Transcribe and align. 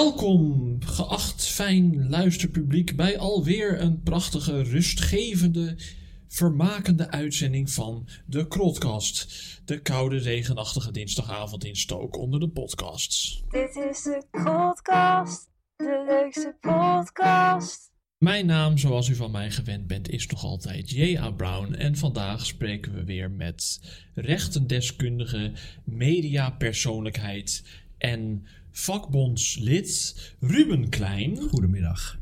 Welkom, 0.00 0.76
geacht 0.82 1.46
fijn 1.46 2.08
luisterpubliek, 2.08 2.96
bij 2.96 3.18
alweer 3.18 3.80
een 3.80 4.02
prachtige, 4.02 4.62
rustgevende, 4.62 5.76
vermakende 6.28 7.10
uitzending 7.10 7.70
van 7.70 8.08
de 8.26 8.48
Krotcast. 8.48 9.32
De 9.64 9.80
koude, 9.82 10.16
regenachtige 10.18 10.92
dinsdagavond 10.92 11.64
in 11.64 11.76
Stook 11.76 12.16
onder 12.16 12.40
de 12.40 12.48
podcasts. 12.48 13.44
Dit 13.48 13.76
is 13.90 14.02
de 14.02 14.24
podcast, 14.30 15.50
de 15.76 16.04
leukste 16.08 16.56
podcast. 16.60 17.92
Mijn 18.18 18.46
naam, 18.46 18.78
zoals 18.78 19.08
u 19.08 19.14
van 19.14 19.30
mij 19.30 19.50
gewend 19.50 19.86
bent, 19.86 20.08
is 20.08 20.26
nog 20.26 20.44
altijd 20.44 20.90
J.A. 20.90 21.30
Brown. 21.30 21.74
En 21.74 21.96
vandaag 21.96 22.46
spreken 22.46 22.94
we 22.94 23.04
weer 23.04 23.30
met 23.30 23.80
rechtendeskundige, 24.14 25.52
mediapersoonlijkheid 25.84 27.64
en 27.98 28.46
vakbondslid 28.72 30.14
Ruben 30.40 30.88
Klein. 30.88 31.36
Goedemiddag. 31.36 32.18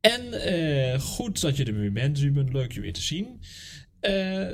En 0.00 0.32
eh, 0.32 1.00
goed 1.00 1.40
dat 1.40 1.56
je 1.56 1.64
er 1.64 1.78
weer 1.78 1.92
bent, 1.92 2.18
Ruben. 2.18 2.52
Leuk 2.52 2.72
je 2.72 2.80
weer 2.80 2.92
te 2.92 3.02
zien. 3.02 3.40
Eh, 4.00 4.48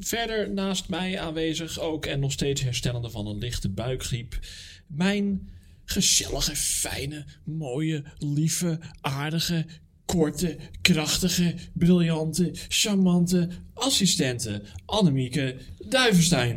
verder 0.00 0.52
naast 0.52 0.88
mij 0.88 1.20
aanwezig 1.20 1.78
ook 1.78 2.06
en 2.06 2.20
nog 2.20 2.32
steeds 2.32 2.62
herstellende 2.62 3.10
van 3.10 3.26
een 3.26 3.38
lichte 3.38 3.68
buikgriep. 3.68 4.38
Mijn 4.86 5.48
gezellige, 5.84 6.56
fijne, 6.56 7.24
mooie, 7.44 8.04
lieve, 8.18 8.78
aardige, 9.00 9.66
korte, 10.04 10.56
krachtige, 10.80 11.54
briljante, 11.72 12.50
charmante 12.68 13.48
assistente 13.74 14.62
Annemieke 14.84 15.56
Duivenstein. 15.88 16.56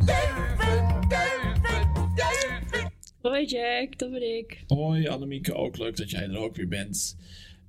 Hoi 3.25 3.45
Jack, 3.45 3.97
dat 3.97 4.11
ben 4.11 4.37
ik. 4.37 4.63
Hoi 4.67 5.07
Annemieke, 5.07 5.53
ook 5.53 5.77
leuk 5.77 5.97
dat 5.97 6.09
jij 6.09 6.23
er 6.23 6.37
ook 6.37 6.55
weer 6.55 6.67
bent. 6.67 7.17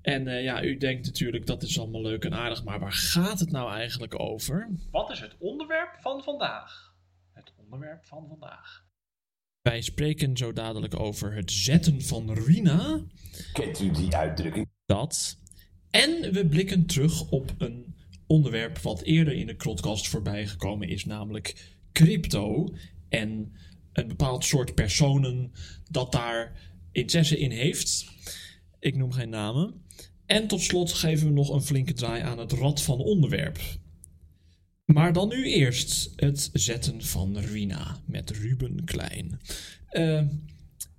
En 0.02 0.28
eh, 0.28 0.42
ja, 0.42 0.64
u 0.64 0.76
denkt 0.76 1.06
natuurlijk 1.06 1.46
dat 1.46 1.62
is 1.62 1.78
allemaal 1.78 2.02
leuk 2.02 2.24
en 2.24 2.34
aardig, 2.34 2.64
maar 2.64 2.80
waar 2.80 2.92
gaat 2.92 3.40
het 3.40 3.50
nou 3.50 3.72
eigenlijk 3.72 4.20
over? 4.20 4.70
Wat 4.90 5.10
is 5.10 5.20
het 5.20 5.36
onderwerp 5.38 5.96
van 6.00 6.22
vandaag? 6.22 6.94
Het 7.32 7.52
onderwerp 7.56 8.04
van 8.04 8.26
vandaag. 8.28 8.84
Wij 9.62 9.80
spreken 9.80 10.36
zo 10.36 10.52
dadelijk 10.52 11.00
over 11.00 11.34
het 11.34 11.50
zetten 11.50 12.02
van 12.02 12.32
Rina. 12.32 13.00
Kent 13.52 13.80
u 13.80 13.90
die 13.90 14.16
uitdrukking? 14.16 14.68
Dat. 14.86 15.38
En 15.90 16.32
we 16.32 16.46
blikken 16.46 16.86
terug 16.86 17.30
op 17.30 17.54
een 17.58 17.94
onderwerp 18.26 18.78
wat 18.78 19.02
eerder 19.02 19.34
in 19.34 19.46
de 19.46 19.56
Krotcast 19.56 20.08
voorbij 20.08 20.46
gekomen 20.46 20.88
is, 20.88 21.04
namelijk 21.04 21.74
crypto. 21.92 22.74
En 23.08 23.52
een 23.96 24.08
bepaald 24.08 24.44
soort 24.44 24.74
personen 24.74 25.52
dat 25.90 26.12
daar 26.12 26.60
interesse 26.92 27.38
in 27.38 27.50
heeft. 27.50 28.06
Ik 28.78 28.96
noem 28.96 29.12
geen 29.12 29.28
namen. 29.28 29.84
En 30.26 30.46
tot 30.46 30.60
slot 30.60 30.92
geven 30.92 31.26
we 31.26 31.32
nog 31.32 31.48
een 31.48 31.62
flinke 31.62 31.92
draai 31.92 32.22
aan 32.22 32.38
het 32.38 32.52
rad 32.52 32.82
van 32.82 32.98
onderwerp. 32.98 33.58
Maar 34.84 35.12
dan 35.12 35.28
nu 35.28 35.44
eerst 35.44 36.12
het 36.16 36.50
zetten 36.52 37.02
van 37.02 37.38
Rina 37.38 38.00
met 38.06 38.30
Ruben 38.30 38.84
Klein. 38.84 39.40
Eh, 39.88 40.22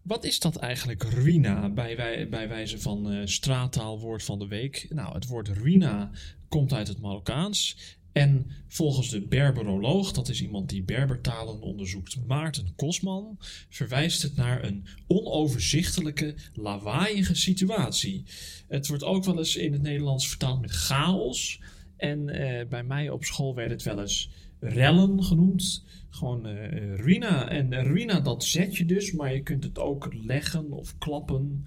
wat 0.01 0.23
is 0.23 0.39
dat 0.39 0.55
eigenlijk, 0.55 1.03
Ruina, 1.03 1.69
bij, 1.69 1.95
wij, 1.95 2.29
bij 2.29 2.47
wijze 2.47 2.79
van 2.79 3.11
eh 3.11 3.21
straattaalwoord 3.25 4.23
van 4.23 4.39
de 4.39 4.47
week? 4.47 4.87
Nou, 4.89 5.13
het 5.13 5.27
woord 5.27 5.47
Ruina 5.47 6.11
komt 6.47 6.73
uit 6.73 6.87
het 6.87 6.99
Marokkaans. 6.99 7.77
En 8.17 8.45
volgens 8.67 9.09
de 9.09 9.21
Berberoloog, 9.21 10.11
dat 10.11 10.29
is 10.29 10.41
iemand 10.41 10.69
die 10.69 10.83
Berbertalen 10.83 11.61
onderzoekt, 11.61 12.25
Maarten 12.27 12.73
Kosman, 12.75 13.37
verwijst 13.69 14.21
het 14.21 14.35
naar 14.35 14.63
een 14.63 14.85
onoverzichtelijke, 15.07 16.35
lawaaiige 16.53 17.35
situatie. 17.35 18.23
Het 18.67 18.87
wordt 18.87 19.03
ook 19.03 19.25
wel 19.25 19.37
eens 19.37 19.55
in 19.55 19.73
het 19.73 19.81
Nederlands 19.81 20.29
vertaald 20.29 20.61
met 20.61 20.71
chaos. 20.71 21.61
En 21.97 22.29
eh, 22.29 22.67
bij 22.67 22.83
mij 22.83 23.09
op 23.09 23.23
school 23.23 23.55
werd 23.55 23.71
het 23.71 23.83
wel 23.83 23.99
eens 23.99 24.29
rellen 24.59 25.23
genoemd. 25.23 25.85
Gewoon 26.09 26.45
eh. 26.45 27.47
En 27.49 27.83
ruïna, 27.83 28.19
dat 28.19 28.43
zet 28.43 28.77
je 28.77 28.85
dus, 28.85 29.11
maar 29.11 29.33
je 29.33 29.43
kunt 29.43 29.63
het 29.63 29.79
ook 29.79 30.13
leggen 30.13 30.71
of 30.71 30.97
klappen 30.97 31.65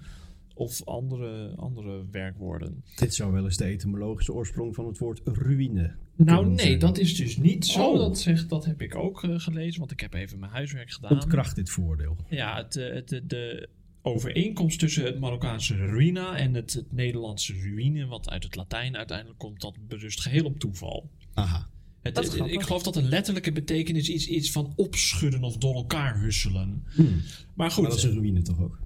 of 0.53 0.85
andere, 0.85 1.53
andere 1.55 2.05
werkwoorden. 2.11 2.83
Dit 2.95 3.13
zou 3.13 3.31
wel 3.31 3.43
eens 3.43 3.57
de 3.57 3.65
etymologische 3.65 4.33
oorsprong 4.33 4.75
van 4.75 4.87
het 4.87 4.97
woord 4.97 5.21
ruïne. 5.23 5.95
Nou 6.25 6.47
nee, 6.47 6.77
dat 6.77 6.97
is 6.97 7.15
dus 7.15 7.37
niet 7.37 7.65
zo. 7.65 7.89
Oh. 7.91 7.97
Dat, 7.97 8.19
zegt, 8.19 8.49
dat 8.49 8.65
heb 8.65 8.81
ik 8.81 8.95
ook 8.95 9.23
eh, 9.23 9.39
gelezen, 9.39 9.79
want 9.79 9.91
ik 9.91 9.99
heb 9.99 10.13
even 10.13 10.39
mijn 10.39 10.51
huiswerk 10.51 10.91
gedaan. 10.91 11.11
Ontkracht 11.11 11.55
dit 11.55 11.69
voordeel. 11.69 12.15
Ja, 12.29 12.55
het, 12.57 12.75
eh, 12.75 12.93
het, 12.93 13.07
de, 13.09 13.25
de 13.27 13.69
overeenkomst 14.01 14.79
tussen 14.79 15.03
het 15.05 15.19
Marokkaanse 15.19 15.75
ruïna 15.75 16.35
en 16.37 16.53
het, 16.53 16.73
het 16.73 16.91
Nederlandse 16.91 17.53
ruïne, 17.53 18.05
wat 18.05 18.29
uit 18.29 18.43
het 18.43 18.55
Latijn 18.55 18.97
uiteindelijk 18.97 19.39
komt, 19.39 19.61
dat 19.61 19.75
berust 19.87 20.21
geheel 20.21 20.45
op 20.45 20.59
toeval. 20.59 21.09
Aha. 21.33 21.67
Het, 22.01 22.15
Dat 22.15 22.23
is 22.25 22.33
ik 22.33 22.61
geloof 22.61 22.83
dat 22.83 22.93
de 22.93 23.03
letterlijke 23.03 23.51
betekenis 23.51 24.09
iets, 24.09 24.27
iets 24.27 24.51
van 24.51 24.73
opschudden 24.75 25.43
of 25.43 25.57
door 25.57 25.75
elkaar 25.75 26.19
husselen. 26.19 26.83
Hmm. 26.95 27.21
Maar 27.53 27.71
goed, 27.71 27.81
Maar 27.81 27.91
dat 27.91 27.99
is 27.99 28.05
een 28.05 28.13
ruïne 28.13 28.41
toch 28.41 28.59
ook? 28.61 28.79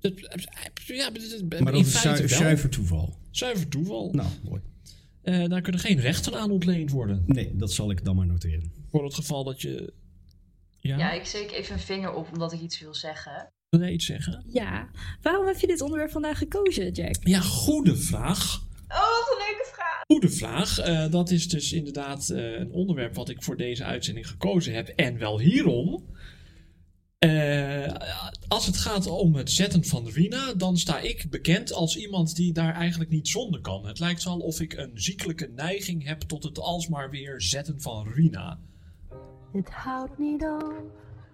het- 0.00 0.20
ja, 0.86 1.10
het- 1.12 1.46
het- 1.50 1.60
Maar 1.60 1.72
dat 1.72 1.86
is 1.86 2.00
zuiver 2.26 2.68
toeval. 2.70 3.16
Zuiver 3.30 3.68
toeval. 3.68 4.10
Nou, 4.12 4.28
mooi. 4.44 4.60
Eh, 5.26 5.44
daar 5.48 5.60
kunnen 5.60 5.80
geen 5.80 6.00
rechten 6.00 6.34
aan 6.40 6.50
ontleend 6.50 6.90
worden. 6.90 7.22
Nee, 7.26 7.56
dat 7.56 7.72
zal 7.72 7.90
ik 7.90 8.04
dan 8.04 8.16
maar 8.16 8.26
noteren. 8.26 8.72
Voor 8.90 9.04
het 9.04 9.14
geval 9.14 9.44
dat 9.44 9.62
je... 9.62 9.92
Ja, 10.78 10.96
Ja, 10.98 11.12
ik 11.12 11.24
steek 11.24 11.50
even 11.52 11.74
een 11.74 11.80
vinger 11.80 12.12
op 12.12 12.28
omdat 12.32 12.52
ik 12.52 12.60
iets 12.60 12.80
wil 12.80 12.94
zeggen. 12.94 13.52
wil 13.68 13.80
jij 13.80 13.92
iets 13.92 14.06
zeggen? 14.06 14.44
Ja, 14.48 14.88
waarom 15.22 15.46
heb 15.46 15.58
je 15.58 15.66
dit 15.66 15.80
onderwerp 15.80 16.10
vandaag 16.10 16.38
gekozen, 16.38 16.92
Jack? 16.92 17.16
Ja, 17.20 17.40
goede 17.40 17.96
vraag. 17.96 18.60
Oh, 18.88 18.98
wat 18.98 19.28
een 19.30 19.44
leuke 19.46 19.70
vraag! 19.74 20.02
Goede 20.06 20.28
vraag. 20.28 20.78
Eh, 20.78 21.10
dat 21.10 21.30
is 21.30 21.48
dus 21.48 21.72
inderdaad 21.72 22.28
eh, 22.30 22.58
een 22.58 22.72
onderwerp 22.72 23.14
wat 23.14 23.28
ik 23.28 23.42
voor 23.42 23.56
deze 23.56 23.84
uitzending 23.84 24.28
gekozen 24.28 24.74
heb. 24.74 24.88
En 24.88 25.18
wel 25.18 25.40
hierom. 25.40 26.04
Eh, 27.26 27.94
als 28.48 28.66
het 28.66 28.76
gaat 28.76 29.06
om 29.06 29.34
het 29.34 29.50
zetten 29.50 29.84
van 29.84 30.08
Rina, 30.08 30.54
dan 30.54 30.78
sta 30.78 30.98
ik 30.98 31.26
bekend 31.30 31.72
als 31.72 31.96
iemand 31.96 32.36
die 32.36 32.52
daar 32.52 32.74
eigenlijk 32.74 33.10
niet 33.10 33.28
zonder 33.28 33.60
kan. 33.60 33.86
Het 33.86 33.98
lijkt 33.98 34.24
wel 34.24 34.38
of 34.38 34.60
ik 34.60 34.72
een 34.72 34.90
ziekelijke 34.94 35.50
neiging 35.54 36.04
heb 36.04 36.20
tot 36.20 36.42
het 36.42 36.58
alsmaar 36.58 37.10
weer 37.10 37.40
zetten 37.42 37.80
van 37.80 38.08
Rina. 38.08 38.58
Het 39.52 39.68
houdt 39.68 40.18
niet 40.18 40.42
op, 40.42 40.82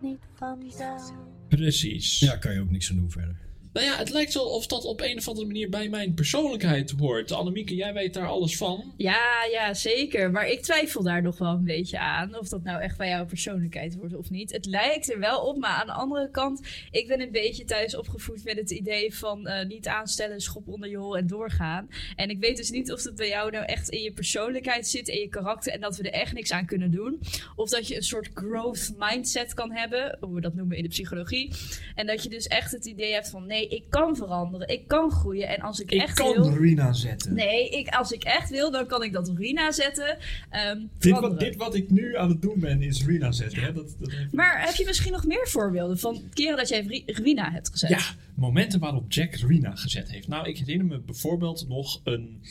niet 0.00 0.20
vanzelf. 0.34 1.12
Precies. 1.48 2.18
Ja, 2.18 2.36
kan 2.36 2.54
je 2.54 2.60
ook 2.60 2.70
niks 2.70 2.90
aan 2.90 2.96
doen 2.96 3.10
verder. 3.10 3.41
Nou 3.72 3.86
ja, 3.86 3.96
het 3.96 4.10
lijkt 4.10 4.34
wel 4.34 4.48
of 4.48 4.66
dat 4.66 4.84
op 4.84 5.00
een 5.00 5.18
of 5.18 5.28
andere 5.28 5.46
manier 5.46 5.68
bij 5.68 5.88
mijn 5.88 6.14
persoonlijkheid 6.14 6.94
hoort. 6.98 7.32
Annemieke, 7.32 7.74
jij 7.74 7.92
weet 7.92 8.14
daar 8.14 8.26
alles 8.26 8.56
van. 8.56 8.92
Ja, 8.96 9.46
ja, 9.50 9.74
zeker. 9.74 10.30
Maar 10.30 10.48
ik 10.48 10.62
twijfel 10.62 11.02
daar 11.02 11.22
nog 11.22 11.38
wel 11.38 11.52
een 11.52 11.64
beetje 11.64 11.98
aan. 11.98 12.38
Of 12.38 12.48
dat 12.48 12.62
nou 12.62 12.80
echt 12.80 12.96
bij 12.96 13.08
jouw 13.08 13.26
persoonlijkheid 13.26 13.94
wordt 13.94 14.14
of 14.14 14.30
niet. 14.30 14.52
Het 14.52 14.66
lijkt 14.66 15.12
er 15.12 15.18
wel 15.18 15.40
op, 15.40 15.56
maar 15.56 15.70
aan 15.70 15.86
de 15.86 15.92
andere 15.92 16.30
kant... 16.30 16.60
Ik 16.90 17.08
ben 17.08 17.20
een 17.20 17.30
beetje 17.30 17.64
thuis 17.64 17.96
opgevoed 17.96 18.44
met 18.44 18.56
het 18.56 18.70
idee 18.70 19.14
van 19.14 19.46
eh, 19.46 19.66
niet 19.66 19.86
aanstellen, 19.86 20.40
schop 20.40 20.68
onder 20.68 20.88
je 20.88 20.96
hol 20.96 21.16
en 21.16 21.26
doorgaan. 21.26 21.88
En 22.16 22.30
ik 22.30 22.40
weet 22.40 22.56
dus 22.56 22.70
niet 22.70 22.92
of 22.92 23.02
het 23.02 23.16
bij 23.16 23.28
jou 23.28 23.50
nou 23.50 23.64
echt 23.64 23.88
in 23.88 24.02
je 24.02 24.12
persoonlijkheid 24.12 24.88
zit, 24.88 25.08
in 25.08 25.20
je 25.20 25.28
karakter... 25.28 25.72
en 25.72 25.80
dat 25.80 25.96
we 25.96 26.02
er 26.02 26.20
echt 26.20 26.32
niks 26.32 26.52
aan 26.52 26.66
kunnen 26.66 26.90
doen. 26.90 27.20
Of 27.56 27.70
dat 27.70 27.88
je 27.88 27.96
een 27.96 28.02
soort 28.02 28.30
growth 28.34 28.92
mindset 28.98 29.54
kan 29.54 29.72
hebben, 29.72 30.16
hoe 30.20 30.34
we 30.34 30.40
dat 30.40 30.54
noemen 30.54 30.76
in 30.76 30.82
de 30.82 30.88
psychologie. 30.88 31.52
En 31.94 32.06
dat 32.06 32.22
je 32.22 32.28
dus 32.28 32.46
echt 32.46 32.72
het 32.72 32.86
idee 32.86 33.12
hebt 33.12 33.30
van... 33.30 33.46
nee, 33.46 33.61
ik 33.68 33.84
kan 33.88 34.16
veranderen, 34.16 34.68
ik 34.68 34.88
kan 34.88 35.10
groeien. 35.10 35.48
En 35.48 35.60
als 35.60 35.80
ik, 35.80 35.90
Ik 35.90 36.00
echt 36.02 36.14
kan 36.18 36.32
wil... 36.32 36.56
Rina 36.56 36.92
zetten. 36.92 37.34
Nee, 37.34 37.68
ik, 37.68 37.88
als 37.88 38.12
ik 38.12 38.24
echt 38.24 38.50
wil, 38.50 38.70
dan 38.70 38.86
kan 38.86 39.02
ik 39.02 39.12
dat 39.12 39.32
Rina 39.36 39.72
zetten. 39.72 40.16
Ehm, 40.50 40.80
Dit 40.98 41.20
wat, 41.20 41.40
dit 41.40 41.56
wat 41.56 41.74
ik 41.74 41.90
nu 41.90 42.16
aan 42.16 42.28
het 42.28 42.42
doen 42.42 42.60
ben, 42.60 42.82
is 42.82 43.04
Rina 43.06 43.32
zetten. 43.32 43.62
Hè? 43.62 43.72
Dat, 43.72 43.94
dat 43.98 44.10
Maar 44.32 44.64
heb 44.66 44.74
je 44.74 44.84
misschien 44.86 45.12
nog 45.12 45.26
meer 45.26 45.48
voorbeelden 45.48 45.98
van 45.98 46.22
keren 46.32 46.56
dat 46.56 46.68
jij 46.68 46.80
Ri- 46.80 47.02
Rina 47.06 47.50
hebt 47.50 47.68
gezet? 47.70 47.90
Ja, 47.90 48.00
momenten 48.34 48.80
waarop 48.80 49.12
Jack 49.12 49.34
Rina 49.34 49.76
gezet 49.76 50.10
heeft. 50.10 50.28
Nou, 50.28 50.48
ik 50.48 50.58
herinner 50.58 50.86
me 50.86 50.98
bijvoorbeeld 51.00 51.68
nog 51.68 52.00
een 52.04 52.42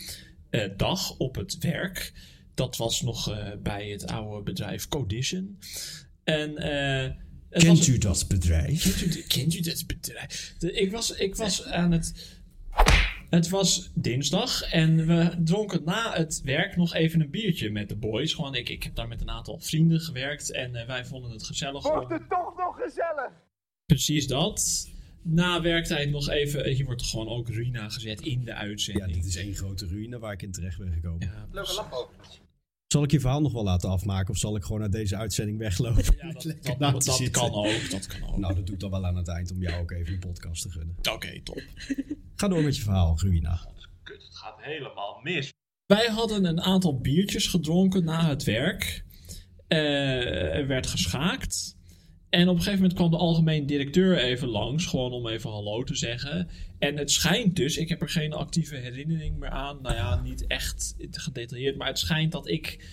eh, 0.50 0.70
dag 0.78 1.18
op 1.18 1.36
het 1.36 1.58
werk. 1.58 2.14
Dat 2.54 2.78
was 2.78 3.02
nog 3.02 3.32
eh, 3.32 3.48
bij 3.64 3.88
het 3.90 4.08
oude 4.08 4.44
bedrijf 4.44 4.88
Codition. 4.88 5.58
En 6.24 6.58
eh, 6.58 7.12
het 7.52 7.64
Kent 7.64 7.78
was- 7.78 7.88
u 7.88 7.98
dat 7.98 8.26
bedrijf? 8.28 9.00
Kent 9.00 9.16
u, 9.16 9.22
kent 9.28 9.56
u 9.56 9.60
dat 9.62 9.84
bedrijf? 9.88 10.56
De- 10.60 10.72
ik, 10.74 10.92
was, 10.92 11.12
ik 11.12 11.36
was 11.36 11.64
aan 11.66 11.92
het. 11.92 12.40
Het 13.30 13.50
was 13.50 13.92
dinsdag 13.94 14.62
en 14.64 15.08
we 15.08 15.36
dronken 15.44 15.84
na 15.84 16.14
het 16.14 16.42
werk 16.44 16.76
nog 16.76 16.94
even 16.94 17.22
een 17.22 17.30
biertje 17.30 17.70
met 17.70 17.90
de 17.90 17.96
boys. 17.96 18.34
Gewoon, 18.34 18.56
ik, 18.56 18.70
ik 18.70 18.84
heb 18.84 18.96
daar 18.96 19.08
met 19.08 19.22
een 19.22 19.30
aantal 19.30 19.60
vrienden 19.60 20.00
gewerkt 20.00 20.52
en 20.52 20.76
eh, 20.76 20.88
wij 20.88 21.06
vonden 21.06 21.32
het 21.32 21.44
gezellig. 21.44 21.84
Wordt 21.84 22.12
het 22.12 22.30
toch 22.30 22.58
nog 22.58 22.76
gezellig? 22.84 23.32
Precies 23.86 24.28
dat. 24.28 24.90
Na 25.24 25.62
werktijd 25.62 26.10
nog 26.10 26.30
even. 26.30 26.70
Hier 26.70 26.86
wordt 26.86 27.04
gewoon 27.04 27.28
ook 27.28 27.50
Rina 27.50 27.90
gezet 27.90 28.22
in 28.22 28.40
de 28.44 28.52
Ja, 28.52 28.58
uitzending. 28.58 29.14
dit 29.14 29.26
is 29.26 29.36
één 29.36 29.56
grote 29.56 29.88
ruïne 29.88 30.20
waar 30.20 30.34
ik 30.34 30.42
in 30.42 30.52
terecht 30.52 30.78
ben 30.78 30.92
gekomen. 30.94 31.20
Ja, 31.28 31.48
Leuke 31.52 31.86
over. 31.92 32.16
Zal 32.92 33.04
ik 33.04 33.12
je 33.12 33.20
verhaal 33.20 33.42
nog 33.42 33.52
wel 33.52 33.64
laten 33.64 33.90
afmaken 33.90 34.30
of 34.30 34.38
zal 34.38 34.56
ik 34.56 34.64
gewoon 34.64 34.82
uit 34.82 34.92
deze 34.92 35.18
uitzending 35.18 35.58
weglopen? 35.58 36.04
Ja, 36.18 36.32
dat, 36.90 37.30
kan 37.32 37.54
ook. 37.54 37.90
Dat 37.90 38.08
kan 38.08 38.30
ook. 38.30 38.38
Nou, 38.38 38.56
dat 38.56 38.66
doe 38.66 38.76
ik 38.76 38.82
dan 38.82 38.90
wel 38.90 39.06
aan 39.06 39.16
het 39.16 39.28
eind 39.28 39.52
om 39.52 39.62
jou 39.62 39.82
ook 39.82 39.92
even 39.92 40.14
een 40.14 40.20
podcast 40.20 40.62
te 40.62 40.70
gunnen. 40.70 40.96
Oké, 41.12 41.42
top. 41.42 41.62
Ga 42.36 42.48
door 42.48 42.64
met 42.64 42.76
je 42.76 42.82
verhaal, 42.82 43.20
Ruina. 43.22 43.68
Kut, 44.04 44.24
het 44.24 44.36
gaat 44.36 44.56
helemaal 44.62 45.20
mis. 45.24 45.54
Wij 45.86 46.08
hadden 46.08 46.46
een 46.46 46.62
aantal 46.62 47.00
biertjes 47.00 47.48
gedronken 47.48 48.04
na 48.04 48.28
het 48.28 48.44
werk. 48.44 49.06
Eh, 49.68 50.56
er 50.56 50.68
werd 50.68 50.88
geschaakt. 50.88 51.78
En 52.32 52.42
op 52.48 52.56
een 52.56 52.62
gegeven 52.62 52.80
moment 52.80 52.94
kwam 52.94 53.12
de 53.12 53.18
algemeen 53.18 53.66
directeur 53.66 54.18
even 54.18 54.48
langs, 54.48 54.86
gewoon 54.86 55.12
om 55.12 55.28
even 55.28 55.50
hallo 55.50 55.84
te 55.84 55.96
zeggen. 55.96 56.50
En 56.80 56.98
het 56.98 57.12
schijnt 57.12 57.56
dus, 57.56 57.78
ik 57.78 57.90
heb 57.90 58.02
er 58.02 58.10
geen 58.10 58.34
actieve 58.34 58.76
herinnering 58.76 59.38
meer 59.38 59.50
aan, 59.50 59.82
nou 59.82 59.96
ja, 59.96 60.22
niet 60.22 60.48
echt 60.48 60.96
gedetailleerd, 61.12 61.78
maar 61.78 61.88
het 61.88 62.00
schijnt 62.00 62.32
dat 62.32 62.50
ik 62.50 62.86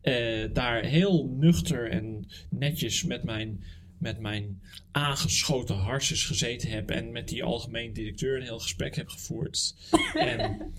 eh, 0.00 0.44
daar 0.52 0.84
heel 0.84 1.34
nuchter 1.38 1.90
en 1.90 2.26
netjes 2.50 3.04
met 3.04 3.24
mijn, 3.24 3.64
met 3.98 4.20
mijn 4.20 4.62
aangeschoten 4.90 5.76
harses 5.76 6.24
gezeten 6.24 6.70
heb 6.70 6.90
en 6.90 7.12
met 7.12 7.28
die 7.28 7.44
algemeen 7.44 7.92
directeur 7.92 8.36
een 8.36 8.42
heel 8.42 8.58
gesprek 8.58 8.96
heb 8.96 9.08
gevoerd. 9.08 9.74
en 10.14 10.72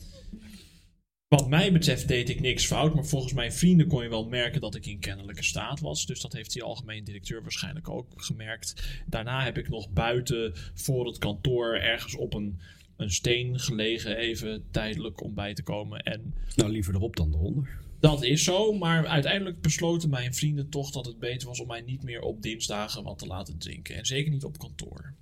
wat 1.38 1.50
mij 1.50 1.72
betreft 1.72 2.08
deed 2.08 2.30
ik 2.30 2.40
niks 2.40 2.66
fout, 2.66 2.96
maar 2.96 3.06
volgens 3.06 3.34
mijn 3.34 3.54
vrienden 3.54 3.88
kon 3.88 4.04
je 4.04 4.10
wel 4.10 4.28
merken 4.28 4.62
dat 4.62 4.76
ik 4.76 4.86
in 4.86 5.00
kennelijke 5.00 5.44
staat 5.44 5.80
was. 5.80 6.06
Dus 6.06 6.22
dat 6.22 6.34
heeft 6.34 6.54
die 6.54 6.64
algemeen 6.64 7.04
directeur 7.04 7.42
waarschijnlijk 7.42 7.90
ook 7.90 8.06
gemerkt. 8.16 8.74
Daarna 9.06 9.44
heb 9.44 9.58
ik 9.58 9.70
nog 9.70 9.90
buiten 9.90 10.54
voor 10.74 11.08
het 11.08 11.18
kantoor 11.18 11.76
ergens 11.76 12.16
op 12.16 12.34
een, 12.34 12.60
een 12.98 13.12
steen 13.12 13.60
gelegen, 13.60 14.18
even 14.18 14.64
tijdelijk 14.72 15.24
om 15.24 15.34
bij 15.34 15.54
te 15.54 15.64
komen. 15.64 16.00
En 16.00 16.34
Nou, 16.56 16.72
liever 16.72 16.96
erop 16.96 17.16
dan 17.16 17.34
eronder. 17.34 17.80
dat 18.00 18.24
is 18.24 18.44
zo, 18.44 18.74
maar 18.74 19.08
uiteindelijk 19.08 19.62
besloten 19.62 20.10
mijn 20.10 20.34
vrienden 20.34 20.70
toch 20.70 20.92
dat 20.92 21.06
het 21.06 21.20
beter 21.20 21.48
was 21.48 21.60
om 21.60 21.68
mij 21.68 21.82
niet 21.82 22.04
meer 22.04 22.22
op 22.22 22.42
dinsdagen 22.42 23.04
wat 23.04 23.20
te 23.20 23.28
laten 23.28 23.58
drinken. 23.58 23.96
En 23.96 24.06
zeker 24.06 24.32
niet 24.32 24.44
op 24.44 24.58
kantoor. 24.58 25.14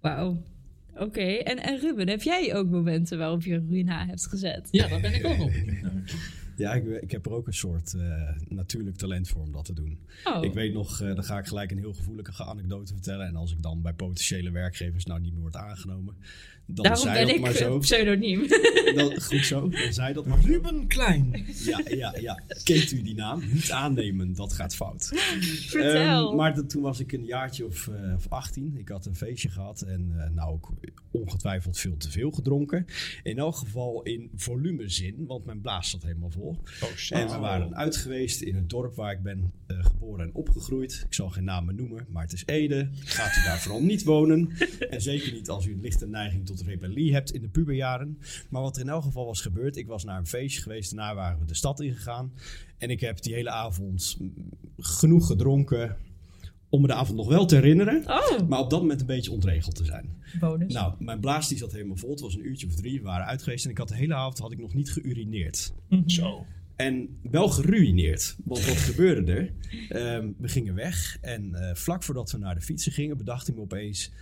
Wauw. 0.00 0.42
Oké, 0.98 1.20
en, 1.20 1.62
en 1.62 1.78
Ruben, 1.78 2.08
heb 2.08 2.22
jij 2.22 2.54
ook 2.54 2.68
momenten 2.68 3.18
waarop 3.18 3.42
je 3.42 3.64
Ruina 3.68 4.06
hebt 4.06 4.26
gezet? 4.26 4.68
Ja, 4.70 4.88
daar 4.88 5.00
ben 5.00 5.14
ik 5.14 5.24
ook 5.24 5.38
naar. 5.38 5.92
Ja, 6.56 6.74
ik, 6.74 7.02
ik 7.02 7.10
heb 7.10 7.26
er 7.26 7.32
ook 7.32 7.46
een 7.46 7.54
soort 7.54 7.94
eh, 7.94 8.28
natuurlijk 8.48 8.96
talent 8.96 9.28
voor 9.28 9.42
om 9.42 9.52
dat 9.52 9.64
te 9.64 9.72
doen. 9.72 9.98
Oh, 10.24 10.44
Ik 10.44 10.54
weet 10.54 10.72
nog, 10.72 11.00
eh, 11.00 11.14
dan 11.14 11.24
ga 11.24 11.38
ik 11.38 11.46
gelijk 11.46 11.70
een 11.70 11.78
heel 11.78 11.94
gevoelige 11.94 12.44
anekdote 12.44 12.92
vertellen. 12.92 13.26
En 13.26 13.36
als 13.36 13.52
ik 13.52 13.62
dan 13.62 13.82
bij 13.82 13.92
potentiële 13.92 14.50
werkgevers 14.50 15.04
nou 15.04 15.20
niet 15.20 15.32
meer 15.32 15.40
word 15.40 15.56
aangenomen, 15.56 16.16
dan 16.70 16.84
daarom 16.84 17.02
zei 17.02 17.14
ben 17.14 17.26
dat 17.26 17.36
ik 17.36 17.40
maar 17.40 17.52
zo. 17.52 17.78
pseudoniem. 17.88 18.48
Dan, 18.94 19.20
goed 19.20 19.44
zo, 19.44 19.68
dan 19.68 19.92
zei 19.92 20.14
dat 20.14 20.26
maar 20.26 20.42
zo. 20.42 20.46
Ruben 20.46 20.86
Klein. 20.86 21.46
Ja, 21.64 21.80
ja, 21.88 22.14
ja. 22.20 22.42
Kent 22.64 22.92
u 22.92 23.02
die 23.02 23.14
naam? 23.14 23.42
Niet 23.52 23.70
aannemen, 23.70 24.34
dat 24.34 24.52
gaat 24.52 24.74
fout. 24.74 25.12
Vertel. 25.66 26.28
Ehm, 26.28 26.36
maar 26.36 26.54
dat, 26.54 26.70
toen 26.70 26.82
was 26.82 27.00
ik 27.00 27.12
een 27.12 27.24
jaartje 27.24 27.66
of, 27.66 27.88
eh, 27.88 28.14
of 28.14 28.26
18. 28.28 28.76
Ik 28.76 28.88
had 28.88 29.06
een 29.06 29.16
feestje 29.16 29.48
gehad 29.48 29.80
en 29.80 30.14
eh, 30.18 30.30
nou 30.30 30.52
ook 30.52 30.72
ongetwijfeld 31.10 31.78
veel 31.78 31.96
te 31.96 32.10
veel 32.10 32.30
gedronken. 32.30 32.86
In 33.22 33.38
elk 33.38 33.56
geval 33.56 34.02
in 34.02 34.30
volumezin, 34.34 35.26
want 35.26 35.44
mijn 35.44 35.60
blaas 35.60 35.90
zat 35.90 36.02
helemaal 36.02 36.30
vol. 36.30 36.56
Oh. 36.80 37.18
En 37.18 37.28
we 37.28 37.36
waren 37.38 37.76
uit 37.76 37.96
geweest 37.96 38.40
in 38.40 38.54
het 38.54 38.70
dorp 38.70 38.94
waar 38.94 39.12
ik 39.12 39.22
ben 39.22 39.52
eh, 39.66 39.84
geboren 39.84 40.24
en 40.24 40.34
opgegroeid. 40.34 41.04
Ik 41.06 41.14
zal 41.14 41.30
geen 41.30 41.44
namen 41.44 41.74
noemen, 41.74 42.06
maar 42.08 42.22
het 42.22 42.32
is 42.32 42.42
Ede. 42.46 42.88
Gaat 43.04 43.36
u 43.36 43.44
daar 43.44 43.58
vooral 43.58 43.82
niet 43.82 44.04
wonen. 44.04 44.50
En 44.90 45.02
zeker 45.02 45.32
niet 45.32 45.48
als 45.48 45.66
u 45.66 45.72
een 45.72 45.80
lichte 45.80 46.06
neiging 46.06 46.46
tot 46.46 46.57
rebellie 46.62 47.12
hebt 47.12 47.32
in 47.32 47.40
de 47.40 47.48
puberjaren. 47.48 48.18
Maar 48.50 48.62
wat 48.62 48.76
er 48.76 48.82
in 48.82 48.88
elk 48.88 49.02
geval 49.02 49.26
was 49.26 49.40
gebeurd, 49.40 49.76
ik 49.76 49.86
was 49.86 50.04
naar 50.04 50.18
een 50.18 50.26
feestje 50.26 50.62
geweest. 50.62 50.94
Daarna 50.94 51.14
waren 51.14 51.38
we 51.38 51.44
de 51.44 51.54
stad 51.54 51.80
ingegaan. 51.80 52.32
En 52.78 52.90
ik 52.90 53.00
heb 53.00 53.22
die 53.22 53.34
hele 53.34 53.50
avond 53.50 54.18
genoeg 54.76 55.26
gedronken 55.26 55.96
om 56.68 56.80
me 56.80 56.86
de 56.86 56.94
avond 56.94 57.16
nog 57.18 57.28
wel 57.28 57.46
te 57.46 57.54
herinneren. 57.54 58.02
oh, 58.06 58.48
Maar 58.48 58.58
op 58.58 58.70
dat 58.70 58.80
moment 58.80 59.00
een 59.00 59.06
beetje 59.06 59.30
ontregeld 59.30 59.74
te 59.74 59.84
zijn. 59.84 60.22
bonus. 60.40 60.72
Nou, 60.72 60.94
mijn 60.98 61.20
blaas 61.20 61.48
die 61.48 61.58
zat 61.58 61.72
helemaal 61.72 61.96
vol. 61.96 62.10
Het 62.10 62.20
was 62.20 62.34
een 62.34 62.46
uurtje 62.46 62.66
of 62.66 62.74
drie. 62.74 62.98
We 62.98 63.06
waren 63.06 63.26
uit 63.26 63.42
geweest. 63.42 63.64
En 63.64 63.70
ik 63.70 63.78
had 63.78 63.88
de 63.88 63.96
hele 63.96 64.14
avond 64.14 64.38
had 64.38 64.52
ik 64.52 64.58
nog 64.58 64.74
niet 64.74 64.90
geurineerd. 64.92 65.72
Zo. 66.06 66.46
En 66.76 67.18
wel 67.22 67.48
geruineerd. 67.48 68.36
Want 68.44 68.64
wat 68.66 68.76
gebeurde 68.76 69.32
er? 69.32 69.52
Ehm, 69.88 70.28
we 70.38 70.48
gingen 70.48 70.74
weg. 70.74 71.18
En 71.20 71.54
eh, 71.54 71.74
vlak 71.74 72.02
voordat 72.02 72.30
we 72.30 72.38
naar 72.38 72.54
de 72.54 72.60
fietsen 72.60 72.92
gingen, 72.92 73.16
bedacht 73.16 73.48
ik 73.48 73.54
me 73.54 73.60
opeens... 73.60 74.12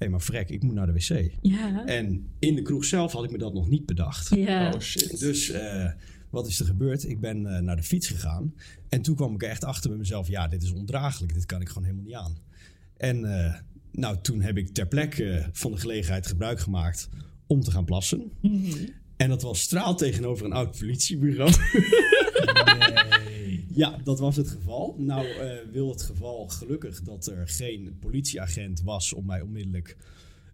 Hé, 0.00 0.06
hey, 0.06 0.14
maar 0.14 0.24
vrek, 0.24 0.50
ik 0.50 0.62
moet 0.62 0.74
naar 0.74 0.86
de 0.86 0.92
wc. 0.92 1.30
ja. 1.40 1.84
En 1.86 2.30
in 2.38 2.54
de 2.54 2.62
kroeg 2.62 2.84
zelf 2.84 3.12
had 3.12 3.24
ik 3.24 3.30
me 3.30 3.38
dat 3.38 3.54
nog 3.54 3.68
niet 3.68 3.86
bedacht. 3.86 4.34
ja. 4.34 4.72
Oh 4.72 4.80
shit. 4.80 5.20
Dus 5.20 5.50
eh, 5.50 5.90
wat 6.30 6.46
is 6.46 6.60
er 6.60 6.66
gebeurd? 6.66 7.08
Ik 7.08 7.20
ben 7.20 7.46
eh, 7.46 7.62
naar 7.62 7.76
de 7.76 7.82
fiets 7.82 8.06
gegaan. 8.08 8.54
En 8.88 9.02
toen 9.02 9.14
kwam 9.14 9.34
ik 9.34 9.42
er 9.42 9.48
echt 9.48 9.64
achter 9.64 9.90
bij 9.90 9.98
mezelf. 9.98 10.28
Ja, 10.28 10.48
dit 10.48 10.62
is 10.62 10.72
ondraaglijk. 10.72 11.34
Dit 11.34 11.46
kan 11.46 11.60
ik 11.60 11.68
gewoon 11.68 11.84
helemaal 11.84 12.04
niet 12.04 12.14
aan. 12.14 12.36
En 12.96 13.44
eh, 13.44 13.54
nou, 13.92 14.16
toen 14.22 14.40
heb 14.40 14.56
ik 14.56 14.68
ter 14.68 14.86
plekke 14.86 15.48
van 15.52 15.70
de 15.70 15.78
gelegenheid 15.78 16.26
gebruik 16.26 16.60
gemaakt 16.60 17.08
om 17.46 17.60
te 17.60 17.70
gaan 17.70 17.84
plassen. 17.84 18.32
En 19.16 19.28
dat 19.28 19.42
was 19.42 19.60
straal 19.60 19.96
tegenover 19.96 20.46
een 20.46 20.52
oud 20.52 20.78
politiebureau. 20.78 21.52
Ja, 23.72 23.98
dat 24.04 24.18
was 24.18 24.36
het 24.36 24.48
geval. 24.48 24.94
Nou 24.98 25.26
eh, 25.26 25.50
wil 25.72 25.88
het 25.88 26.02
geval 26.02 26.48
gelukkig 26.48 27.02
dat 27.02 27.26
er 27.26 27.48
geen 27.48 27.96
politieagent 28.00 28.82
was 28.82 29.12
om 29.12 29.26
mij 29.26 29.40
onmiddellijk 29.40 29.96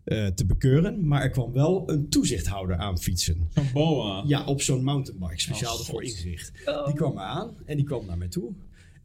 eh, 0.05 0.27
te 0.27 0.47
bekeuren. 0.47 1.07
Maar 1.07 1.23
er 1.23 1.31
kwam 1.31 1.53
wel 1.53 1.91
een 1.91 2.09
toezichthouder 2.09 2.77
aan 2.77 2.99
fietsen. 2.99 3.49
Zo'n 3.55 3.71
boa. 3.73 4.25
Ja, 4.27 4.45
op 4.45 4.63
zo'n 4.63 4.85
mountainbike, 4.85 5.41
speciaal 5.41 5.75
Oh, 5.75 5.81
ervoor 5.81 6.03
ingericht. 6.03 6.53
Oh. 6.65 6.87
Die 6.87 6.95
kwam 6.95 7.15
me 7.15 7.21
aan 7.21 7.55
en 7.65 7.77
die 7.77 7.85
kwam 7.85 8.07
naar 8.07 8.19
mij 8.19 8.29
toe. 8.29 8.53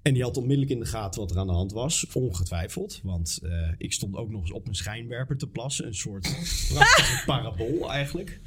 En 0.01 0.13
die 0.13 0.23
had 0.23 0.37
onmiddellijk 0.37 0.71
in 0.71 0.79
de 0.79 0.85
gaten 0.85 1.21
wat 1.21 1.31
er 1.31 1.37
aan 1.37 1.47
de 1.47 1.53
hand 1.53 1.71
was. 1.71 2.05
Ongetwijfeld, 2.13 2.99
want 3.03 3.39
eh, 3.43 3.71
ik 3.77 3.93
stond 3.93 4.15
ook 4.15 4.29
nog 4.29 4.41
eens 4.41 4.51
op 4.51 4.67
een 4.67 4.75
schijnwerper 4.75 5.37
te 5.37 5.47
plassen. 5.47 5.85
Een 5.85 5.95
soort 5.95 6.21
prachtige 6.73 7.25
parabool 7.25 7.91
eigenlijk. 7.91 8.39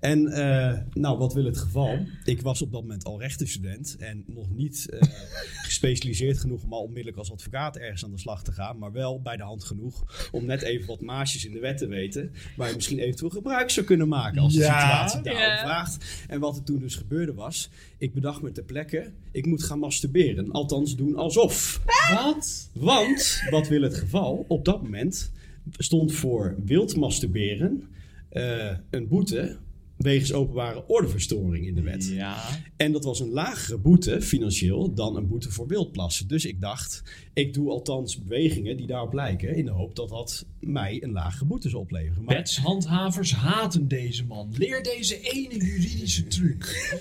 En 0.00 0.26
eh, 0.28 0.78
nou, 0.92 1.18
wat 1.18 1.34
wil 1.34 1.44
het 1.44 1.58
geval? 1.58 1.98
Ik 2.24 2.42
was 2.42 2.62
op 2.62 2.72
dat 2.72 2.80
moment 2.82 3.04
al 3.04 3.20
rechtenstudent 3.20 3.96
en 3.98 4.24
nog 4.26 4.50
niet 4.50 4.88
eh, 4.90 5.00
gespecialiseerd 5.68 6.38
genoeg 6.38 6.62
om 6.62 6.72
al 6.72 6.82
onmiddellijk 6.82 7.16
als 7.16 7.32
advocaat 7.32 7.76
ergens 7.76 8.04
aan 8.04 8.10
de 8.10 8.18
slag 8.18 8.42
te 8.42 8.52
gaan. 8.52 8.78
Maar 8.78 8.92
wel 8.92 9.20
bij 9.22 9.36
de 9.36 9.42
hand 9.42 9.64
genoeg 9.64 10.28
om 10.32 10.44
net 10.44 10.62
even 10.62 10.86
wat 10.86 11.00
maasjes 11.00 11.44
in 11.44 11.52
de 11.52 11.58
wet 11.58 11.78
te 11.78 11.86
weten. 11.86 12.32
Waar 12.56 12.68
je 12.68 12.74
misschien 12.74 12.98
eventueel 12.98 13.30
gebruik 13.30 13.70
zou 13.70 13.86
kunnen 13.86 14.08
maken 14.08 14.40
als 14.42 14.54
de 14.54 14.60
Ja. 14.60 14.80
situatie 14.80 15.22
daarom 15.22 15.42
Ja. 15.42 15.58
vraagt. 15.58 16.24
En 16.28 16.40
wat 16.40 16.56
er 16.56 16.62
toen 16.62 16.78
dus 16.80 16.94
gebeurde 16.94 17.34
was, 17.34 17.70
ik 17.98 18.14
bedacht 18.14 18.42
me 18.42 18.52
ter 18.52 18.64
plekke, 18.64 19.10
ik 19.30 19.46
moet 19.46 19.62
gaan 19.62 19.78
masturberen. 19.78 20.50
Althans 20.50 20.96
doen 20.96 21.16
alsof. 21.16 21.80
Wat? 22.14 22.68
Want, 22.72 23.42
wat 23.50 23.68
wil 23.68 23.82
het 23.82 23.94
geval? 23.96 24.44
Op 24.48 24.64
dat 24.64 24.82
moment 24.82 25.30
stond 25.78 26.12
voor 26.12 26.54
wild 26.64 26.96
masturberen 26.96 27.82
eh, 28.28 28.76
een 28.90 29.08
boete 29.08 29.56
wegens 29.98 30.32
openbare 30.32 30.86
ordeverstoring 30.86 31.66
in 31.66 31.74
de 31.74 31.82
wet. 31.82 32.08
Ja. 32.08 32.44
En 32.76 32.92
dat 32.92 33.04
was 33.04 33.20
een 33.20 33.30
lagere 33.30 33.78
boete, 33.78 34.22
financieel, 34.22 34.94
dan 34.94 35.16
een 35.16 35.26
boete 35.26 35.50
voor 35.50 35.66
wildplassen. 35.66 36.28
Dus 36.28 36.44
ik 36.44 36.60
dacht, 36.60 37.02
ik 37.32 37.54
doe 37.54 37.70
althans 37.70 38.18
bewegingen 38.18 38.76
die 38.76 38.86
daarop 38.86 39.12
lijken... 39.12 39.56
in 39.56 39.64
de 39.64 39.70
hoop 39.70 39.96
dat 39.96 40.08
dat 40.08 40.46
mij 40.60 41.02
een 41.02 41.12
lagere 41.12 41.44
boete 41.44 41.68
zou 41.68 41.82
opleveren. 41.82 42.24
Maar 42.24 42.34
Wetshandhavers 42.34 43.32
haten 43.32 43.88
deze 43.88 44.24
man. 44.24 44.52
Leer 44.56 44.82
deze 44.82 45.20
ene 45.20 45.64
juridische 45.64 46.26
truc. 46.26 46.96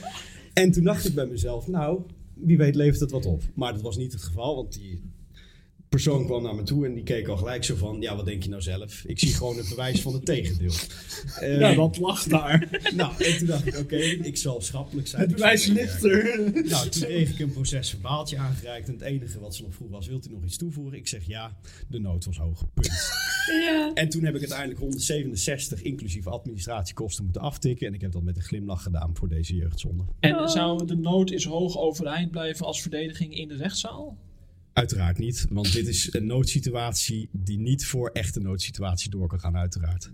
En 0.53 0.71
toen 0.71 0.83
dacht 0.83 1.05
ik 1.05 1.13
bij 1.13 1.25
mezelf, 1.25 1.67
nou, 1.67 2.01
wie 2.33 2.57
weet 2.57 2.75
levert 2.75 2.99
het 2.99 3.11
wat 3.11 3.25
op. 3.25 3.43
Maar 3.53 3.73
dat 3.73 3.81
was 3.81 3.97
niet 3.97 4.11
het 4.11 4.23
geval, 4.23 4.55
want 4.55 4.73
die 4.73 5.01
persoon 5.89 6.25
kwam 6.25 6.43
naar 6.43 6.55
me 6.55 6.63
toe 6.63 6.85
en 6.85 6.93
die 6.93 7.03
keek 7.03 7.27
al 7.27 7.37
gelijk 7.37 7.63
zo 7.63 7.75
van, 7.75 8.01
ja, 8.01 8.15
wat 8.15 8.25
denk 8.25 8.43
je 8.43 8.49
nou 8.49 8.61
zelf? 8.61 9.03
Ik 9.05 9.19
zie 9.19 9.33
gewoon 9.33 9.57
het 9.57 9.69
bewijs 9.69 10.01
van 10.01 10.13
het 10.13 10.25
tegendeel. 10.25 10.71
Eh, 11.39 11.59
Ja, 11.59 11.73
dat 11.73 11.97
lag 11.97 12.23
daar. 12.23 12.67
Nou, 12.95 13.23
en 13.23 13.37
toen 13.37 13.47
dacht 13.47 13.67
ik, 13.67 13.77
oké, 13.77 13.95
ik 13.97 14.37
zal 14.37 14.61
schappelijk 14.61 15.07
zijn. 15.07 15.21
Het 15.21 15.31
bewijs 15.31 15.65
ligt 15.65 16.03
er. 16.03 16.51
Nou, 16.65 16.89
toen 16.89 17.01
kreeg 17.01 17.29
ik 17.29 17.39
een 17.39 17.51
procesverbaaltje 17.51 18.37
aangereikt 18.37 18.87
en 18.87 18.93
het 18.93 19.01
enige 19.01 19.39
wat 19.39 19.55
ze 19.55 19.63
nog 19.63 19.73
vroeg 19.73 19.89
was, 19.89 20.07
wilt 20.07 20.27
u 20.27 20.31
nog 20.31 20.43
iets 20.43 20.57
toevoegen? 20.57 20.97
Ik 20.97 21.07
zeg 21.07 21.27
ja, 21.27 21.57
de 21.87 21.99
nood 21.99 22.25
was 22.25 22.37
hoog, 22.37 22.63
punt. 22.73 22.89
Ja. 23.47 23.91
En 23.93 24.09
toen 24.09 24.23
heb 24.23 24.33
ik 24.33 24.39
uiteindelijk 24.39 24.79
167 24.79 25.81
inclusief 25.81 26.27
administratiekosten 26.27 27.23
moeten 27.23 27.41
aftikken 27.41 27.87
en 27.87 27.93
ik 27.93 28.01
heb 28.01 28.11
dat 28.11 28.23
met 28.23 28.35
een 28.35 28.41
glimlach 28.41 28.83
gedaan 28.83 29.11
voor 29.13 29.27
deze 29.29 29.55
jeugdzonde. 29.55 30.03
En 30.19 30.49
zou 30.49 30.85
de 30.85 30.95
nood 30.95 31.31
is 31.31 31.45
hoog 31.45 31.77
overeind 31.77 32.31
blijven 32.31 32.65
als 32.65 32.81
verdediging 32.81 33.35
in 33.35 33.47
de 33.47 33.55
rechtszaal? 33.55 34.17
Uiteraard 34.77 35.17
niet, 35.17 35.45
want 35.49 35.73
dit 35.73 35.87
is 35.87 36.13
een 36.13 36.25
noodsituatie 36.25 37.29
die 37.31 37.59
niet 37.59 37.85
voor 37.85 38.09
echte 38.09 38.39
noodsituatie 38.39 39.09
door 39.09 39.27
kan 39.27 39.39
gaan, 39.39 39.57
uiteraard. 39.57 40.11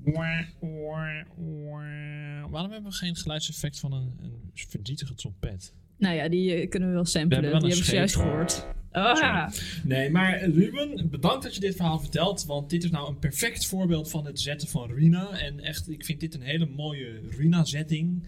Waarom 2.50 2.72
hebben 2.72 2.92
we 2.92 2.98
geen 2.98 3.16
geluidseffect 3.16 3.80
van 3.80 3.94
een, 3.94 4.14
een 4.22 4.52
verdrietige 4.54 5.14
trompet? 5.14 5.74
Nou 5.98 6.16
ja, 6.16 6.30
die 6.30 6.54
eh, 6.54 6.70
kunnen 6.70 6.90
we 6.90 6.96
wel 6.96 7.06
samplen. 7.06 7.42
We 7.42 7.46
hebben 7.46 7.52
wel 7.52 7.60
die 7.62 7.70
hebben 7.70 7.88
ze 7.88 7.96
juist 7.96 8.16
gehoord. 8.16 8.66
Oh, 8.92 9.20
ja. 9.20 9.52
Nee, 9.84 10.10
maar 10.10 10.50
Ruben, 10.50 11.10
bedankt 11.10 11.44
dat 11.44 11.56
je 11.56 11.62
dit 11.62 11.76
verhaal 11.76 12.00
vertelt. 12.00 12.46
Want 12.46 12.70
dit 12.70 12.84
is 12.84 12.90
nou 12.90 13.10
een 13.10 13.20
perfect 13.20 13.66
voorbeeld 13.66 14.10
van 14.10 14.26
het 14.26 14.40
zetten 14.40 14.68
van 14.68 14.90
Ruina. 14.90 15.40
En 15.40 15.60
echt, 15.60 15.90
ik 15.90 16.06
vind 16.06 16.20
dit 16.20 16.34
een 16.34 16.42
hele 16.42 16.66
mooie 16.66 17.22
Ruina-zetting. 17.38 18.24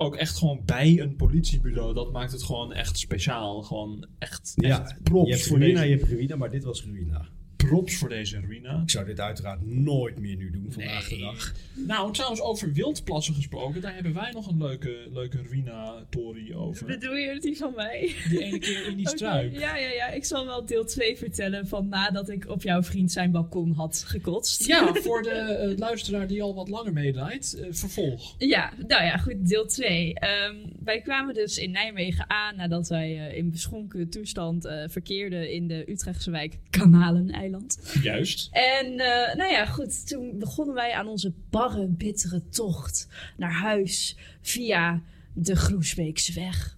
Ook 0.00 0.16
echt 0.16 0.38
gewoon 0.38 0.60
bij 0.64 1.00
een 1.00 1.16
politiebureau. 1.16 1.94
Dat 1.94 2.12
maakt 2.12 2.32
het 2.32 2.42
gewoon 2.42 2.72
echt 2.72 2.98
speciaal. 2.98 3.62
Gewoon 3.62 4.06
echt, 4.18 4.52
Ja, 4.56 4.96
props, 5.02 5.28
je 5.28 5.34
hebt 5.34 5.46
voor 5.46 5.58
deze, 5.58 5.84
je 5.88 5.96
hebt 5.96 6.10
ruïna, 6.10 6.36
maar 6.36 6.50
dit 6.50 6.64
was 6.64 6.84
ruïna. 6.84 7.28
Props 7.68 7.96
voor 7.96 8.08
deze 8.08 8.40
ruïna. 8.40 8.80
Ik 8.82 8.90
zou 8.90 9.06
dit 9.06 9.20
uiteraard 9.20 9.66
nooit 9.66 10.18
meer 10.18 10.36
nu 10.36 10.50
doen 10.50 10.66
vandaag 10.72 11.10
Nee. 11.10 11.18
de 11.18 11.24
dag. 11.24 11.52
Nou, 11.86 12.12
trouwens, 12.12 12.40
over 12.40 12.72
wildplassen 12.72 13.34
gesproken. 13.34 13.80
Daar 13.80 13.94
hebben 13.94 14.14
wij 14.14 14.30
nog 14.32 14.46
een 14.46 14.58
leuke, 14.58 14.96
leuke 15.12 15.38
ruïna-tory 15.50 16.54
over. 16.54 16.86
Bedoel 16.86 17.14
je 17.16 17.28
het 17.28 17.42
die 17.42 17.56
van 17.56 17.72
mij? 17.76 18.14
Die 18.28 18.42
ene 18.42 18.58
keer 18.58 18.86
in 18.86 18.96
die 18.96 19.08
struik. 19.18 19.52
Ja, 19.52 19.76
ja, 19.76 19.90
ja. 19.90 20.08
Ik 20.08 20.24
zal 20.24 20.46
wel 20.46 20.66
deel 20.66 20.84
2 20.84 21.16
vertellen 21.16 21.66
van 21.68 21.88
nadat 21.88 22.28
ik 22.28 22.48
op 22.48 22.62
jouw 22.62 22.82
vriend 22.82 23.12
zijn 23.12 23.30
balkon 23.30 23.72
had 23.72 24.04
gekotst. 24.06 24.66
Ja, 24.66 24.94
voor 25.04 25.22
de 25.22 25.30
eh, 25.30 25.78
luisteraar 25.78 26.26
die 26.26 26.42
al 26.42 26.54
wat 26.54 26.68
langer 26.68 26.92
meedraait, 26.92 27.54
eh, 27.54 27.66
vervolg. 27.70 28.34
Ja, 28.38 28.72
nou 28.88 29.04
ja, 29.04 29.16
goed, 29.16 29.48
deel 29.48 29.66
2. 29.66 30.14
wij 30.84 31.00
kwamen 31.00 31.34
dus 31.34 31.58
in 31.58 31.70
Nijmegen 31.70 32.30
aan 32.30 32.56
nadat 32.56 32.88
wij 32.88 33.28
eh, 33.28 33.36
in 33.36 33.50
beschonken 33.50 34.08
toestand 34.10 34.64
eh, 34.64 34.82
verkeerden 34.88 35.52
in 35.52 35.68
de 35.68 35.90
Utrechtse 35.90 36.30
wijk 36.30 36.58
Kanaleneiland. 36.70 37.57
Juist. 38.02 38.48
En 38.52 38.86
eh, 38.86 39.36
nou 39.36 39.52
ja, 39.52 39.66
goed, 39.66 40.08
toen 40.08 40.38
begonnen 40.38 40.74
wij 40.74 40.92
aan 40.92 41.08
onze 41.08 41.32
barre, 41.50 41.86
bittere 41.86 42.48
tocht 42.48 43.08
naar 43.36 43.52
huis 43.52 44.16
via 44.40 45.02
de 45.34 45.56
Groesbeekse 45.56 46.32
weg. 46.32 46.76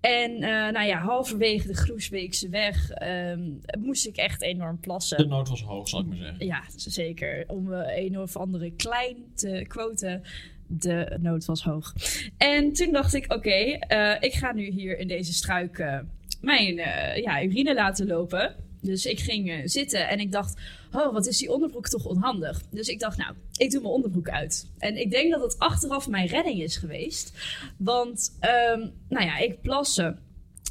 En 0.00 0.32
eh, 0.34 0.72
nou 0.72 0.86
ja, 0.86 0.98
halverwege 0.98 1.66
de 1.66 1.74
Groesbeekse 1.74 2.48
weg 2.48 2.90
ehm, 2.90 3.50
moest 3.78 4.06
ik 4.06 4.16
echt 4.16 4.42
enorm 4.42 4.80
plassen. 4.80 5.16
De 5.16 5.26
nood 5.26 5.48
was 5.48 5.62
hoog, 5.62 5.88
zal 5.88 6.00
ik 6.00 6.06
maar 6.06 6.16
zeggen. 6.16 6.46
Ja, 6.46 6.62
zeker. 6.76 7.44
Om 7.46 7.72
eh, 7.72 8.04
een 8.04 8.18
of 8.18 8.36
andere 8.36 8.70
klein 8.70 9.16
te 9.34 9.64
quoten. 9.68 10.22
De 10.66 11.18
nood 11.20 11.44
was 11.44 11.62
hoog. 11.62 11.92
En 12.36 12.72
toen 12.72 12.92
dacht 12.92 13.14
ik, 13.14 13.32
oké, 13.32 13.78
ik 14.20 14.32
ga 14.32 14.52
nu 14.52 14.70
hier 14.70 14.98
in 14.98 15.08
deze 15.08 15.32
struik 15.32 16.02
mijn 16.40 16.74
ja, 17.22 17.42
urine 17.42 17.74
laten 17.74 18.06
lopen. 18.06 18.56
Dus 18.84 19.06
ik 19.06 19.20
ging 19.20 19.50
eh, 19.50 19.60
zitten 19.64 20.08
en 20.08 20.20
ik 20.20 20.32
dacht, 20.32 20.60
oh, 20.92 21.12
wat 21.12 21.26
is 21.26 21.38
die 21.38 21.52
onderbroek 21.52 21.88
toch 21.88 22.04
onhandig. 22.04 22.62
Dus 22.70 22.88
ik 22.88 23.00
dacht, 23.00 23.16
nou, 23.16 23.34
ik 23.56 23.70
doe 23.70 23.80
mijn 23.80 23.94
onderbroek 23.94 24.28
uit. 24.28 24.66
En 24.78 24.96
ik 24.96 25.10
denk 25.10 25.32
dat 25.32 25.42
het 25.42 25.58
achteraf 25.58 26.08
mijn 26.08 26.26
redding 26.26 26.62
is 26.62 26.76
geweest. 26.76 27.32
Want, 27.76 28.36
ehm, 28.40 28.88
nou 29.08 29.24
ja, 29.24 29.38
ik 29.38 29.60
plassen. 29.60 30.18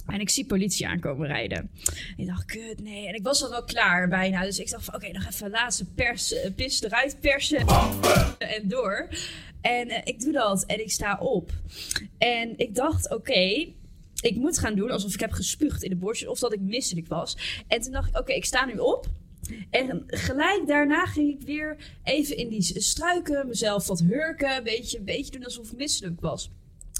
En 0.07 0.19
ik 0.19 0.29
zie 0.29 0.45
politie 0.45 0.87
aankomen 0.87 1.27
rijden. 1.27 1.57
En 1.57 2.17
ik 2.17 2.27
dacht, 2.27 2.45
kut, 2.45 2.81
nee. 2.81 3.07
En 3.07 3.13
ik 3.13 3.23
was 3.23 3.43
al 3.43 3.49
wel 3.49 3.63
klaar 3.63 4.07
bijna. 4.07 4.43
Dus 4.43 4.59
ik 4.59 4.69
dacht 4.69 4.95
oké, 4.95 5.11
nog 5.11 5.25
even 5.25 5.49
laatste 5.49 5.85
pers, 5.85 6.33
eh, 6.33 6.51
pis 6.55 6.81
eruit 6.81 7.17
persen. 7.19 7.67
En 8.37 8.67
door. 8.67 9.07
En 9.61 9.89
eh, 9.89 10.01
ik 10.03 10.19
doe 10.19 10.31
dat. 10.31 10.65
En 10.65 10.79
ik 10.79 10.91
sta 10.91 11.17
op. 11.19 11.51
En 12.17 12.57
ik 12.57 12.75
dacht, 12.75 13.13
oké, 13.13 13.67
ik 14.23 14.35
moet 14.35 14.59
gaan 14.59 14.75
doen 14.75 14.91
alsof 14.91 15.13
ik 15.13 15.19
heb 15.19 15.31
gespuugd 15.31 15.83
in 15.83 15.89
de 15.89 15.95
borstjes. 15.95 16.29
Of 16.29 16.39
dat 16.39 16.53
ik 16.53 16.59
misselijk 16.59 17.07
was. 17.07 17.63
En 17.67 17.81
toen 17.81 17.91
dacht 17.91 18.09
ik, 18.09 18.19
oké, 18.19 18.33
ik 18.33 18.45
sta 18.45 18.65
nu 18.65 18.77
op. 18.77 19.05
En 19.69 20.03
gelijk 20.07 20.63
daarna 20.67 21.05
ging 21.05 21.39
ik 21.39 21.45
weer 21.45 21.77
even 22.03 22.37
in 22.37 22.49
die 22.49 22.81
struiken, 22.81 23.47
mezelf 23.47 23.87
wat 23.87 23.99
hurken. 23.99 24.57
Een 24.57 24.63
beetje, 24.63 24.97
een 24.97 25.05
beetje 25.05 25.31
doen 25.31 25.43
alsof 25.43 25.71
ik 25.71 25.77
misselijk 25.77 26.21
was. 26.21 26.49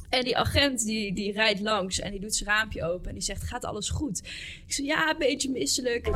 En 0.10 0.24
die 0.24 0.38
agent 0.38 0.86
die, 0.86 1.13
die 1.13 1.32
rijdt 1.32 1.60
langs 1.60 2.00
en 2.00 2.12
die 2.12 2.20
doet 2.20 2.36
zijn 2.36 2.50
raampje 2.50 2.84
open 2.84 3.08
en 3.08 3.13
die 3.13 3.24
zegt, 3.24 3.44
gaat 3.44 3.65
alles 3.65 3.89
goed? 3.89 4.20
Ik 4.68 4.74
zeg, 4.74 4.86
ja, 4.86 5.10
een 5.10 5.18
beetje 5.18 5.50
misselijk. 5.50 6.10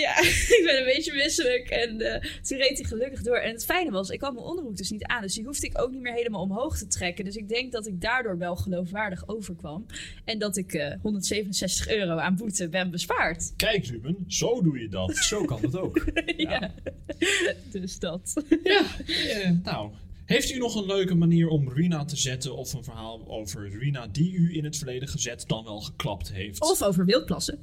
Ja, 0.00 0.20
ik 0.56 0.62
ben 0.64 0.78
een 0.78 0.84
beetje 0.84 1.12
misselijk. 1.12 1.68
En 1.68 2.00
eh, 2.00 2.30
toen 2.42 2.58
reed 2.58 2.78
hij 2.78 2.84
gelukkig 2.84 3.22
door. 3.22 3.36
En 3.36 3.52
het 3.52 3.64
fijne 3.64 3.90
was, 3.90 4.10
ik 4.10 4.20
had 4.20 4.32
mijn 4.32 4.46
onderbroek 4.46 4.76
dus 4.76 4.90
niet 4.90 5.04
aan. 5.04 5.22
Dus 5.22 5.34
die 5.34 5.44
hoefde 5.44 5.66
ik 5.66 5.80
ook 5.80 5.90
niet 5.90 6.00
meer 6.00 6.12
helemaal 6.12 6.40
omhoog 6.40 6.78
te 6.78 6.86
trekken. 6.86 7.24
Dus 7.24 7.36
ik 7.36 7.48
denk 7.48 7.72
dat 7.72 7.86
ik 7.86 8.00
daardoor 8.00 8.38
wel 8.38 8.56
geloofwaardig 8.56 9.28
overkwam. 9.28 9.86
En 10.24 10.38
dat 10.38 10.56
ik 10.56 10.72
eh 10.72 10.94
167 11.02 11.88
euro 11.88 12.16
aan 12.16 12.36
boete 12.36 12.68
ben 12.68 12.90
bespaard. 12.90 13.52
Kijk, 13.56 13.86
Ruben, 13.86 14.24
zo 14.26 14.62
doe 14.62 14.78
je 14.78 14.88
dat. 14.88 15.16
Zo 15.16 15.44
kan 15.44 15.62
het 15.62 15.76
ook. 15.76 16.04
ja. 16.36 16.74
Dus 17.70 17.98
dat. 17.98 18.42
ja, 18.62 18.84
eh, 19.30 19.50
nou. 19.62 19.90
Heeft 20.24 20.50
u 20.50 20.58
nog 20.58 20.74
een 20.74 20.86
leuke 20.86 21.14
manier 21.14 21.48
om 21.48 21.68
Ruina 21.68 22.04
te 22.04 22.16
zetten 22.16 22.56
of 22.56 22.72
een 22.72 22.84
verhaal 22.84 23.28
over 23.28 23.70
Ruina 23.70 24.06
die 24.06 24.32
u 24.32 24.56
in 24.56 24.64
het 24.64 24.76
verleden 24.76 25.08
gezet 25.08 25.44
dan 25.46 25.64
wel 25.64 25.80
geklapt 25.80 26.32
heeft? 26.32 26.60
Of 26.60 26.82
over 26.82 27.04
wildplassen. 27.04 27.58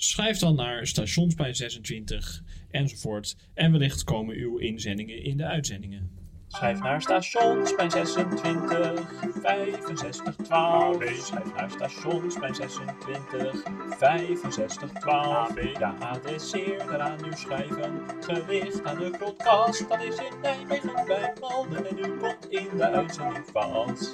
Schrijf 0.00 0.38
dan 0.38 0.54
naar 0.54 0.86
stationsplein 0.86 1.54
26 1.54 2.42
enzovoort. 2.70 3.36
En 3.54 3.72
wellicht 3.72 4.04
komen 4.04 4.36
uw 4.36 4.58
inzendingen 4.58 5.22
in 5.22 5.36
de 5.36 5.44
uitzendingen. 5.44 6.10
Schrijf 6.48 6.80
naar 6.80 7.02
stationsplein 7.02 7.90
26 7.90 9.12
65 9.42 10.36
12. 10.36 10.96
Schrijf 11.20 11.54
naar 11.54 11.70
stationsplein 11.70 12.54
26 12.54 13.62
65 13.98 14.92
12. 14.92 15.48
De 15.54 15.86
adresseerder 16.00 17.00
aan 17.00 17.26
u 17.26 17.32
schrijven. 17.32 18.02
Gericht 18.20 18.84
aan 18.84 18.98
de 18.98 19.10
podcast. 19.18 19.88
Dat 19.88 20.02
is 20.02 20.16
in 20.16 20.40
Nijmegen 20.42 21.06
bij 21.06 21.32
Malden. 21.40 21.86
En 21.86 21.98
u 21.98 22.16
komt 22.16 22.46
in 22.48 22.68
de 22.76 22.90
uitzending 22.90 23.44
vast. 23.52 24.10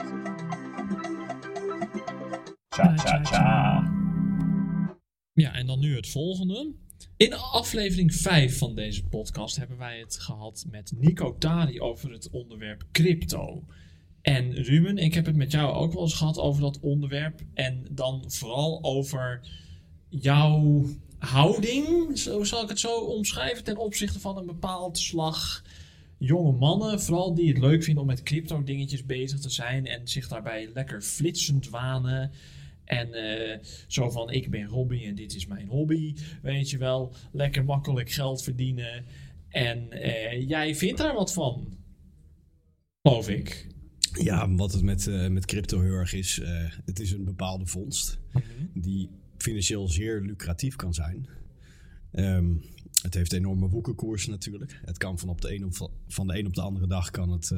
Tja, 2.68 2.94
tja, 2.94 3.20
tja. 3.20 4.03
Ja, 5.34 5.54
en 5.54 5.66
dan 5.66 5.80
nu 5.80 5.96
het 5.96 6.08
volgende. 6.08 6.72
In 7.16 7.34
aflevering 7.34 8.14
5 8.14 8.58
van 8.58 8.74
deze 8.74 9.04
podcast 9.04 9.56
hebben 9.56 9.78
wij 9.78 9.98
het 9.98 10.18
gehad 10.18 10.64
met 10.70 10.92
Nico 10.96 11.38
Tari 11.38 11.80
over 11.80 12.10
het 12.12 12.30
onderwerp 12.30 12.84
crypto. 12.92 13.64
En 14.22 14.52
Ruben, 14.52 14.98
ik 14.98 15.14
heb 15.14 15.26
het 15.26 15.36
met 15.36 15.50
jou 15.50 15.74
ook 15.74 15.92
wel 15.92 16.02
eens 16.02 16.14
gehad 16.14 16.38
over 16.38 16.60
dat 16.62 16.80
onderwerp. 16.80 17.40
En 17.54 17.86
dan 17.90 18.24
vooral 18.26 18.78
over 18.82 19.48
jouw 20.08 20.84
houding, 21.18 22.18
zo 22.18 22.44
zal 22.44 22.62
ik 22.62 22.68
het 22.68 22.80
zo 22.80 22.96
omschrijven, 22.96 23.64
ten 23.64 23.76
opzichte 23.76 24.20
van 24.20 24.36
een 24.36 24.46
bepaald 24.46 24.98
slag 24.98 25.64
jonge 26.18 26.52
mannen. 26.52 27.00
Vooral 27.00 27.34
die 27.34 27.48
het 27.48 27.58
leuk 27.58 27.84
vinden 27.84 28.02
om 28.02 28.08
met 28.08 28.22
crypto 28.22 28.62
dingetjes 28.62 29.06
bezig 29.06 29.40
te 29.40 29.50
zijn 29.50 29.86
en 29.86 30.08
zich 30.08 30.28
daarbij 30.28 30.70
lekker 30.74 31.02
flitsend 31.02 31.68
wanen. 31.68 32.32
En 32.84 33.12
eh, 33.12 33.58
zo 33.86 34.10
van, 34.10 34.30
ik 34.30 34.50
ben 34.50 34.66
Robbie 34.66 35.06
en 35.06 35.14
dit 35.14 35.34
is 35.34 35.46
mijn 35.46 35.68
hobby. 35.68 36.14
Weet 36.42 36.70
je 36.70 36.78
wel, 36.78 37.14
lekker 37.32 37.64
makkelijk 37.64 38.10
geld 38.10 38.42
verdienen. 38.42 39.04
En 39.48 39.90
eh, 39.90 40.48
jij 40.48 40.74
vindt 40.74 40.98
daar 40.98 41.14
wat 41.14 41.32
van. 41.32 41.78
Geloof 43.02 43.28
ik. 43.28 43.66
Ja, 44.22 44.54
wat 44.54 44.72
het 44.72 44.82
met, 44.82 45.06
eh, 45.06 45.28
met 45.28 45.46
crypto 45.46 45.80
heel 45.80 45.92
erg 45.92 46.12
is, 46.12 46.40
het 46.84 47.00
is 47.00 47.12
een 47.12 47.24
bepaalde 47.24 47.66
vondst 47.66 48.18
die 48.74 49.10
financieel 49.36 49.88
zeer 49.88 50.20
lucratief 50.20 50.76
kan 50.76 50.94
zijn. 50.94 51.28
Ehm, 52.10 52.54
het 53.02 53.14
heeft 53.14 53.32
enorme 53.32 53.68
woekerkoersen 53.68 54.30
natuurlijk. 54.30 54.80
Het 54.84 54.98
kan 54.98 55.18
van, 55.18 55.28
op 55.28 55.40
de 55.40 55.54
een 55.54 55.64
op, 55.64 55.90
van 56.08 56.26
de 56.26 56.38
een 56.38 56.46
op 56.46 56.54
de 56.54 56.60
andere 56.60 56.86
dag 56.86 57.10
kan, 57.10 57.30
het, 57.30 57.52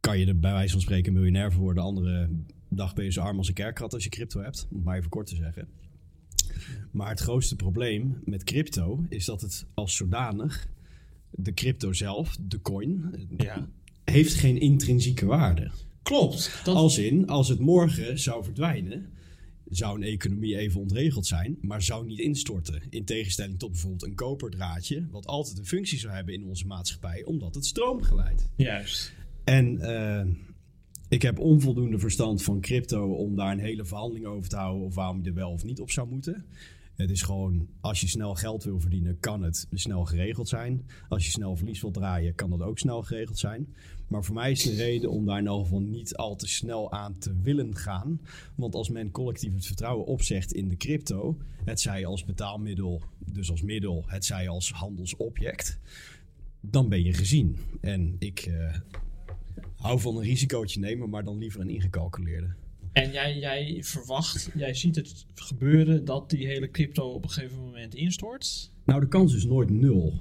kan 0.00 0.18
je 0.18 0.26
er 0.26 0.38
bij 0.38 0.52
wijze 0.52 0.72
van 0.72 0.80
spreken 0.80 1.12
miljonair 1.12 1.52
voor 1.52 1.62
worden. 1.62 1.82
De 1.82 1.88
andere 1.88 2.28
dag 2.68 2.94
ben 2.94 3.04
je 3.04 3.12
zo 3.12 3.20
arm 3.20 3.38
als 3.38 3.48
een 3.48 3.54
kerkrat 3.54 3.94
als 3.94 4.04
je 4.04 4.10
crypto 4.10 4.40
hebt, 4.42 4.68
om 4.72 4.82
maar 4.82 4.96
even 4.98 5.10
kort 5.10 5.26
te 5.26 5.36
zeggen. 5.36 5.68
Maar 6.92 7.08
het 7.08 7.20
grootste 7.20 7.56
probleem 7.56 8.18
met 8.24 8.44
crypto 8.44 9.04
is 9.08 9.24
dat 9.24 9.40
het 9.40 9.66
als 9.74 9.96
zodanig, 9.96 10.68
de 11.30 11.54
crypto 11.54 11.92
zelf, 11.92 12.36
de 12.40 12.60
coin, 12.60 13.14
Ja. 13.36 13.68
heeft 14.04 14.34
geen 14.34 14.60
intrinsieke 14.60 15.26
waarde. 15.26 15.70
Klopt. 16.02 16.60
Dat, 16.64 16.74
Als 16.74 16.98
in, 16.98 17.26
als 17.26 17.48
het 17.48 17.58
morgen 17.58 18.18
zou 18.18 18.44
verdwijnen, 18.44 19.10
zou 19.68 19.96
een 19.96 20.06
economie 20.06 20.56
even 20.58 20.80
ontregeld 20.80 21.26
zijn, 21.26 21.58
maar 21.60 21.82
zou 21.82 22.06
niet 22.06 22.18
instorten. 22.18 22.82
In 22.90 23.04
tegenstelling 23.04 23.58
tot 23.58 23.70
bijvoorbeeld 23.70 24.02
een 24.04 24.14
koperdraadje, 24.14 25.06
wat 25.10 25.26
altijd 25.26 25.58
een 25.58 25.66
functie 25.66 25.98
zou 25.98 26.14
hebben 26.14 26.34
in 26.34 26.44
onze 26.44 26.66
maatschappij, 26.66 27.24
omdat 27.24 27.54
het 27.54 27.66
stroom 27.66 28.02
geleidt. 28.02 28.48
Juist. 28.56 29.14
En 29.44 29.80
eh, 29.80 30.26
ik 31.08 31.22
heb 31.22 31.38
onvoldoende 31.38 31.98
verstand 31.98 32.42
van 32.42 32.60
crypto 32.60 33.12
om 33.12 33.36
daar 33.36 33.52
een 33.52 33.58
hele 33.58 33.84
verhandeling 33.84 34.26
over 34.26 34.48
te 34.48 34.56
houden 34.56 34.86
of 34.86 34.94
waarom 34.94 35.22
je 35.22 35.28
er 35.28 35.34
wel 35.34 35.50
of 35.50 35.64
niet 35.64 35.80
op 35.80 35.90
zou 35.90 36.08
moeten. 36.08 36.44
Het 36.96 37.10
is 37.10 37.22
gewoon, 37.22 37.68
als 37.80 38.00
je 38.00 38.08
snel 38.08 38.34
geld 38.34 38.64
wil 38.64 38.80
verdienen, 38.80 39.20
kan 39.20 39.42
het 39.42 39.66
snel 39.72 40.04
geregeld 40.04 40.48
zijn. 40.48 40.86
Als 41.08 41.24
je 41.24 41.30
snel 41.30 41.56
verlies 41.56 41.80
wilt 41.80 41.94
draaien, 41.94 42.34
kan 42.34 42.50
dat 42.50 42.62
ook 42.62 42.78
snel 42.78 43.02
geregeld 43.02 43.38
zijn. 43.38 43.74
Maar 44.08 44.24
voor 44.24 44.34
mij 44.34 44.50
is 44.50 44.62
de 44.62 44.74
reden 44.74 45.10
om 45.10 45.26
daar 45.26 45.38
in 45.38 45.44
ieder 45.44 45.58
geval 45.58 45.80
niet 45.80 46.16
al 46.16 46.36
te 46.36 46.48
snel 46.48 46.92
aan 46.92 47.18
te 47.18 47.34
willen 47.42 47.76
gaan. 47.76 48.20
Want 48.54 48.74
als 48.74 48.88
men 48.88 49.10
collectief 49.10 49.54
het 49.54 49.66
vertrouwen 49.66 50.06
opzegt 50.06 50.52
in 50.52 50.68
de 50.68 50.76
crypto, 50.76 51.36
het 51.64 51.80
zij 51.80 52.06
als 52.06 52.24
betaalmiddel, 52.24 53.02
dus 53.18 53.50
als 53.50 53.62
middel, 53.62 54.04
het 54.06 54.24
zij 54.24 54.48
als 54.48 54.72
handelsobject, 54.72 55.78
dan 56.60 56.88
ben 56.88 57.02
je 57.02 57.12
gezien. 57.12 57.56
En 57.80 58.16
ik 58.18 58.40
eh, 58.40 58.74
hou 59.86 60.00
van 60.00 60.16
een 60.16 60.22
risicootje 60.22 60.80
nemen, 60.80 61.10
maar 61.10 61.24
dan 61.24 61.38
liever 61.38 61.60
een 61.60 61.70
ingecalculeerde. 61.70 62.54
En 62.92 63.12
jij, 63.12 63.38
jij 63.38 63.78
verwacht, 63.82 64.50
jij 64.54 64.74
ziet 64.74 64.96
het 64.96 65.26
gebeuren 65.34 66.04
dat 66.04 66.30
die 66.30 66.46
hele 66.46 66.70
crypto 66.70 67.10
op 67.10 67.22
een 67.24 67.30
gegeven 67.30 67.60
moment 67.60 67.94
instort. 67.94 68.70
Nou, 68.84 69.00
de 69.00 69.08
kans 69.08 69.34
is 69.34 69.44
nooit 69.44 69.70
nul. 69.70 70.20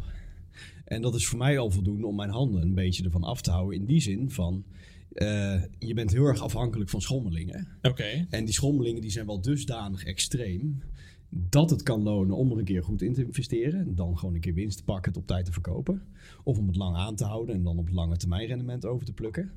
En 0.86 1.02
dat 1.02 1.16
is 1.16 1.28
voor 1.28 1.38
mij 1.38 1.60
al 1.60 1.72
voldoende 1.72 2.08
om 2.08 2.16
mijn 2.16 2.30
handen 2.30 2.62
een 2.62 2.74
beetje 2.74 3.04
ervan 3.04 3.24
af 3.24 3.42
te 3.42 3.52
houden. 3.52 3.80
In 3.80 3.86
die 3.86 4.02
zin 4.02 4.32
van, 4.32 4.66
eh, 5.12 5.62
je 5.80 5.94
bent 5.94 6.12
heel 6.12 6.26
erg 6.26 6.42
afhankelijk 6.42 6.90
van 6.90 7.02
schommelingen. 7.02 7.68
Oké. 7.82 8.28
En 8.30 8.46
die 8.46 8.54
schommelingen 8.54 9.02
die 9.02 9.12
zijn 9.12 9.26
wel 9.26 9.42
dusdanig 9.42 10.04
extreem 10.04 10.82
dat 11.30 11.70
het 11.70 11.84
kan 11.84 12.04
lonen 12.04 12.36
om 12.36 12.52
er 12.52 12.58
een 12.58 12.64
keer 12.64 12.84
goed 12.84 13.02
in 13.02 13.14
te 13.14 13.26
investeren. 13.26 13.96
Dan 13.96 14.18
gewoon 14.18 14.34
een 14.34 14.42
keer 14.42 14.54
winst 14.54 14.78
te 14.78 14.84
pakken, 14.84 15.12
het 15.12 15.22
op 15.22 15.28
tijd 15.28 15.46
te 15.46 15.52
verkopen. 15.52 16.02
Of 16.44 16.58
om 16.58 16.68
het 16.68 16.76
lang 16.76 16.96
aan 16.96 17.16
te 17.16 17.26
houden 17.26 17.56
en 17.56 17.64
dan 17.64 17.78
op 17.78 17.90
lange 17.90 18.18
termijn 18.18 18.48
rendement 18.48 18.86
over 18.86 19.06
te 19.06 19.14
plukken. 19.14 19.52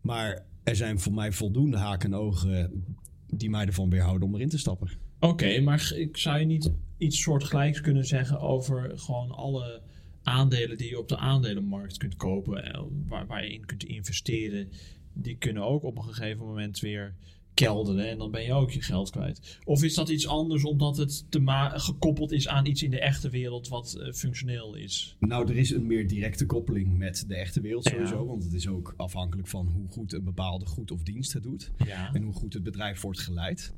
Maar 0.00 0.44
er 0.62 0.76
zijn 0.76 1.00
voor 1.00 1.12
mij 1.12 1.32
voldoende 1.32 1.76
haken 1.76 2.12
en 2.12 2.18
ogen 2.18 2.84
die 3.26 3.50
mij 3.50 3.66
ervan 3.66 3.90
weerhouden 3.90 4.28
om 4.28 4.34
erin 4.34 4.48
te 4.48 4.58
stappen. 4.58 4.88
Oké, 5.20 5.60
maar 5.60 5.92
ik 5.96 6.16
zou 6.16 6.38
je 6.38 6.44
niet 6.44 6.72
iets 6.96 7.22
soortgelijks 7.22 7.80
kunnen 7.80 8.04
zeggen 8.04 8.40
over 8.40 8.98
gewoon 8.98 9.30
alle 9.30 9.82
aandelen 10.22 10.78
die 10.78 10.88
je 10.88 10.98
op 10.98 11.08
de 11.08 11.16
aandelenmarkt 11.16 11.96
kunt 11.96 12.16
kopen, 12.16 12.64
eh, 12.64 12.82
waar, 13.06 13.26
waar 13.26 13.44
je 13.44 13.52
in 13.52 13.66
kunt 13.66 13.84
investeren, 13.84 14.68
die 15.12 15.36
kunnen 15.36 15.62
ook 15.62 15.82
op 15.82 15.96
een 15.96 16.04
gegeven 16.04 16.46
moment 16.46 16.80
weer 16.80 17.14
kelderen 17.64 18.08
en 18.08 18.18
dan 18.18 18.30
ben 18.30 18.42
je 18.42 18.52
ook 18.52 18.70
je 18.70 18.82
geld 18.82 19.10
kwijt. 19.10 19.58
Of 19.64 19.82
is 19.82 19.94
dat 19.94 20.08
iets 20.08 20.26
anders 20.26 20.64
omdat 20.64 20.96
het 20.96 21.24
te 21.30 21.38
ma- 21.38 21.78
gekoppeld 21.78 22.32
is 22.32 22.48
aan 22.48 22.66
iets 22.66 22.82
in 22.82 22.90
de 22.90 23.00
echte 23.00 23.28
wereld 23.30 23.68
wat 23.68 23.94
eh, 23.94 24.12
functioneel 24.12 24.74
is? 24.74 25.16
Nou, 25.18 25.48
er 25.50 25.56
is 25.56 25.70
een 25.70 25.86
meer 25.86 26.08
directe 26.08 26.46
koppeling 26.46 26.98
met 26.98 27.24
de 27.28 27.34
echte 27.34 27.60
wereld 27.60 27.84
Ja. 27.84 27.90
sowieso. 27.90 28.26
Want 28.26 28.44
het 28.44 28.52
is 28.52 28.68
ook 28.68 28.94
afhankelijk 28.96 29.48
van 29.48 29.68
hoe 29.68 29.88
goed 29.88 30.12
een 30.12 30.24
bepaalde 30.24 30.66
goed 30.66 30.90
of 30.90 31.02
dienst 31.02 31.32
het 31.32 31.42
doet. 31.42 31.70
Ja. 31.86 32.10
En 32.14 32.22
hoe 32.22 32.32
goed 32.34 32.54
het 32.54 32.62
bedrijf 32.62 33.00
wordt 33.00 33.20
geleid. 33.20 33.74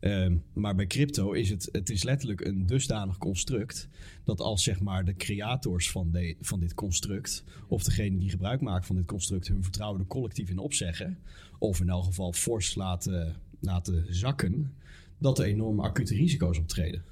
Ehm, 0.00 0.36
maar 0.52 0.74
bij 0.74 0.86
crypto 0.86 1.32
is 1.32 1.50
het, 1.50 1.68
het 1.72 1.90
is 1.90 2.02
letterlijk 2.02 2.40
een 2.40 2.66
dusdanig 2.66 3.18
construct. 3.18 3.88
dat 4.24 4.40
als 4.40 4.62
zeg 4.62 4.80
maar 4.80 5.04
de 5.04 5.14
creators 5.14 5.90
van, 5.90 6.10
de, 6.10 6.36
van 6.40 6.60
dit 6.60 6.74
construct. 6.74 7.44
of 7.68 7.82
degene 7.82 8.18
die 8.18 8.30
gebruik 8.30 8.60
maken 8.60 8.86
van 8.86 8.96
dit 8.96 9.06
construct. 9.06 9.48
hun 9.48 9.62
vertrouwen 9.62 10.00
er 10.00 10.06
collectief 10.06 10.50
in 10.50 10.58
opzeggen. 10.58 11.18
of 11.58 11.80
in 11.80 11.88
elk 11.88 12.04
geval 12.04 12.32
fors 12.32 12.74
laten, 12.74 13.36
laten 13.60 14.14
zakken. 14.14 14.74
dat 15.18 15.38
er 15.38 15.44
enorme 15.44 15.82
acute 15.82 16.14
risico's 16.14 16.58
optreden. 16.58 17.02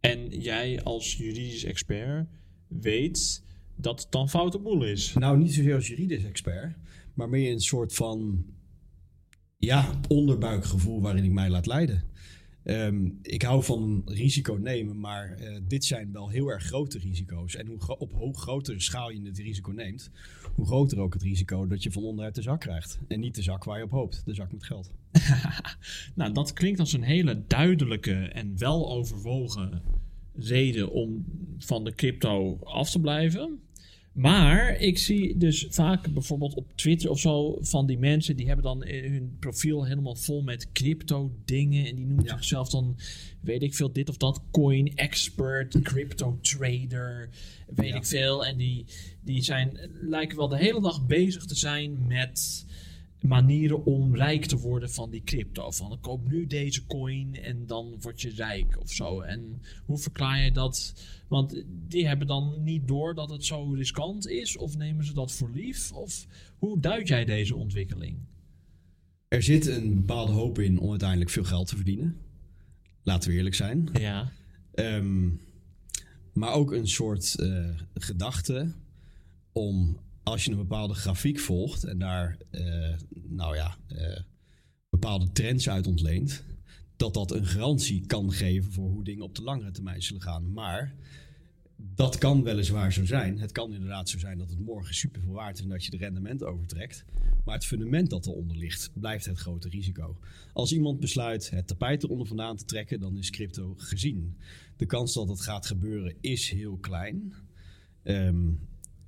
En 0.00 0.40
jij 0.40 0.82
als 0.82 1.14
juridisch 1.14 1.64
expert 1.64 2.28
weet 2.68 3.42
dat 3.76 4.00
het 4.02 4.12
dan 4.12 4.28
foute 4.28 4.58
boel 4.58 4.84
is. 4.84 5.12
Nou, 5.12 5.38
niet 5.38 5.54
zozeer 5.54 5.74
als 5.74 5.88
juridisch 5.88 6.24
expert, 6.24 6.76
maar 7.14 7.28
meer 7.28 7.52
een 7.52 7.60
soort 7.60 7.94
van 7.94 8.44
ja, 9.58 10.00
onderbuikgevoel 10.08 11.00
waarin 11.00 11.24
ik 11.24 11.32
mij 11.32 11.50
laat 11.50 11.66
leiden. 11.66 12.02
Ehm, 12.66 13.08
ik 13.22 13.42
hou 13.42 13.64
van 13.64 14.02
risico 14.04 14.54
nemen, 14.54 15.00
maar 15.00 15.32
eh, 15.32 15.56
dit 15.68 15.84
zijn 15.84 16.12
wel 16.12 16.28
heel 16.28 16.48
erg 16.48 16.64
grote 16.64 16.98
risico's. 16.98 17.56
En 17.56 17.66
hoe 17.66 17.98
op 17.98 18.12
hoe 18.12 18.38
grotere 18.38 18.80
schaal 18.80 19.10
je 19.10 19.22
het 19.22 19.38
risico 19.38 19.70
neemt, 19.70 20.10
hoe 20.54 20.66
groter 20.66 21.00
ook 21.00 21.12
het 21.12 21.22
risico 21.22 21.66
dat 21.66 21.82
je 21.82 21.92
van 21.92 22.02
onderuit 22.04 22.34
de 22.34 22.42
zak 22.42 22.60
krijgt. 22.60 22.98
En 23.08 23.20
niet 23.20 23.34
de 23.34 23.42
zak 23.42 23.64
waar 23.64 23.78
je 23.78 23.84
op 23.84 23.90
hoopt, 23.90 24.22
de 24.24 24.34
zak 24.34 24.52
met 24.52 24.64
geld. 24.64 24.90
Nou, 26.14 26.32
dat 26.32 26.52
klinkt 26.52 26.80
als 26.80 26.92
een 26.92 27.02
hele 27.02 27.44
duidelijke 27.46 28.14
en 28.14 28.58
wel 28.58 28.90
overwogen 28.90 29.82
reden 30.34 30.90
om 30.90 31.24
van 31.58 31.84
de 31.84 31.94
crypto 31.94 32.58
af 32.62 32.90
te 32.90 33.00
blijven. 33.00 33.60
Maar 34.16 34.76
ik 34.80 34.98
zie 34.98 35.36
dus 35.36 35.66
vaak 35.70 36.12
bijvoorbeeld 36.12 36.54
op 36.54 36.72
Twitter 36.74 37.10
of 37.10 37.20
zo 37.20 37.58
van 37.60 37.86
die 37.86 37.98
mensen 37.98 38.36
die 38.36 38.46
hebben 38.46 38.64
dan 38.64 38.82
eh, 38.82 39.10
hun 39.10 39.36
profiel 39.40 39.84
helemaal 39.84 40.14
vol 40.14 40.42
met 40.42 40.72
crypto 40.72 41.32
dingen 41.44 41.86
en 41.86 41.94
die 41.94 42.06
noemen 42.06 42.24
Ja. 42.24 42.30
zichzelf 42.30 42.68
dan 42.68 42.96
weet 43.40 43.62
ik 43.62 43.74
veel 43.74 43.92
dit 43.92 44.08
of 44.08 44.16
dat 44.16 44.42
coin 44.50 44.94
expert, 44.94 45.82
crypto 45.82 46.38
trader, 46.40 47.28
weet 47.74 47.88
Ja. 47.88 47.96
ik 47.96 48.06
veel 48.06 48.46
en 48.46 48.56
die 48.56 48.84
die 49.24 49.42
zijn 49.42 49.78
lijken 50.00 50.36
wel 50.36 50.48
de 50.48 50.56
hele 50.58 50.80
dag 50.80 51.06
bezig 51.06 51.44
te 51.44 51.54
zijn 51.56 52.06
met 52.06 52.65
manieren 53.26 53.84
om 53.84 54.16
rijk 54.16 54.44
te 54.44 54.56
worden 54.56 54.90
van 54.90 55.10
die 55.10 55.22
crypto. 55.24 55.70
Van 55.70 55.98
koop 56.00 56.28
nu 56.28 56.46
deze 56.46 56.86
coin 56.86 57.34
en 57.34 57.66
dan 57.66 57.96
word 58.00 58.20
je 58.20 58.30
rijk 58.30 58.80
of 58.80 58.92
zo. 58.92 59.20
En 59.20 59.62
hoe 59.84 59.98
verklaar 59.98 60.44
je 60.44 60.52
dat? 60.52 60.94
Want 61.28 61.62
die 61.88 62.06
hebben 62.06 62.26
dan 62.26 62.62
niet 62.62 62.88
door 62.88 63.14
dat 63.14 63.30
het 63.30 63.44
zo 63.44 63.72
riskant 63.72 64.28
is, 64.28 64.56
of 64.56 64.76
nemen 64.76 65.04
ze 65.04 65.14
dat 65.14 65.32
voor 65.32 65.50
lief? 65.50 65.92
Of 65.92 66.26
hoe 66.58 66.80
duid 66.80 67.08
jij 67.08 67.24
deze 67.24 67.56
ontwikkeling? 67.56 68.18
Er 69.28 69.42
zit 69.42 69.66
een 69.66 69.94
bepaalde 69.94 70.32
hoop 70.32 70.58
in 70.58 70.78
om 70.78 70.90
uiteindelijk 70.90 71.30
veel 71.30 71.44
geld 71.44 71.66
te 71.66 71.76
verdienen. 71.76 72.16
Laten 73.02 73.30
we 73.30 73.36
eerlijk 73.36 73.54
zijn. 73.54 73.88
Ja. 73.92 74.32
Ehm, 74.74 75.28
maar 76.32 76.52
ook 76.52 76.72
een 76.72 76.88
soort 76.88 77.34
eh, 77.34 77.68
gedachte 77.94 78.72
om 79.52 79.98
als 80.26 80.44
je 80.44 80.50
een 80.50 80.56
bepaalde 80.56 80.94
grafiek 80.94 81.38
volgt 81.38 81.84
en 81.84 81.98
daar 81.98 82.36
eh, 82.50 82.94
nou 83.12 83.56
ja, 83.56 83.76
eh, 83.86 84.20
bepaalde 84.90 85.32
trends 85.32 85.68
uit 85.68 85.86
ontleent, 85.86 86.44
dat 86.96 87.14
dat 87.14 87.30
een 87.30 87.46
garantie 87.46 88.06
kan 88.06 88.32
geven 88.32 88.72
voor 88.72 88.90
hoe 88.90 89.04
dingen 89.04 89.24
op 89.24 89.34
de 89.34 89.42
langere 89.42 89.70
termijn 89.70 90.02
zullen 90.02 90.22
gaan. 90.22 90.52
Maar 90.52 90.94
dat 91.76 92.18
kan 92.18 92.42
weliswaar 92.42 92.92
zo 92.92 93.04
zijn. 93.04 93.38
Het 93.38 93.52
kan 93.52 93.72
inderdaad 93.72 94.08
zo 94.08 94.18
zijn 94.18 94.38
dat 94.38 94.50
het 94.50 94.58
morgen 94.58 94.94
super 94.94 95.20
veel 95.22 95.32
waard 95.32 95.56
is 95.56 95.62
en 95.62 95.68
dat 95.68 95.84
je 95.84 95.90
de 95.90 95.96
rendement 95.96 96.42
overtrekt. 96.42 97.04
Maar 97.44 97.54
het 97.54 97.66
fundament 97.66 98.10
dat 98.10 98.26
eronder 98.26 98.56
ligt, 98.56 98.90
blijft 98.94 99.24
het 99.24 99.38
grote 99.38 99.68
risico. 99.68 100.18
Als 100.52 100.72
iemand 100.72 101.00
besluit 101.00 101.50
het 101.50 101.66
tapijt 101.66 102.02
eronder 102.02 102.26
vandaan 102.26 102.56
te 102.56 102.64
trekken, 102.64 103.00
dan 103.00 103.16
is 103.16 103.30
crypto 103.30 103.74
gezien. 103.76 104.36
De 104.76 104.86
kans 104.86 105.14
dat 105.14 105.28
het 105.28 105.40
gaat 105.40 105.66
gebeuren 105.66 106.14
is 106.20 106.50
heel 106.50 106.76
klein. 106.76 107.34
Ehm, 108.02 108.50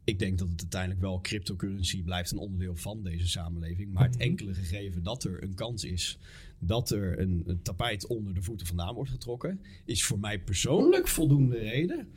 ik 0.08 0.18
denk 0.18 0.38
dat 0.38 0.48
het 0.48 0.60
uiteindelijk 0.60 1.00
wel 1.00 1.20
cryptocurrency 1.20 2.02
blijft 2.02 2.30
een 2.30 2.38
onderdeel 2.38 2.76
van 2.76 3.02
deze 3.02 3.28
samenleving. 3.28 3.92
Maar 3.92 4.04
het 4.04 4.16
enkele 4.16 4.54
gegeven 4.54 5.02
dat 5.02 5.24
er 5.24 5.42
een 5.42 5.54
kans 5.54 5.84
is 5.84 6.18
dat 6.58 6.90
er 6.90 7.20
een, 7.20 7.42
een 7.46 7.62
tapijt 7.62 8.06
onder 8.06 8.34
de 8.34 8.42
voeten 8.42 8.66
vandaan 8.66 8.94
wordt 8.94 9.10
getrokken, 9.10 9.60
is 9.84 10.04
voor 10.04 10.18
mij 10.18 10.40
persoonlijk 10.40 11.08
voldoende 11.08 11.58
reden 11.58 12.08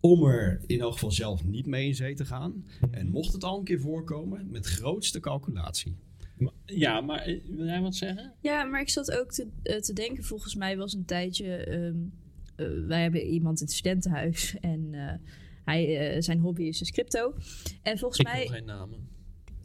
om 0.00 0.24
er 0.24 0.60
in 0.66 0.80
elk 0.80 0.92
geval 0.92 1.10
zelf 1.10 1.44
niet 1.44 1.66
mee 1.66 1.86
in 1.86 1.94
zee 1.94 2.14
te 2.14 2.24
gaan. 2.24 2.64
En 2.90 3.08
mocht 3.08 3.32
het 3.32 3.44
al 3.44 3.58
een 3.58 3.64
keer 3.64 3.80
voorkomen, 3.80 4.50
met 4.50 4.66
grootste 4.66 5.20
calculatie. 5.20 5.96
Ja, 6.64 7.00
maar 7.00 7.18
eh, 7.18 7.40
wil 7.48 7.66
jij 7.66 7.80
wat 7.80 7.94
zeggen? 7.94 8.34
Ja, 8.40 8.64
maar 8.64 8.80
ik 8.80 8.88
zat 8.88 9.10
ook 9.10 9.32
te, 9.32 9.46
eh, 9.62 9.76
te 9.76 9.92
denken, 9.92 10.24
volgens 10.24 10.54
mij 10.54 10.76
was 10.76 10.94
een 10.94 11.04
tijdje... 11.04 11.56
ehm, 11.56 11.96
eh, 12.60 12.86
wij 12.86 13.02
hebben 13.02 13.26
iemand 13.26 13.60
in 13.60 13.66
het 13.66 13.74
studentenhuis 13.74 14.56
en 14.60 14.94
eh, 14.94 15.14
hij, 15.70 16.14
eh, 16.14 16.22
zijn 16.22 16.38
hobby 16.38 16.62
is 16.62 16.78
dus 16.78 16.90
crypto. 16.90 17.34
En 17.82 17.98
volgens 17.98 18.20
Ik 18.20 18.26
mij, 18.26 18.40
wil 18.40 18.48
geen 18.48 18.64
namen. 18.64 19.08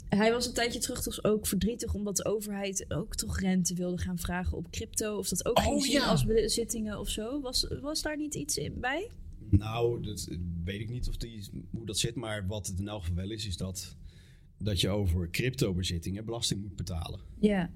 hij 0.09 0.31
was 0.31 0.45
een 0.47 0.53
tijdje 0.53 0.79
terug 0.79 1.01
toch 1.01 1.23
ook 1.23 1.47
verdrietig... 1.47 1.93
omdat 1.93 2.15
de 2.15 2.25
overheid 2.25 2.85
ook 2.87 3.15
toch 3.15 3.39
rente 3.39 3.73
wilde 3.73 3.97
gaan 3.97 4.19
vragen 4.19 4.57
op 4.57 4.69
crypto. 4.71 5.17
Of 5.17 5.29
dat 5.29 5.45
ook 5.45 5.57
Oh, 5.57 5.63
ging 5.63 5.85
ja. 5.85 6.05
als 6.05 6.25
bezittingen 6.25 6.99
of 6.99 7.09
zo. 7.09 7.41
Was, 7.41 7.67
was 7.81 8.01
daar 8.01 8.17
niet 8.17 8.35
iets 8.35 8.57
in 8.57 8.79
bij? 8.79 9.11
Nou, 9.49 10.01
dat 10.03 10.27
weet 10.63 10.79
ik 10.81 10.89
niet 10.89 11.07
of 11.07 11.17
die, 11.17 11.49
hoe 11.71 11.85
dat 11.85 11.97
zit. 11.97 12.15
Maar 12.15 12.47
wat 12.47 12.67
het 12.67 12.79
in 12.79 12.87
elk 12.87 13.01
geval 13.01 13.15
wel 13.15 13.31
is, 13.31 13.47
is 13.47 13.57
dat, 13.57 13.95
dat 14.57 14.81
je 14.81 14.89
over 14.89 15.29
crypto-bezittingen 15.29 16.25
belasting 16.25 16.61
moet 16.61 16.75
betalen. 16.75 17.19
Ja. 17.39 17.71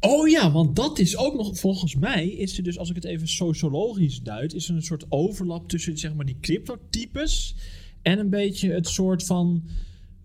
Oh 0.00 0.28
ja, 0.28 0.52
want 0.52 0.76
dat 0.76 0.98
is 0.98 1.16
ook 1.16 1.34
nog, 1.34 1.58
volgens 1.58 1.94
mij, 1.94 2.28
is 2.28 2.56
er 2.56 2.62
dus, 2.62 2.78
als 2.78 2.88
ik 2.88 2.94
het 2.94 3.04
even 3.04 3.28
sociologisch 3.28 4.22
duid, 4.22 4.54
is 4.54 4.68
er 4.68 4.74
een 4.74 4.82
soort 4.82 5.06
overlap 5.08 5.68
tussen 5.68 5.98
zeg 5.98 6.14
maar 6.14 6.26
die 6.26 6.40
cryptotypes 6.40 7.54
en 8.02 8.18
een 8.18 8.30
beetje 8.30 8.72
het 8.72 8.88
soort 8.88 9.24
van 9.24 9.68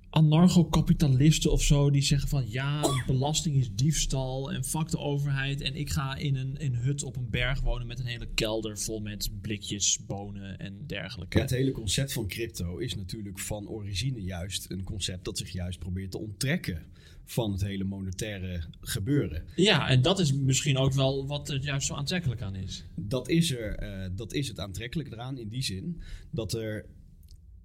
anarcho-kapitalisten 0.10 1.52
of 1.52 1.62
zo, 1.62 1.90
die 1.90 2.02
zeggen 2.02 2.30
van 2.30 2.50
ja, 2.50 3.04
belasting 3.06 3.56
is 3.56 3.74
diefstal 3.76 4.52
en 4.52 4.64
fuck 4.64 4.90
de 4.90 4.98
overheid 4.98 5.62
en 5.62 5.76
ik 5.76 5.90
ga 5.90 6.16
in 6.16 6.36
een, 6.36 6.76
hut 6.76 7.04
op 7.04 7.16
een 7.16 7.30
berg 7.30 7.62
wonen 7.62 7.88
met 7.88 8.00
een 8.00 8.06
hele 8.06 8.28
kelder 8.34 8.80
vol 8.80 9.00
met 9.00 9.30
blikjes, 9.42 10.00
bonen 10.06 10.60
en 10.60 10.84
dergelijke. 10.88 11.40
Het 11.40 11.50
hele 11.50 11.72
concept 11.72 12.14
van 12.14 12.28
crypto 12.28 12.78
is 12.78 12.96
natuurlijk 12.96 13.40
van 13.40 13.68
origine 13.70 14.22
juist 14.22 14.72
een 14.72 14.84
concept 14.84 15.26
dat 15.26 15.38
zich 15.38 15.50
juist 15.50 15.80
probeert 15.80 16.12
te 16.12 16.20
onttrekken 16.20 16.86
van 17.26 17.52
het 17.52 17.62
hele 17.62 17.84
monetaire 17.84 18.64
gebeuren. 18.82 19.44
Ja, 19.56 19.90
en 19.90 20.02
dat 20.02 20.20
is 20.20 20.34
misschien 20.34 20.78
ook 20.78 20.94
wel 20.94 21.28
wat 21.28 21.50
er 21.50 21.64
juist 21.64 21.88
zo 21.88 21.94
aantrekkelijk 21.94 22.42
aan 22.42 22.56
is. 22.56 22.86
Dat 22.96 23.30
is, 23.30 23.52
er, 23.52 23.76
eh, 23.76 24.10
dat 24.16 24.34
is 24.34 24.48
het 24.48 24.60
aantrekkelijke 24.60 25.14
eraan 25.14 25.38
in 25.38 25.48
die 25.50 25.64
zin 25.64 26.02
dat 26.32 26.54
er. 26.54 26.86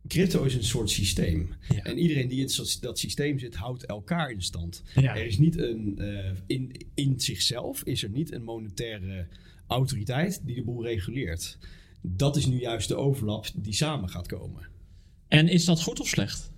Crypto 0.09 0.45
is 0.45 0.55
een 0.55 0.65
soort 0.65 0.91
systeem. 0.91 1.55
Ja. 1.69 1.83
En 1.83 1.99
iedereen 1.99 2.29
die 2.29 2.41
in 2.41 2.51
dat 2.81 2.99
systeem 2.99 3.39
zit, 3.39 3.55
houdt 3.55 3.87
elkaar 3.87 4.31
in 4.31 4.43
stand. 4.43 4.83
Ja. 4.95 5.17
Er 5.17 5.27
is 5.27 5.39
niet 5.39 5.59
een. 5.59 5.99
eh, 5.99 6.31
in, 6.47 6.87
in 6.95 7.21
zichzelf 7.21 7.83
is 7.85 8.03
er 8.03 8.11
niet 8.11 8.33
een 8.33 8.43
monetaire 8.45 9.27
autoriteit 9.67 10.41
die 10.45 10.55
de 10.55 10.63
boel 10.63 10.85
reguleert. 10.85 11.59
Dat 12.03 12.37
is 12.37 12.47
nu 12.47 12.61
juist 12.61 12.89
de 12.89 12.97
overlap 12.97 13.47
die 13.55 13.73
samen 13.75 14.09
gaat 14.09 14.27
komen. 14.27 14.69
En 15.29 15.49
is 15.49 15.65
dat 15.65 15.83
goed 15.83 16.01
of 16.01 16.09
slecht? 16.09 16.53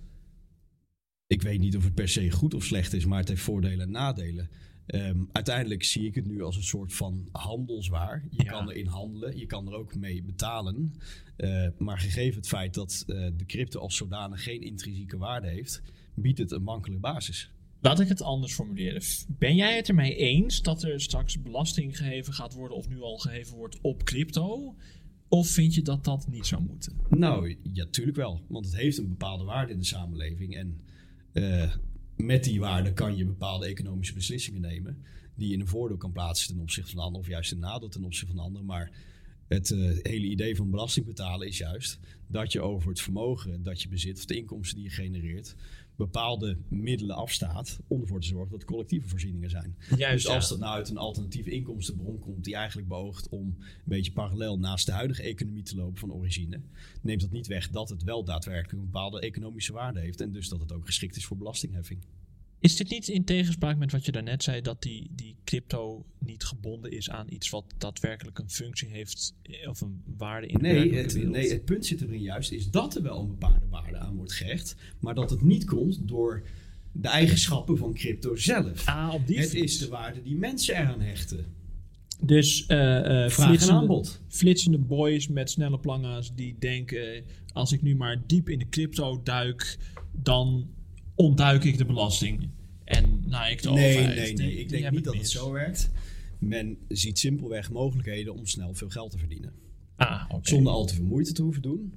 Ik 1.29 1.41
weet 1.41 1.59
niet 1.59 1.75
of 1.77 1.83
het 1.83 1.93
per 1.93 2.09
se 2.09 2.31
goed 2.31 2.53
of 2.53 2.63
slecht 2.63 2.93
is, 2.93 3.05
maar 3.05 3.19
het 3.19 3.27
heeft 3.27 3.41
voordelen 3.41 3.79
en 3.85 3.91
nadelen. 3.91 4.49
Ehm, 4.85 5.17
uiteindelijk 5.31 5.83
zie 5.83 6.05
ik 6.05 6.15
het 6.15 6.25
nu 6.25 6.41
als 6.41 6.55
een 6.55 6.63
soort 6.63 6.93
van 6.93 7.27
handelswaar. 7.31 8.23
Je 8.29 8.43
Ja. 8.43 8.51
kan 8.51 8.69
erin 8.69 8.85
handelen, 8.87 9.37
je 9.37 9.45
kan 9.45 9.67
er 9.67 9.73
ook 9.73 9.95
mee 9.95 10.23
betalen. 10.23 10.93
Eh, 11.35 11.67
maar 11.77 11.99
gegeven 11.99 12.37
het 12.39 12.47
feit 12.47 12.73
dat 12.73 13.03
eh, 13.07 13.27
de 13.37 13.45
crypto 13.45 13.79
als 13.79 13.95
zodanig 13.95 14.43
geen 14.43 14.61
intrinsieke 14.61 15.17
waarde 15.17 15.47
heeft, 15.47 15.81
biedt 16.13 16.37
het 16.37 16.51
een 16.51 16.63
makkelijke 16.63 17.01
basis. 17.01 17.51
Laat 17.81 17.99
ik 17.99 18.07
het 18.07 18.21
anders 18.21 18.53
formuleren. 18.53 19.01
Ben 19.27 19.55
jij 19.55 19.75
het 19.75 19.89
ermee 19.89 20.15
eens 20.15 20.61
dat 20.61 20.83
er 20.83 21.01
straks 21.01 21.41
belasting 21.41 21.97
geheven 21.97 22.33
gaat 22.33 22.53
worden 22.53 22.77
of 22.77 22.89
nu 22.89 23.01
al 23.01 23.17
geheven 23.17 23.57
wordt 23.57 23.77
op 23.81 24.03
crypto? 24.03 24.75
Of 25.27 25.47
vind 25.49 25.73
je 25.73 25.81
dat 25.81 26.03
dat 26.03 26.27
niet 26.29 26.45
zou 26.45 26.63
moeten? 26.63 26.93
Nou, 27.09 27.55
ja, 27.73 27.85
tuurlijk 27.91 28.17
wel. 28.17 28.41
Want 28.47 28.65
het 28.65 28.75
heeft 28.75 28.97
een 28.97 29.09
bepaalde 29.09 29.43
waarde 29.43 29.73
in 29.73 29.79
de 29.79 29.85
samenleving. 29.85 30.55
En 30.55 30.79
eh, 31.39 31.75
met 32.15 32.43
die 32.43 32.59
waarde 32.59 32.93
kan 32.93 33.15
je 33.15 33.25
bepaalde 33.25 33.65
economische 33.65 34.13
beslissingen 34.13 34.61
nemen. 34.61 35.03
Die 35.35 35.47
je 35.47 35.53
in 35.53 35.59
een 35.59 35.67
voordeel 35.67 35.97
kan 35.97 36.11
plaatsen 36.11 36.53
ten 36.53 36.61
opzichte 36.61 36.89
van 36.89 36.99
de 36.99 37.05
ander. 37.05 37.21
Of 37.21 37.27
juist 37.27 37.51
een 37.51 37.59
nadeel 37.59 37.89
ten 37.89 38.03
opzichte 38.03 38.27
van 38.27 38.35
de 38.35 38.41
ander. 38.41 38.65
Maar 38.65 38.91
het 39.47 39.71
eh, 39.71 39.79
hele 40.01 40.27
idee 40.27 40.55
van 40.55 40.69
belasting 40.69 41.05
betalen 41.05 41.47
is 41.47 41.57
juist 41.57 41.99
dat 42.27 42.51
je 42.51 42.61
over 42.61 42.89
het 42.89 43.01
vermogen 43.01 43.63
dat 43.63 43.81
je 43.81 43.89
bezit. 43.89 44.17
Of 44.17 44.25
de 44.25 44.37
inkomsten 44.37 44.77
die 44.77 44.85
je 44.85 44.93
genereert. 44.93 45.55
Bepaalde 45.99 46.57
middelen 46.67 47.15
afstaat 47.15 47.79
om 47.87 48.01
ervoor 48.01 48.21
te 48.21 48.27
zorgen 48.27 48.51
dat 48.51 48.65
collectieve 48.65 49.07
voorzieningen 49.07 49.49
zijn. 49.49 49.75
Juist, 49.97 50.25
dus 50.25 50.33
als 50.33 50.43
ja. 50.43 50.49
dat 50.49 50.59
nou 50.59 50.75
uit 50.75 50.89
een 50.89 50.97
alternatieve 50.97 51.49
inkomstenbron 51.49 52.19
komt 52.19 52.43
die 52.43 52.55
eigenlijk 52.55 52.87
beoogt 52.87 53.29
om 53.29 53.45
een 53.47 53.55
beetje 53.83 54.11
parallel 54.11 54.59
naast 54.59 54.85
de 54.85 54.91
huidige 54.91 55.21
economie 55.21 55.63
te 55.63 55.75
lopen 55.75 55.99
van 55.99 56.13
origine, 56.13 56.61
neemt 57.01 57.21
dat 57.21 57.31
niet 57.31 57.47
weg 57.47 57.69
dat 57.69 57.89
het 57.89 58.03
wel 58.03 58.23
daadwerkelijk 58.23 58.71
een 58.71 58.91
bepaalde 58.91 59.19
economische 59.19 59.73
waarde 59.73 59.99
heeft 59.99 60.21
en 60.21 60.31
dus 60.31 60.49
dat 60.49 60.59
het 60.59 60.71
ook 60.71 60.85
geschikt 60.85 61.15
is 61.15 61.25
voor 61.25 61.37
belastingheffing. 61.37 62.01
Is 62.59 62.75
dit 62.75 62.89
niet 62.89 63.07
in 63.07 63.25
tegenspraak 63.25 63.77
met 63.77 63.91
wat 63.91 64.05
je 64.05 64.11
daarnet 64.11 64.43
zei, 64.43 64.61
dat 64.61 64.81
die, 64.81 65.09
die 65.11 65.35
crypto 65.43 66.05
niet 66.17 66.43
gebonden 66.43 66.91
is 66.91 67.09
aan 67.09 67.27
iets 67.29 67.49
wat 67.49 67.63
daadwerkelijk 67.77 68.39
een 68.39 68.49
functie 68.49 68.87
heeft 68.87 69.35
eh, 69.41 69.69
of 69.69 69.81
een 69.81 70.01
waarde 70.17 70.47
in 70.47 70.57
de 70.57 70.61
Nee 70.61 70.93
het, 70.93 71.13
wereld? 71.13 71.33
nee, 71.33 71.49
het 71.49 71.65
punt 71.65 71.85
zit 71.85 72.01
erin 72.01 72.21
juist 72.21 72.51
is 72.51 72.69
dat 72.69 72.95
er 72.95 73.01
wel 73.01 73.19
een 73.19 73.27
bepaalde 73.27 73.67
waarde 73.69 73.97
aan 73.97 74.15
wordt 74.15 74.33
gehecht, 74.33 74.75
maar 74.99 75.15
dat 75.15 75.29
het 75.29 75.41
niet 75.41 75.65
komt 75.65 76.07
door 76.07 76.43
de 76.91 77.07
eigenschappen 77.07 77.77
van 77.77 77.93
crypto 77.93 78.35
zelf. 78.35 78.87
Ah, 78.87 79.13
op 79.13 79.27
die 79.27 79.39
het 79.39 79.53
is 79.53 79.77
de 79.77 79.87
waarde 79.87 80.21
die 80.21 80.35
mensen 80.35 80.75
eraan 80.75 81.01
hechten. 81.01 81.45
Dus 82.21 82.63
Vraag 82.67 83.05
en 83.07 83.31
flitsende, 83.31 83.73
aanbod. 83.73 84.21
flitsende 84.27 84.77
boys 84.77 85.27
met 85.27 85.49
snelle 85.49 85.79
planga's 85.79 86.35
die 86.35 86.55
denken... 86.59 87.23
als 87.53 87.71
ik 87.71 87.81
nu 87.81 87.95
maar 87.95 88.21
diep 88.27 88.49
in 88.49 88.59
de 88.59 88.69
crypto 88.69 89.21
duik, 89.23 89.77
dan 90.11 90.67
ontduik 91.21 91.63
ik 91.63 91.77
de 91.77 91.85
belasting. 91.85 92.49
En 92.83 93.23
nou, 93.25 93.51
ik 93.51 93.61
de 93.61 93.69
Nee, 93.69 93.97
overheid. 93.97 94.15
nee, 94.17 94.33
nee. 94.33 94.47
die 94.49 94.59
Ik 94.59 94.69
denk 94.69 94.91
niet 94.91 95.03
dat 95.03 95.15
het 95.15 95.29
zo 95.29 95.51
werkt. 95.51 95.89
Men 96.39 96.77
ziet 96.87 97.19
simpelweg 97.19 97.71
mogelijkheden 97.71 98.33
om 98.33 98.45
snel 98.45 98.73
veel 98.73 98.89
geld 98.89 99.11
te 99.11 99.17
verdienen. 99.17 99.53
Ah. 99.95 100.33
Zonder 100.41 100.73
al 100.73 100.85
te 100.85 100.95
veel 100.95 101.05
moeite 101.05 101.31
te 101.33 101.41
hoeven 101.41 101.61
doen. 101.61 101.93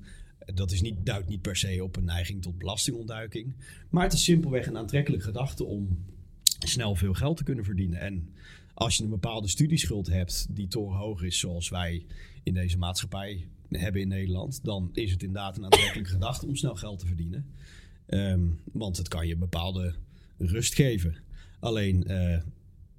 Dat 0.54 0.72
is 0.72 0.80
niet, 0.80 1.06
duidt 1.06 1.28
niet 1.28 1.40
per 1.40 1.56
se 1.56 1.85
op 1.85 1.96
een 1.96 2.04
neiging 2.04 2.42
tot 2.42 2.58
belastingontduiking. 2.58 3.54
Maar 3.90 4.04
het 4.04 4.12
is 4.12 4.24
simpelweg 4.24 4.66
een 4.66 4.76
aantrekkelijke 4.76 5.24
gedachte 5.24 5.64
om 5.64 6.04
snel 6.58 6.94
veel 6.94 7.14
geld 7.14 7.37
te 7.37 7.44
kunnen 7.44 7.64
verdienen. 7.64 8.00
En 8.00 8.28
als 8.74 8.96
je 8.96 9.02
een 9.02 9.11
bepaalde 9.11 9.48
studieschuld 9.48 10.06
hebt 10.06 10.46
die 10.50 10.68
torenhoog 10.68 11.22
is, 11.22 11.38
zoals 11.38 11.68
wij 11.68 12.06
in 12.42 12.54
deze 12.54 12.78
maatschappij 12.78 13.46
hebben 13.68 14.00
in 14.00 14.08
Nederland, 14.08 14.64
dan 14.64 14.90
is 14.92 15.11
het 15.11 15.22
inderdaad 15.22 15.56
een 15.56 15.64
aantrekkelijke 15.64 16.11
gedachte 16.11 16.46
om 16.46 16.56
snel 16.56 16.74
geld 16.74 16.98
te 16.98 17.06
verdienen. 17.06 17.46
Ehm, 18.12 18.40
want 18.72 18.96
het 18.96 19.09
kan 19.09 19.27
je 19.27 19.37
bepaalde 19.37 19.94
rust 20.38 20.75
geven. 20.75 21.16
Alleen, 21.61 22.05
eh, 22.05 22.42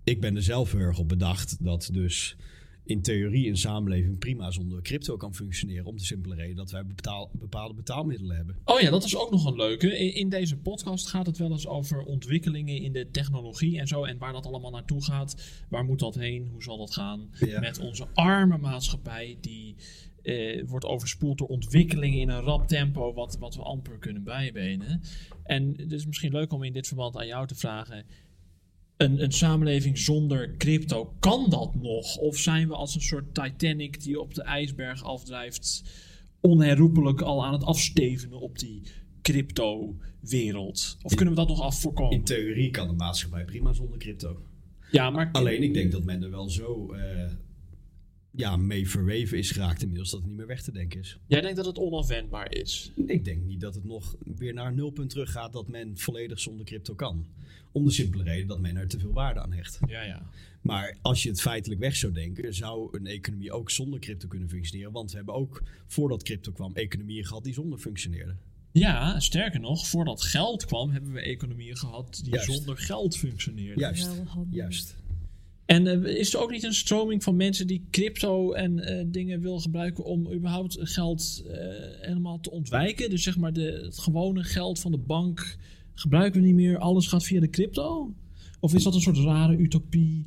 ik 0.03 0.21
ben 0.21 0.35
er 0.35 0.43
zelf 0.43 0.71
heel 0.71 0.81
erg 0.81 0.99
op 0.99 1.09
bedacht 1.09 1.63
dat 1.63 1.89
dus 1.91 2.35
in 2.83 3.01
theorie 3.01 3.49
een 3.49 3.57
samenleving 3.57 4.19
prima 4.19 4.51
zonder 4.51 4.81
crypto 4.81 5.17
kan 5.17 5.35
functioneren. 5.35 5.85
Om 5.85 5.97
de 5.97 6.03
simpele 6.03 6.35
reden 6.35 6.55
dat 6.55 6.71
wij 6.71 6.85
betaal, 6.85 7.29
bepaalde 7.33 7.73
betaalmiddelen 7.73 8.35
hebben. 8.35 8.57
Oh 8.65 8.79
ja, 8.79 8.89
dat 8.89 9.03
is 9.03 9.17
ook 9.17 9.31
nog 9.31 9.45
een 9.45 9.55
leuke. 9.55 9.97
In, 9.97 10.15
in 10.15 10.29
deze 10.29 10.57
podcast 10.57 11.07
gaat 11.07 11.25
het 11.25 11.37
wel 11.37 11.51
eens 11.51 11.67
over 11.67 12.03
ontwikkelingen 12.03 12.81
in 12.81 12.93
de 12.93 13.09
technologie 13.11 13.79
en 13.79 13.87
zo. 13.87 14.03
En 14.03 14.17
waar 14.17 14.33
dat 14.33 14.45
allemaal 14.45 14.71
naartoe 14.71 15.03
gaat. 15.03 15.63
Waar 15.69 15.85
moet 15.85 15.99
dat 15.99 16.15
heen? 16.15 16.47
Hoe 16.51 16.63
zal 16.63 16.77
dat 16.77 16.93
gaan? 16.93 17.29
Ja. 17.39 17.59
Met 17.59 17.79
onze 17.79 18.07
arme 18.13 18.57
maatschappij 18.57 19.37
die 19.41 19.75
eh, 20.23 20.63
wordt 20.65 20.85
overspoeld 20.85 21.37
door 21.37 21.47
ontwikkelingen 21.47 22.19
in 22.19 22.29
een 22.29 22.41
rap 22.41 22.67
tempo. 22.67 23.13
Wat, 23.13 23.37
wat 23.39 23.55
we 23.55 23.61
amper 23.61 23.97
kunnen 23.99 24.23
bijbenen. 24.23 25.01
En 25.43 25.73
het 25.77 25.91
is 25.91 26.05
misschien 26.05 26.31
leuk 26.31 26.53
om 26.53 26.63
in 26.63 26.73
dit 26.73 26.87
verband 26.87 27.17
aan 27.17 27.27
jou 27.27 27.47
te 27.47 27.55
vragen. 27.55 28.05
Een, 28.97 29.23
een 29.23 29.31
samenleving 29.31 29.97
zonder 29.97 30.57
crypto, 30.57 31.15
kan 31.19 31.49
dat 31.49 31.75
nog? 31.75 32.17
Of 32.17 32.37
zijn 32.37 32.67
we 32.67 32.73
als 32.73 32.95
een 32.95 33.01
soort 33.01 33.33
Titanic 33.33 34.01
die 34.01 34.19
op 34.19 34.33
de 34.33 34.43
ijsberg 34.43 35.03
afdrijft, 35.03 35.83
onherroepelijk 36.41 37.21
al 37.21 37.45
aan 37.45 37.53
het 37.53 37.63
afstevenen 37.63 38.39
op 38.39 38.59
die 38.59 38.81
crypto-wereld? 39.21 40.97
Of 41.01 41.15
kunnen 41.15 41.33
we 41.33 41.39
dat 41.39 41.49
nog 41.49 41.61
af 41.61 41.79
voorkomen? 41.79 42.17
In 42.17 42.23
theorie 42.23 42.71
kan 42.71 42.87
de 42.87 42.93
maatschappij 42.93 43.45
prima 43.45 43.73
zonder 43.73 43.97
crypto. 43.97 44.41
Ja, 44.91 45.09
maar 45.09 45.29
Alleen 45.31 45.63
ik 45.63 45.73
denk 45.73 45.91
dat 45.91 46.03
men 46.03 46.23
er 46.23 46.29
wel 46.31 46.49
zo 46.49 46.93
eh, 46.93 47.31
ja, 48.35 48.57
mee 48.57 48.89
verweven 48.89 49.37
is 49.37 49.51
geraakt 49.51 49.81
inmiddels 49.81 50.09
dat 50.09 50.19
het 50.19 50.27
niet 50.27 50.37
meer 50.37 50.47
weg 50.47 50.61
te 50.61 50.71
denken 50.71 50.99
is. 50.99 51.19
jij 51.27 51.41
denkt 51.41 51.55
dat 51.55 51.65
het 51.65 51.77
onafwendbaar 51.77 52.51
is. 52.51 52.91
Ik 53.05 53.25
denk 53.25 53.43
niet 53.43 53.61
dat 53.61 53.75
het 53.75 53.83
nog 53.83 54.15
weer 54.35 54.53
naar 54.53 54.67
een 54.67 54.75
nulpunt 54.75 55.09
terug 55.09 55.31
gaat 55.31 55.53
dat 55.53 55.67
men 55.67 55.97
volledig 55.97 56.39
zonder 56.39 56.65
crypto 56.65 56.95
kan. 56.95 57.25
Om 57.71 57.85
de 57.85 57.91
simpele 57.91 58.23
reden 58.23 58.47
dat 58.47 58.59
men 58.59 58.75
er 58.75 58.87
te 58.87 58.99
veel 58.99 59.13
waarde 59.13 59.39
aan 59.39 59.53
hecht. 59.53 59.79
Ja, 59.87 60.03
ja. 60.03 60.29
Maar 60.61 60.97
als 61.01 61.23
je 61.23 61.29
het 61.29 61.41
feitelijk 61.41 61.81
weg 61.81 61.95
zou 61.95 62.13
denken, 62.13 62.53
zou 62.53 62.97
een 62.97 63.07
economie 63.07 63.51
ook 63.51 63.69
zonder 63.69 63.99
crypto 63.99 64.27
kunnen 64.27 64.49
functioneren. 64.49 64.91
Want 64.91 65.11
we 65.11 65.17
hebben 65.17 65.35
ook, 65.35 65.63
voordat 65.87 66.23
crypto 66.23 66.51
kwam, 66.51 66.73
economieën 66.73 67.25
gehad 67.25 67.43
die 67.43 67.53
zonder 67.53 67.79
functioneerden. 67.79 68.39
Ja, 68.71 69.19
sterker 69.19 69.59
nog, 69.59 69.87
voordat 69.87 70.21
geld 70.21 70.65
kwam, 70.65 70.89
hebben 70.91 71.11
we 71.11 71.21
economieën 71.21 71.77
gehad 71.77 72.19
die 72.23 72.33
Juist. 72.33 72.53
zonder 72.53 72.77
geld 72.77 73.17
functioneerden. 73.17 73.79
Juist, 73.79 74.09
juist. 74.49 74.95
En 75.65 75.87
eh, 75.87 76.15
is 76.19 76.33
er 76.33 76.41
ook 76.41 76.51
niet 76.51 76.63
een 76.63 76.73
stroming 76.73 77.23
van 77.23 77.35
mensen 77.35 77.67
die 77.67 77.85
crypto 77.91 78.51
en 78.51 78.79
eh, 78.79 79.05
dingen 79.07 79.41
wil 79.41 79.59
gebruiken 79.59 80.03
om 80.03 80.31
überhaupt 80.33 80.77
geld 80.79 81.43
eh, 81.47 81.57
helemaal 81.99 82.39
te 82.39 82.51
ontwijken? 82.51 83.09
Dus 83.09 83.23
zeg 83.23 83.37
maar 83.37 83.53
de, 83.53 83.81
het 83.85 83.99
gewone 83.99 84.43
geld 84.43 84.79
van 84.79 84.91
de 84.91 84.97
bank 84.97 85.57
gebruiken 85.93 86.41
we 86.41 86.47
niet 86.47 86.55
meer, 86.55 86.77
alles 86.77 87.07
gaat 87.07 87.23
via 87.23 87.39
de 87.39 87.49
crypto? 87.49 88.13
Of 88.59 88.73
is 88.73 88.83
dat 88.83 88.95
een 88.95 89.01
soort 89.01 89.17
rare 89.17 89.57
utopie? 89.57 90.25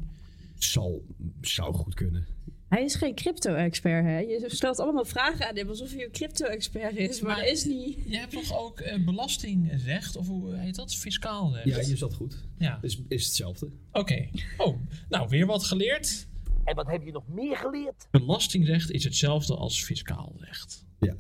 Zal, 0.59 1.03
zou 1.41 1.75
goed 1.75 1.95
kunnen. 1.95 2.27
Hij 2.69 2.85
is 2.85 2.95
geen 2.95 3.15
crypto-expert, 3.15 4.05
hè? 4.05 4.19
Je 4.19 4.45
stelt 4.47 4.79
allemaal 4.79 5.05
vragen 5.05 5.49
aan 5.49 5.57
hem 5.57 5.69
alsof 5.69 5.93
hij 5.93 6.05
een 6.05 6.11
crypto-expert 6.11 6.97
is, 6.97 7.21
maar, 7.21 7.31
Maar- 7.37 7.45
dat 7.45 7.53
is 7.53 7.65
niet. 7.65 7.99
Je 8.07 8.17
hebt 8.17 8.33
toch 8.33 8.59
ook 8.59 8.81
eh, 8.81 9.05
belastingrecht, 9.05 10.17
of 10.17 10.27
hoe 10.27 10.55
heet 10.57 10.75
dat? 10.75 10.95
Fiscaal 10.95 11.55
recht? 11.55 11.69
Ja, 11.69 11.89
je 11.89 11.97
zat 11.97 12.15
goed. 12.15 12.45
Ja. 12.59 12.79
Is, 12.83 13.01
is 13.09 13.25
hetzelfde. 13.27 13.71
Oké. 13.93 14.29
Oh, 14.57 14.77
nou 15.09 15.29
weer 15.29 15.47
wat 15.47 15.65
geleerd. 15.65 16.27
En 16.65 16.75
wat 16.75 16.87
heb 16.87 17.03
je 17.05 17.13
nog 17.13 17.29
meer 17.29 17.57
geleerd? 17.57 18.07
Belastingrecht 18.11 18.91
is 18.91 19.05
hetzelfde 19.05 19.57
als 19.57 19.85
fiscaal 19.85 20.33
recht. 20.39 20.85
Ja. 21.01 21.15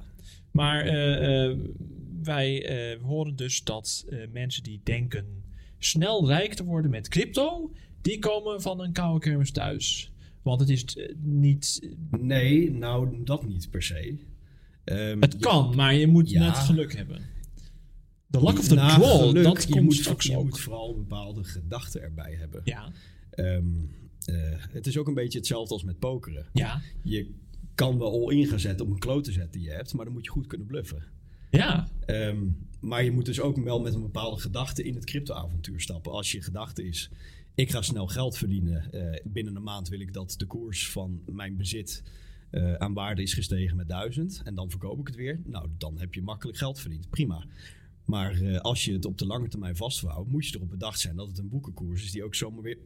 Maar 0.50 0.80
eh, 0.86 1.44
eh, 1.50 1.58
wij 2.22 2.66
eh, 2.66 3.02
horen 3.02 3.36
dus 3.36 3.62
dat 3.64 4.04
eh, 4.08 4.18
mensen 4.32 4.62
die 4.62 4.80
denken 4.84 5.44
snel 5.78 6.26
rijk 6.28 6.54
te 6.54 6.64
worden 6.64 6.90
met 6.90 7.08
crypto, 7.08 7.72
die 8.02 8.18
komen 8.18 8.62
van 8.62 8.80
een 8.80 8.92
koude 8.92 9.20
kermis 9.20 9.50
thuis. 9.50 10.10
Want 10.46 10.60
het 10.60 10.68
is 10.68 10.84
eh, 10.84 11.14
niet. 11.22 11.88
Nee, 12.10 12.70
nou 12.70 13.24
dat 13.24 13.46
niet 13.46 13.70
per 13.70 13.82
se. 13.82 14.18
Ehm, 14.84 15.20
Het 15.20 15.36
kan, 15.36 15.76
maar 15.76 15.94
je 15.94 16.06
moet 16.06 16.30
Ja. 16.30 16.40
net 16.46 16.56
geluk 16.56 16.96
hebben. 16.96 17.22
De 18.26 18.42
luck 18.42 18.58
of 18.58 18.68
the 18.68 18.74
Nou, 18.74 19.00
draw, 19.00 19.18
geluk, 19.28 19.44
dat 19.44 19.62
je 19.62 19.68
komt 19.70 19.84
moet, 19.84 19.94
straks 19.94 20.26
je 20.26 20.36
ook. 20.36 20.44
moet 20.44 20.60
vooral 20.60 20.94
bepaalde 20.96 21.44
gedachten 21.44 22.02
erbij 22.02 22.34
hebben. 22.34 22.60
Ja, 22.64 22.92
Ehm, 23.30 23.66
eh, 24.24 24.34
het 24.72 24.86
is 24.86 24.98
ook 24.98 25.08
een 25.08 25.14
beetje 25.14 25.38
hetzelfde 25.38 25.74
als 25.74 25.84
met 25.84 25.98
pokeren. 25.98 26.46
ja, 26.52 26.80
Je 27.02 27.34
kan 27.74 27.98
wel 27.98 28.12
all 28.28 28.36
in 28.36 28.46
gaan 28.46 28.60
zetten 28.60 28.86
op 28.86 28.92
een 28.92 28.98
klote 28.98 29.32
zet 29.32 29.52
die 29.52 29.62
je 29.62 29.70
hebt, 29.70 29.94
maar 29.94 30.04
dan 30.04 30.14
moet 30.14 30.24
je 30.24 30.30
goed 30.30 30.46
kunnen 30.46 30.66
bluffen. 30.66 31.02
ja. 31.50 31.88
Ehm, 32.06 32.46
maar 32.80 33.04
je 33.04 33.10
moet 33.10 33.24
dus 33.24 33.40
ook 33.40 33.56
wel 33.56 33.80
met 33.80 33.94
een 33.94 34.02
bepaalde 34.02 34.40
gedachte 34.40 34.82
in 34.82 34.94
het 34.94 35.04
crypto-avontuur 35.04 35.80
stappen. 35.80 36.12
Als 36.12 36.32
je 36.32 36.42
gedachte 36.42 36.86
is, 36.86 37.10
ik 37.54 37.70
ga 37.70 37.82
snel 37.82 38.06
geld 38.06 38.36
verdienen. 38.36 38.92
eh, 38.92 39.20
binnen 39.24 39.56
een 39.56 39.62
maand 39.62 39.88
wil 39.88 40.00
ik 40.00 40.12
dat 40.12 40.34
de 40.38 40.46
koers 40.46 40.90
van 40.90 41.22
mijn 41.26 41.56
bezit 41.56 42.02
eh, 42.50 42.74
aan 42.74 42.94
waarde 42.94 43.22
is 43.22 43.34
gestegen 43.34 43.76
met 43.76 43.88
1000. 43.88 44.40
En 44.44 44.54
dan 44.54 44.70
verkoop 44.70 45.00
ik 45.00 45.06
het 45.06 45.16
weer. 45.16 45.40
Nou, 45.44 45.68
dan 45.78 45.98
heb 45.98 46.14
je 46.14 46.22
makkelijk 46.22 46.58
geld 46.58 46.80
verdiend. 46.80 47.10
Prima. 47.10 47.44
Maar 48.04 48.40
eh, 48.40 48.60
als 48.60 48.84
je 48.84 48.92
het 48.92 49.04
op 49.04 49.18
de 49.18 49.26
lange 49.26 49.48
termijn 49.48 49.76
vasthoudt, 49.76 50.30
moet 50.30 50.46
je 50.46 50.56
erop 50.56 50.70
bedacht 50.70 51.00
zijn 51.00 51.16
dat 51.16 51.28
het 51.28 51.38
een 51.38 51.48
boekenkoers 51.48 52.04
is 52.04 52.12
die 52.12 52.24
ook 52.24 52.34
zomaar 52.34 52.62
weer 52.62 52.78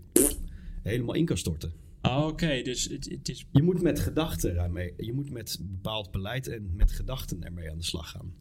helemaal 0.82 1.14
in 1.14 1.24
kan 1.24 1.36
storten. 1.38 1.72
Ah, 2.00 2.26
Oké, 2.26 2.62
dus 2.62 2.84
het, 2.88 3.10
het 3.10 3.28
is. 3.28 3.46
Je 3.50 3.62
moet 3.62 3.82
met 3.82 4.00
gedachten 4.00 4.56
ermee, 4.56 4.94
je 4.96 5.12
moet 5.12 5.30
met 5.30 5.58
bepaald 5.62 6.10
beleid 6.10 6.48
en 6.48 6.70
met 6.76 6.92
gedachten 6.92 7.42
ermee 7.44 7.70
aan 7.70 7.78
de 7.78 7.84
slag 7.84 8.10
gaan. 8.10 8.34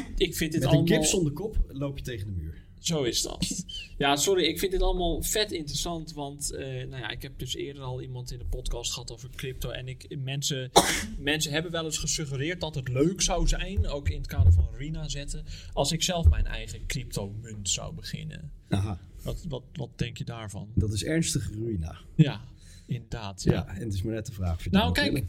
Ik 0.16 0.36
vind 0.36 0.52
dit 0.52 0.60
Met 0.60 0.70
een 0.70 0.76
allemaal. 0.78 0.98
kip 0.98 1.04
zonder 1.08 1.32
kop 1.32 1.56
loop 1.68 1.98
je 1.98 2.04
tegen 2.04 2.26
de 2.26 2.32
muur. 2.32 2.60
Zo 2.78 3.02
is 3.02 3.22
dat. 3.22 3.64
Ja, 3.98 4.16
sorry, 4.16 4.44
ik 4.44 4.58
vind 4.58 4.72
dit 4.72 4.82
allemaal 4.82 5.22
vet 5.22 5.52
interessant. 5.52 6.12
Want 6.12 6.50
eh, 6.52 6.66
nou 6.66 7.02
ja, 7.02 7.10
ik 7.10 7.22
heb 7.22 7.38
dus 7.38 7.54
eerder 7.54 7.82
al 7.82 8.02
iemand 8.02 8.32
in 8.32 8.38
de 8.38 8.44
podcast 8.44 8.92
gehad 8.92 9.12
over 9.12 9.30
crypto. 9.36 9.70
En 9.70 9.88
ik, 9.88 10.16
mensen, 10.18 10.70
mensen 11.18 11.52
hebben 11.52 11.70
wel 11.72 11.84
eens 11.84 11.98
gesuggereerd 11.98 12.60
dat 12.60 12.74
het 12.74 12.88
leuk 12.88 13.20
zou 13.20 13.48
zijn, 13.48 13.86
ook 13.86 14.08
in 14.08 14.16
het 14.16 14.26
kader 14.26 14.52
van 14.52 14.68
Rina 14.76 15.08
zetten, 15.08 15.44
als 15.72 15.92
ik 15.92 16.02
zelf 16.02 16.28
mijn 16.28 16.46
eigen 16.46 16.86
crypto-munt 16.86 17.68
zou 17.68 17.94
beginnen. 17.94 18.50
Aha, 18.68 19.00
Wat, 19.22 19.44
wat, 19.48 19.62
wat 19.72 19.90
denk 19.98 20.16
je 20.16 20.24
daarvan? 20.24 20.68
dat 20.74 20.92
is 20.92 21.04
ernstige 21.04 21.52
ruïna. 21.52 21.98
Ja, 22.14 22.40
inderdaad. 22.86 23.42
Ja. 23.42 23.52
Ja. 23.52 23.66
en 23.66 23.82
het 23.82 23.94
is 23.94 24.02
maar 24.02 24.14
net 24.14 24.26
de 24.26 24.32
vraag 24.32 24.56
of 24.56 24.64
je 24.64 24.70
Nou, 24.70 24.92
kijk. 24.92 25.24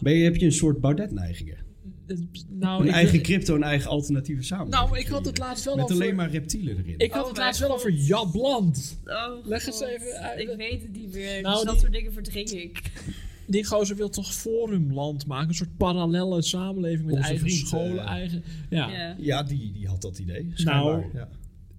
Ben 0.00 0.12
je, 0.14 0.24
heb 0.24 0.36
je 0.36 0.46
een 0.46 0.52
soort 0.52 0.80
Baudet-neigingen? 0.80 1.68
Nou, 2.48 2.82
Een 2.86 2.92
eigen 2.92 3.22
crypto, 3.22 3.54
een 3.54 3.62
eigen 3.62 3.90
alternatieve 3.90 4.42
samenleving. 4.42 4.88
Nou, 4.88 4.98
ik 5.00 5.06
had 5.06 5.24
het 5.26 5.38
laatst 5.38 5.64
wel 5.64 5.74
Met 5.76 5.84
over... 5.84 5.96
alleen 5.96 6.14
maar 6.14 6.30
reptielen 6.30 6.78
erin. 6.78 6.94
Ik 6.98 7.12
had 7.12 7.22
Oh 7.22 7.28
het 7.28 7.38
laatst 7.38 7.60
wel 7.60 7.72
over 7.72 7.90
Jabland. 7.90 8.98
Oh, 9.04 9.46
Leg 9.46 9.66
eens 9.66 9.80
even 9.80 10.12
uit. 10.20 10.38
Ik 10.40 10.54
weet 10.56 10.82
het 10.82 10.92
niet 10.92 11.12
meer. 11.12 11.42
Nou, 11.42 11.54
dus 11.54 11.64
dat 11.64 11.72
die- 11.72 11.80
soort 11.80 11.92
dingen 11.92 12.12
verdring 12.12 12.50
ik. 12.50 12.82
Die 13.46 13.64
gozer 13.64 13.96
wil 13.96 14.08
toch 14.10 14.34
forumland 14.34 15.26
maken? 15.26 15.48
Een 15.48 15.54
soort 15.54 15.76
parallelle 15.76 16.42
samenleving 16.42 17.04
met 17.04 17.14
Onze 17.14 17.28
eigen 17.28 17.46
vriend, 17.46 17.66
scholen, 17.68 17.98
eh, 17.98 18.10
eigen... 18.10 18.42
Ja. 18.70 18.90
Ja. 18.90 19.14
Ja, 19.18 19.42
die, 19.42 19.72
die 19.72 19.86
had 19.88 20.02
dat 20.02 20.18
idee. 20.18 20.52
Nou, 20.56 21.04
ja. 21.14 21.28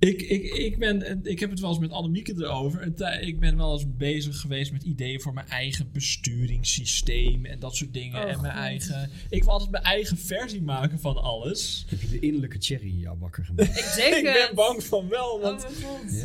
Ik, 0.01 0.21
ik, 0.21 0.43
ik, 0.43 0.77
ben, 0.77 1.19
ik 1.23 1.39
heb 1.39 1.49
het 1.49 1.59
wel 1.59 1.69
eens 1.69 1.79
met 1.79 1.91
Annemieke 1.91 2.33
erover. 2.37 2.93
Eh, 2.95 3.27
Ik 3.27 3.39
ben 3.39 3.57
wel 3.57 3.73
eens 3.73 3.85
bezig 3.97 4.39
geweest 4.39 4.71
met 4.71 4.83
ideeën 4.83 5.21
voor 5.21 5.33
mijn 5.33 5.47
eigen 5.47 5.89
besturingssysteem 5.91 7.45
en 7.45 7.59
dat 7.59 7.75
soort 7.75 7.93
dingen. 7.93 8.23
Oh, 8.23 8.29
en 8.29 8.41
mijn 8.41 8.53
God. 8.53 8.61
eigen. 8.63 9.09
Ik 9.29 9.43
wil 9.43 9.51
altijd 9.51 9.71
mijn 9.71 9.83
eigen 9.83 10.17
versie 10.17 10.61
maken 10.61 10.99
van 10.99 11.17
alles. 11.17 11.85
Heb 11.89 12.01
je 12.01 12.07
de 12.07 12.19
innerlijke 12.19 12.57
cherry 12.59 12.87
in 12.87 12.97
jou 12.99 13.17
wakker 13.19 13.45
gemaakt? 13.45 13.69
Ik 13.79 13.93
denk 13.95 14.15
ik 14.15 14.23
ben 14.23 14.55
bang 14.55 14.83
van 14.83 15.09
wel, 15.09 15.29
Oh 15.31 15.41
want 15.41 15.65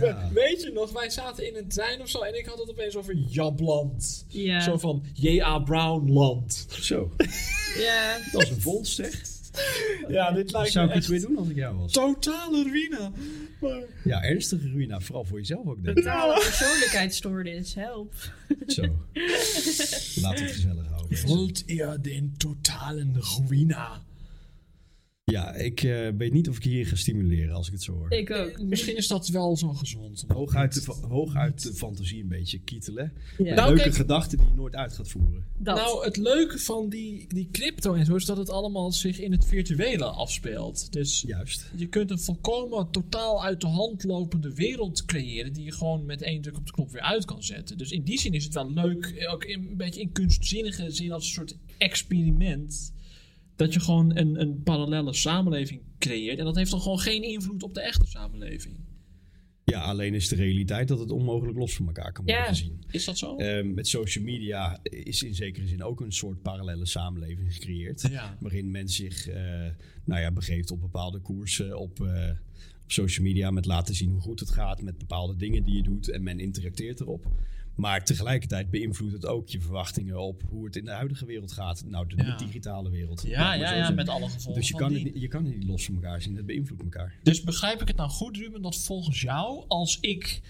ja. 0.01 0.31
weet 0.35 0.63
je 0.63 0.71
nog, 0.75 0.93
wij 0.93 1.11
zaten 1.11 1.47
in 1.49 1.57
een 1.57 1.69
trein 1.69 2.01
of 2.01 2.09
zo 2.09 2.21
en 2.21 2.39
ik 2.39 2.47
had 2.47 2.59
het 2.59 2.71
opeens 2.71 2.97
over 2.97 3.15
Jabland. 3.15 4.25
Ja. 4.29 4.61
Zo 4.61 4.77
van 4.77 5.05
J.A. 5.15 5.59
Brown 5.59 6.13
land. 6.13 6.67
Zo, 6.81 7.13
ja. 7.79 8.19
dat 8.33 8.43
is 8.43 8.51
een 8.51 8.61
vondst 8.61 8.95
zeg. 8.95 9.23
Ja, 10.09 10.33
dit 10.33 10.53
lijkt 10.53 10.73
Zou 10.73 10.87
me 10.87 10.93
ik 10.93 10.99
iets 10.99 11.09
weer 11.09 11.21
doen 11.21 11.37
als 11.39 11.49
ik 11.49 11.57
jou 11.57 11.77
was? 11.77 11.93
totale 11.93 12.63
ruïne. 12.63 13.11
Maar 13.61 13.83
Ja, 14.05 14.23
ernstige 14.23 14.69
ruïna, 14.69 15.01
vooral 15.01 15.25
voor 15.25 15.39
jezelf 15.39 15.67
ook 15.67 15.85
denk 15.85 15.97
ik. 15.97 16.05
Totale 16.05 16.35
persoonlijkheidsstoornis, 16.45 17.75
help. 17.75 18.15
Zo. 18.67 18.83
Laten 18.83 19.03
we 20.21 20.27
het 20.43 20.53
gezellig 20.53 20.87
houden. 20.91 21.27
Wollt 21.27 21.63
ihr 21.67 21.99
den 22.03 22.35
totalen 22.37 23.17
ruïna? 23.49 24.03
Ja, 25.33 25.55
ik 25.55 25.83
eh, 25.83 26.09
weet 26.17 26.33
niet 26.33 26.49
of 26.49 26.57
ik 26.57 26.63
hier 26.65 26.87
ga 26.87 26.97
stimuleren 26.97 27.55
als 27.55 27.67
ik 27.67 27.73
het 27.73 27.83
zo 27.83 27.93
hoor. 27.93 28.13
Ik 28.13 28.31
ook. 28.31 28.61
Misschien 28.63 28.97
is 28.97 29.09
dat 29.09 29.29
wel 29.29 29.57
zo 29.57 29.69
gezond. 29.69 30.25
Hooguit 30.29 30.75
de, 30.75 30.93
hooguit 31.09 31.63
de 31.63 31.75
fantasie 31.75 32.23
een 32.23 32.29
beetje 32.29 32.59
kietelen. 32.59 33.13
Ja. 33.39 33.55
Nou, 33.55 33.69
leuke 33.69 33.83
kijk- 33.83 33.95
gedachten 33.95 34.39
die 34.39 34.47
je 34.47 34.55
nooit 34.55 34.75
uit 34.75 34.93
gaat 34.93 35.09
voeren. 35.09 35.45
Dat. 35.59 35.77
Nou, 35.77 36.05
het 36.05 36.17
leuke 36.17 36.59
van 36.59 36.89
die, 36.89 37.27
die 37.29 37.49
crypto 37.53 37.95
en 37.95 38.05
zo 38.05 38.15
is 38.15 38.25
dat 38.25 38.37
het 38.37 38.51
allemaal 38.51 38.93
zich 38.93 39.21
in 39.21 39.33
het 39.33 39.45
virtuele 39.45 40.05
afspeelt. 40.05 40.93
Dus 40.93 41.25
Juist. 41.27 41.71
je 41.77 41.87
kunt 41.87 42.11
een 42.11 42.21
volkomen 42.21 42.91
totaal 42.91 43.45
uit 43.45 43.61
de 43.61 43.67
hand 43.67 44.05
lopende 44.05 44.55
wereld 44.55 45.05
creëren 45.05 45.53
die 45.53 45.65
je 45.65 45.73
gewoon 45.73 46.05
met 46.05 46.23
één 46.23 46.43
druk 46.43 46.57
op 46.57 46.67
de 46.67 46.73
knop 46.73 46.91
weer 46.91 47.03
uit 47.03 47.25
kan 47.25 47.43
zetten. 47.43 47.79
Dus 47.79 47.91
in 47.91 48.03
die 48.03 48.19
zin 48.19 48.33
is 48.33 48.45
het 48.45 48.55
wel 48.55 48.73
leuk, 48.73 49.27
ook 49.31 49.45
in, 49.45 49.67
een 49.71 49.77
beetje 49.77 50.01
in 50.01 50.13
kunstzinnige 50.13 50.91
zin 50.91 51.13
als 51.13 51.27
een 51.27 51.33
soort 51.33 51.57
experiment. 51.79 52.95
Dat 53.57 53.75
je 53.75 53.81
gewoon 53.81 54.17
een, 54.17 54.41
een 54.41 54.63
parallele 54.63 55.13
samenleving 55.15 55.81
creëert. 55.99 56.39
En 56.39 56.45
dat 56.45 56.57
heeft 56.57 56.71
dan 56.71 56.81
gewoon 56.81 56.99
geen 56.99 57.23
invloed 57.23 57.63
op 57.63 57.75
de 57.75 57.81
echte 57.81 58.07
samenleving. 58.07 58.77
Ja, 59.65 59.81
alleen 59.83 60.15
is 60.15 60.29
de 60.29 60.37
realiteit 60.37 60.89
dat 60.89 60.99
het 60.99 61.11
onmogelijk 61.11 61.59
los 61.59 61.75
van 61.75 61.87
elkaar 61.87 62.13
kan 62.13 62.25
worden 62.25 62.43
Ja. 62.43 62.49
gezien. 62.49 62.85
Is 62.91 63.05
dat 63.05 63.19
zo? 63.19 63.37
Ehm, 63.37 63.75
met 63.75 63.89
social 63.89 64.25
media 64.25 64.79
is 64.83 65.23
in 65.23 65.35
zekere 65.35 65.67
zin 65.67 65.83
ook 65.83 66.01
een 66.01 66.13
soort 66.13 66.43
parallele 66.43 66.87
samenleving 66.87 67.55
gecreëerd. 67.55 68.09
Ja. 68.11 68.37
Waarin 68.41 68.71
men 68.71 68.89
zich 68.89 69.29
eh, 69.29 69.67
nou 70.05 70.21
ja, 70.21 70.31
begeeft 70.33 70.71
op 70.71 70.81
bepaalde 70.81 71.19
koersen 71.21 71.79
op, 71.79 72.01
eh, 72.01 72.31
op 72.83 72.91
social 72.93 73.27
media. 73.27 73.51
Met 73.51 73.67
laten 73.67 73.95
zien 73.95 74.11
hoe 74.11 74.21
goed 74.21 74.41
het 74.41 74.51
gaat. 74.51 74.83
Met 74.83 74.99
bepaalde 74.99 75.37
dingen 75.37 75.65
die 75.65 75.75
je 75.77 75.83
doet. 75.83 76.11
En 76.11 76.23
men 76.23 76.41
interacteert 76.41 77.01
erop. 77.01 77.27
Maar 77.77 78.05
tegelijkertijd 78.05 78.71
beïnvloedt 78.71 79.13
het 79.13 79.27
ook 79.27 79.49
je 79.49 79.61
verwachtingen 79.61 80.21
op 80.21 80.43
hoe 80.49 80.65
het 80.65 80.77
in 80.77 80.85
de 80.85 80.91
huidige 80.91 81.27
wereld 81.27 81.53
gaat. 81.53 81.85
Nou, 81.87 82.07
de, 82.09 82.35
digitale 82.39 82.91
wereld. 82.91 83.23
Ja, 83.27 83.55
ja, 83.55 83.75
ja, 83.75 83.91
met 83.91 84.09
alle 84.09 84.29
gevolgen 84.29 84.55
Dus 84.55 84.67
je 84.67 84.71
van 84.73 84.81
kan, 84.81 84.89
dien. 84.93 85.05
het, 85.05 85.13
niet- 85.13 85.23
je 85.23 85.29
kan 85.29 85.45
het 85.45 85.55
niet 85.59 85.65
los 85.69 85.85
van 85.85 85.95
elkaar 85.95 86.23
zien. 86.23 86.37
Het 86.37 86.47
beïnvloedt 86.47 86.83
elkaar. 86.83 87.15
Dus 87.23 87.43
begrijp 87.43 87.81
ik 87.81 87.89
het 87.89 87.97
nou 87.97 88.11
goed, 88.11 88.37
Ruben, 88.37 88.63
dat 88.63 88.77
volgens 88.77 89.21
jou, 89.21 89.65
als 89.69 89.99
ik 90.01 90.41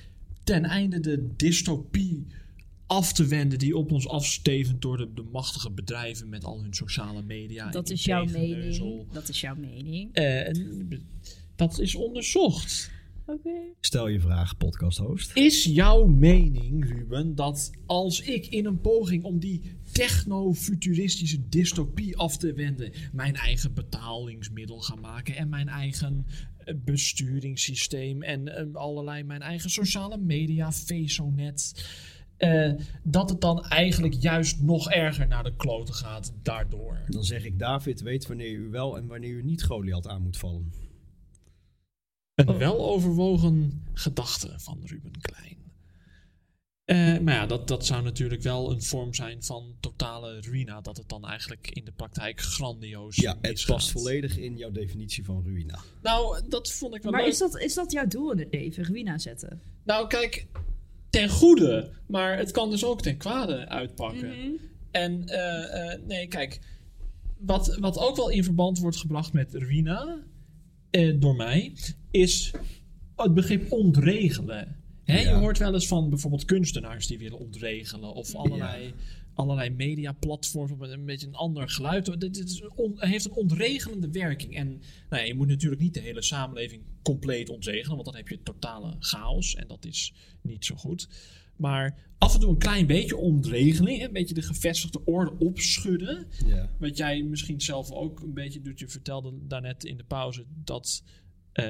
ten 0.44 0.64
einde 0.64 1.00
de 1.00 1.28
dystopie 1.36 2.26
af 2.86 3.12
te 3.12 3.26
wenden 3.26 3.58
die 3.58 3.76
op 3.76 3.92
ons 3.92 4.08
afstevend 4.08 4.82
door 4.82 4.96
de, 4.96 5.08
de 5.14 5.22
machtige 5.32 5.70
bedrijven 5.70 6.28
met 6.28 6.44
al 6.44 6.62
hun 6.62 6.74
sociale 6.74 7.22
media. 7.22 7.70
dat 7.70 7.90
is 7.90 8.04
jouw 8.04 8.24
mening. 8.24 9.06
Dat 9.12 9.28
is 9.28 9.40
jouw 9.40 9.56
mening. 9.56 10.12
eh, 10.14 10.48
en 10.48 10.88
dat 11.56 11.78
is 11.80 11.94
onderzocht. 11.94 12.90
Oké. 13.26 13.50
Stel 13.80 14.08
je 14.08 14.20
vraag, 14.20 14.56
podcast 14.56 14.98
host. 14.98 15.36
Is 15.36 15.64
jouw 15.64 16.06
mening, 16.06 16.88
Ruben, 16.88 17.34
dat 17.34 17.70
als 17.86 18.20
ik 18.20 18.46
in 18.46 18.66
een 18.66 18.80
poging 18.80 19.24
om 19.24 19.38
die 19.38 19.62
techno-futuristische 19.92 21.48
dystopie 21.48 22.16
af 22.16 22.36
te 22.36 22.52
wenden, 22.52 22.92
mijn 23.12 23.34
eigen 23.34 23.74
betalingsmiddel 23.74 24.80
ga 24.80 24.94
maken 24.94 25.36
en 25.36 25.48
mijn 25.48 25.68
eigen 25.68 26.26
eh, 26.58 26.74
besturingssysteem 26.84 28.22
en 28.22 28.56
eh, 28.56 28.74
allerlei 28.74 29.22
mijn 29.22 29.42
eigen 29.42 29.70
sociale 29.70 30.18
media, 30.18 30.72
Fesonet, 30.72 31.86
eh, 32.36 32.72
dat 33.02 33.30
het 33.30 33.40
dan 33.40 33.64
eigenlijk 33.64 34.14
juist 34.14 34.60
nog 34.60 34.90
erger 34.90 35.28
naar 35.28 35.44
de 35.44 35.56
kloten 35.56 35.94
gaat 35.94 36.32
daardoor? 36.42 36.98
Dan 37.08 37.24
zeg 37.24 37.44
ik, 37.44 37.58
David 37.58 38.00
weet 38.00 38.26
wanneer 38.26 38.52
u 38.52 38.68
wel 38.70 38.96
en 38.96 39.06
wanneer 39.06 39.32
u 39.32 39.42
niet 39.42 39.64
Goliath 39.64 40.08
aan 40.08 40.22
moet 40.22 40.36
vallen. 40.36 40.85
Een 42.36 42.58
weloverwogen 42.58 43.82
gedachte 43.92 44.54
van 44.56 44.80
Ruben 44.84 45.10
Klein. 45.20 45.56
Eh, 46.84 47.18
maar 47.22 47.34
ja, 47.34 47.46
dat, 47.46 47.68
dat 47.68 47.86
zou 47.86 48.02
natuurlijk 48.02 48.42
wel 48.42 48.70
een 48.70 48.82
vorm 48.82 49.14
zijn 49.14 49.42
van 49.42 49.74
totale 49.80 50.40
ruïna. 50.40 50.80
Dat 50.80 50.96
het 50.96 51.08
dan 51.08 51.26
eigenlijk 51.26 51.70
in 51.70 51.84
de 51.84 51.92
praktijk 51.92 52.40
grandioos 52.40 53.16
Ja, 53.16 53.32
het 53.40 53.50
misgaat. 53.50 53.76
past 53.76 53.90
volledig 53.90 54.36
in 54.36 54.56
jouw 54.56 54.70
definitie 54.70 55.24
van 55.24 55.42
ruïna. 55.44 55.78
Nou, 56.02 56.48
dat 56.48 56.72
vond 56.72 56.94
ik 56.94 57.02
wel 57.02 57.12
Maar 57.12 57.20
leuk. 57.22 57.30
is 57.30 57.38
dat, 57.38 57.58
is 57.58 57.74
dat 57.74 57.92
jouw 57.92 58.06
doel 58.06 58.32
in 58.32 58.38
het 58.38 58.52
leven? 58.52 58.84
Ruïna 58.84 59.18
zetten? 59.18 59.60
Nou, 59.84 60.06
kijk, 60.06 60.46
ten 61.10 61.28
goede. 61.28 61.90
Maar 62.06 62.36
het 62.38 62.50
kan 62.50 62.70
dus 62.70 62.84
ook 62.84 63.02
ten 63.02 63.16
kwade 63.16 63.68
uitpakken. 63.68 64.28
Mhm. 64.28 64.50
En 64.90 65.28
eh, 65.28 65.92
eh, 65.92 66.00
nee, 66.06 66.26
kijk. 66.28 66.60
Wat, 67.38 67.76
wat 67.80 67.98
ook 67.98 68.16
wel 68.16 68.30
in 68.30 68.44
verband 68.44 68.78
wordt 68.78 68.96
gebracht 68.96 69.32
met 69.32 69.54
ruïna, 69.54 70.18
eh, 70.90 71.20
door 71.20 71.36
mij, 71.36 71.72
is 72.10 72.50
het 73.16 73.34
begrip 73.34 73.72
ontregelen. 73.72 74.76
Hè, 75.04 75.18
Je 75.18 75.24
Ja. 75.24 75.38
hoort 75.38 75.58
wel 75.58 75.74
eens 75.74 75.86
van 75.86 76.08
bijvoorbeeld 76.10 76.44
kunstenaars 76.44 77.06
die 77.06 77.18
willen 77.18 77.38
ontregelen. 77.38 78.12
Of 78.14 78.34
allerlei, 78.34 78.92
allerlei 79.34 79.70
mediaplatforms 79.70 80.72
met 80.78 80.90
een 80.90 81.04
beetje 81.04 81.26
een 81.26 81.34
ander 81.34 81.68
geluid. 81.70 82.04
Dit, 82.06 82.20
dit 82.20 82.48
is 82.50 82.62
on- 82.74 82.94
heeft 82.96 83.24
een 83.24 83.32
ontregelende 83.32 84.10
werking. 84.10 84.56
En 84.56 84.66
nou 85.10 85.22
ja, 85.22 85.28
je 85.28 85.34
moet 85.34 85.48
natuurlijk 85.48 85.80
niet 85.82 85.94
de 85.94 86.00
hele 86.00 86.22
samenleving 86.22 86.82
compleet 87.02 87.48
ontregelen. 87.48 87.94
Want 87.94 88.04
dan 88.06 88.16
heb 88.16 88.28
je 88.28 88.42
totale 88.42 88.96
chaos. 88.98 89.54
En 89.54 89.66
dat 89.68 89.84
is 89.84 90.12
niet 90.42 90.64
zo 90.64 90.74
goed. 90.74 91.08
Maar 91.56 91.98
af 92.18 92.34
en 92.34 92.40
toe 92.40 92.50
een 92.50 92.58
klein 92.58 92.86
beetje 92.86 93.16
ontregeling. 93.16 94.02
Een 94.02 94.12
beetje 94.12 94.34
de 94.34 94.42
gevestigde 94.42 95.04
orde 95.04 95.32
opschudden. 95.38 96.26
Ja. 96.46 96.70
Wat 96.78 96.96
jij 96.96 97.22
misschien 97.22 97.60
zelf 97.60 97.90
ook 97.90 98.20
een 98.20 98.34
beetje 98.34 98.60
doet. 98.60 98.78
Je 98.78 98.88
vertelde 98.88 99.32
daarnet 99.42 99.84
in 99.84 99.96
de 99.96 100.04
pauze 100.04 100.44
dat 100.64 101.02
eh, 101.52 101.64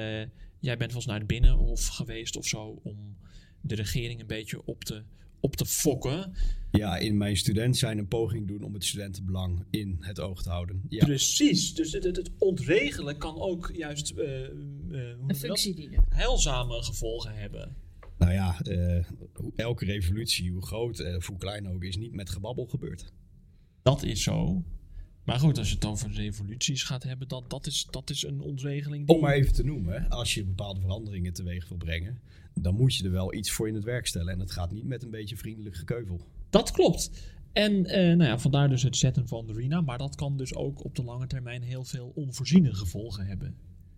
jij 0.59 0.77
bent 0.77 0.91
wel 0.91 0.95
eens 0.95 1.05
naar 1.05 1.19
de 1.19 1.25
Binnenhof 1.25 1.87
geweest 1.87 2.37
of 2.37 2.45
zo. 2.45 2.79
Om 2.83 3.17
de 3.61 3.75
regering 3.75 4.19
een 4.19 4.27
beetje 4.27 4.65
op 4.65 4.83
te, 4.83 5.03
op 5.39 5.55
te 5.55 5.65
fokken. 5.65 6.33
ja, 6.71 6.97
in 6.97 7.17
mijn 7.17 7.37
student 7.37 7.77
zijn 7.77 7.97
een 7.97 8.07
poging 8.07 8.47
doen 8.47 8.63
om 8.63 8.73
het 8.73 8.85
studentenbelang 8.85 9.65
in 9.69 9.97
het 9.99 10.19
oog 10.19 10.43
te 10.43 10.49
houden. 10.49 10.81
Ja, 10.89 11.05
Precies. 11.05 11.73
Dus 11.73 11.91
het, 11.91 12.03
het, 12.03 12.15
het 12.15 12.31
ontregelen 12.37 13.17
kan 13.17 13.39
ook 13.39 13.71
juist 13.73 14.11
eh, 14.11 14.43
eh, 14.45 14.51
hoe 14.91 15.23
Een 15.27 15.35
functie 15.35 15.75
dienen. 15.75 16.03
heilzame 16.09 16.83
gevolgen 16.83 17.33
hebben. 17.35 17.75
Nou 18.17 18.31
ja, 18.31 18.61
eh, 18.61 19.05
elke 19.55 19.85
revolutie, 19.85 20.51
hoe 20.51 20.65
groot 20.65 20.99
eh, 20.99 21.15
of 21.15 21.27
hoe 21.27 21.37
klein 21.37 21.69
ook, 21.69 21.83
is 21.83 21.97
niet 21.97 22.13
met 22.13 22.29
gebabbel 22.29 22.65
gebeurd. 22.65 23.13
Dat 23.81 24.03
is 24.03 24.23
zo. 24.23 24.63
Maar 25.23 25.39
goed, 25.39 25.57
als 25.57 25.69
je 25.69 25.75
het 25.75 25.85
over 25.85 26.11
revoluties 26.11 26.83
gaat 26.83 27.03
hebben, 27.03 27.27
dat, 27.27 27.49
dat, 27.49 27.67
is, 27.67 27.87
dat 27.89 28.09
is 28.09 28.23
een 28.23 28.41
ontregeling. 28.41 29.07
Die... 29.07 29.15
Om 29.15 29.21
maar 29.21 29.33
even 29.33 29.53
te 29.53 29.63
noemen, 29.63 30.09
als 30.09 30.33
je 30.33 30.45
bepaalde 30.45 30.81
veranderingen 30.81 31.33
teweeg 31.33 31.67
wil 31.69 31.77
brengen, 31.77 32.19
dan 32.53 32.75
moet 32.75 32.95
je 32.95 33.03
er 33.03 33.11
wel 33.11 33.33
iets 33.33 33.51
voor 33.51 33.67
in 33.67 33.75
het 33.75 33.83
werk 33.83 34.07
stellen. 34.07 34.33
En 34.33 34.39
dat 34.39 34.51
gaat 34.51 34.71
niet 34.71 34.85
met 34.85 35.03
een 35.03 35.09
beetje 35.09 35.37
vriendelijk 35.37 35.75
gekeuvel. 35.75 36.21
Dat 36.49 36.71
klopt. 36.71 37.11
En 37.53 37.85
eh, 37.85 38.01
nou 38.01 38.23
ja, 38.23 38.39
vandaar 38.39 38.69
dus 38.69 38.83
het 38.83 38.95
zetten 38.95 39.27
van 39.27 39.47
de 39.47 39.53
RINA. 39.53 39.81
Maar 39.81 39.97
dat 39.97 40.15
kan 40.15 40.37
dus 40.37 40.55
ook 40.55 40.83
op 40.83 40.95
de 40.95 41.03
lange 41.03 41.27
termijn 41.27 41.61
heel 41.61 41.83
veel 41.83 42.11
onvoorziene 42.15 42.73
gevolgen 42.73 43.25
hebben. 43.25 43.55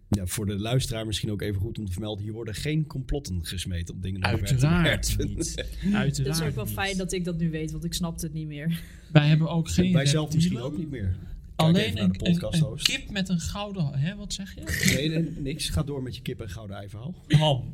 Ja, 0.10 0.26
voor 0.26 0.45
de 0.45 0.60
luisteraar 0.60 1.06
misschien 1.06 1.32
ook 1.32 1.41
even 1.41 1.62
goed 1.62 1.78
om 1.80 1.86
te 1.86 1.91
vermelden. 1.91 2.24
Hier 2.24 2.34
worden 2.34 2.54
geen 2.56 2.88
complotten 2.88 3.45
gesmeed 3.45 3.89
op 3.89 4.02
dingen. 4.02 4.24
Uiteraard 4.24 5.17
niet. 5.17 5.56
Uiteraard 5.93 6.17
Het 6.17 6.28
is 6.28 6.41
ook 6.41 6.56
wel 6.56 6.65
niet. 6.65 6.74
fijn 6.74 6.98
dat 6.98 7.12
ik 7.12 7.24
dat 7.26 7.38
nu 7.38 7.50
weet, 7.50 7.72
want 7.72 7.84
ik 7.84 7.93
snapte 7.93 8.26
het 8.26 8.34
niet 8.36 8.48
meer. 8.48 8.82
Wij 9.12 9.28
hebben 9.28 9.50
ook 9.50 9.69
geen 9.69 9.93
Wij 9.93 10.06
zelf 10.06 10.34
misschien 10.34 10.60
ook 10.60 10.78
niet 10.78 10.89
meer. 10.89 11.15
Kijk 11.56 11.69
Alleen 11.69 11.84
even 11.84 11.95
naar 11.95 12.04
een, 12.04 12.12
de 12.12 12.26
een, 12.26 12.32
podcast 12.34 12.62
een 12.62 12.67
host. 12.67 12.88
kip 12.88 13.10
met 13.10 13.30
een 13.30 13.39
gouden... 13.39 13.93
Hè, 13.93 14.15
wat 14.15 14.34
zeg 14.34 14.56
je? 14.56 14.91
Nee, 14.95 15.10
nee, 15.10 15.34
niks. 15.38 15.69
Ga 15.69 15.84
door 15.84 16.04
met 16.04 16.15
je 16.15 16.22
kip 16.22 16.41
en 16.41 16.50
gouden 16.50 16.78
ei 16.78 16.89
verhaal. 16.89 17.15
Ham. 17.28 17.74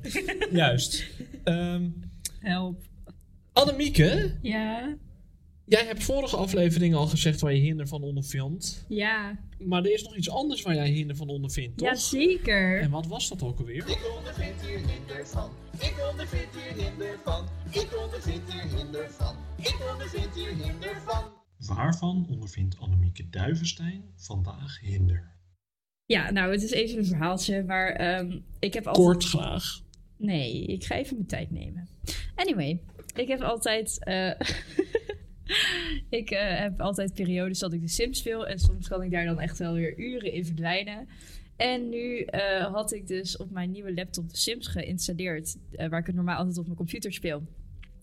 Juist. 0.52 1.06
Ehm 1.44 1.84
Help. 2.40 2.84
Annemieke, 3.54 4.32
Ja, 4.42 4.96
jij 5.66 5.86
hebt 5.86 6.04
vorige 6.04 6.36
aflevering 6.36 6.96
al 6.96 7.08
gezegd 7.08 7.42
waar 7.42 7.54
je 7.54 7.62
hinder 7.62 7.88
van 7.88 8.04
ondervindt. 8.04 8.86
ja, 8.88 9.40
Maar 9.58 9.84
er 9.84 9.94
is 9.94 10.04
nog 10.04 10.16
iets 10.16 10.30
anders 10.30 10.62
waar 10.62 10.76
jij 10.76 10.90
hinder 10.90 11.16
van 11.16 11.30
ondervindt, 11.30 11.78
toch? 11.78 11.88
ja 11.88 11.96
zeker. 11.96 12.82
En 12.82 12.90
wat 12.92 13.08
was 13.08 13.30
dat 13.30 13.44
ook 13.44 13.60
alweer? 13.60 13.88
Ik 13.90 14.12
ondervind 14.18 14.62
hier 14.62 14.78
hinder 14.78 15.28
van. 15.28 15.50
Ik 15.80 15.96
ondervind 16.12 16.48
hier 16.56 16.84
hinder 16.86 17.18
van. 17.24 17.46
Ik 17.72 17.98
ondervind 18.04 18.52
hier 18.54 18.78
hinder 18.78 19.10
van. 19.12 19.36
Ik 19.58 19.78
ondervind 19.92 20.36
hier 20.36 20.56
hinder 20.66 21.02
van. 21.06 21.24
Waarvan 21.58 22.28
ondervindt 22.30 22.80
Annemieke 22.80 23.30
Duivenstein 23.30 24.04
vandaag 24.16 24.80
hinder? 24.80 25.34
Ja, 26.06 26.32
nou, 26.32 26.52
het 26.52 26.64
is 26.64 26.72
even 26.72 26.98
een 26.98 27.06
verhaaltje, 27.06 27.64
maar 27.64 27.92
ehm, 27.92 28.40
ik 28.60 28.74
heb 28.74 28.88
altijd... 28.88 29.06
Kort 29.06 29.24
graag. 29.24 29.82
Nee, 30.18 30.66
ik 30.66 30.84
ga 30.84 30.96
even 30.96 31.16
mijn 31.16 31.28
tijd 31.28 31.52
nemen. 31.52 31.88
Anyway, 32.36 32.82
ik 33.16 33.28
heb 33.28 33.42
altijd. 33.42 34.04
eh, 34.04 34.32
ik 36.10 36.30
eh, 36.32 36.60
heb 36.60 36.82
altijd 36.82 37.14
periodes 37.14 37.60
dat 37.60 37.74
ik 37.74 37.82
de 37.82 37.88
Sims 37.88 38.20
speel. 38.20 38.48
En 38.48 38.60
soms 38.60 38.88
kan 38.88 39.04
ik 39.04 39.12
daar 39.12 39.26
dan 39.26 39.40
echt 39.40 39.58
wel 39.58 39.74
weer 39.74 39.98
uren 40.00 40.34
in 40.34 40.46
verdwijnen. 40.46 41.08
En 41.56 41.90
nu 41.90 42.20
eh, 42.20 42.74
had 42.74 42.94
ik 42.94 43.08
dus 43.08 43.38
op 43.38 43.52
mijn 43.52 43.72
nieuwe 43.72 43.94
laptop 43.94 44.30
de 44.30 44.38
Sims 44.38 44.68
geïnstalleerd. 44.68 45.56
eh, 45.72 45.90
waar 45.90 46.00
ik 46.00 46.06
het 46.06 46.16
normaal 46.16 46.38
altijd 46.38 46.58
op 46.58 46.66
mijn 46.66 46.78
computer 46.78 47.14
speel. 47.14 47.44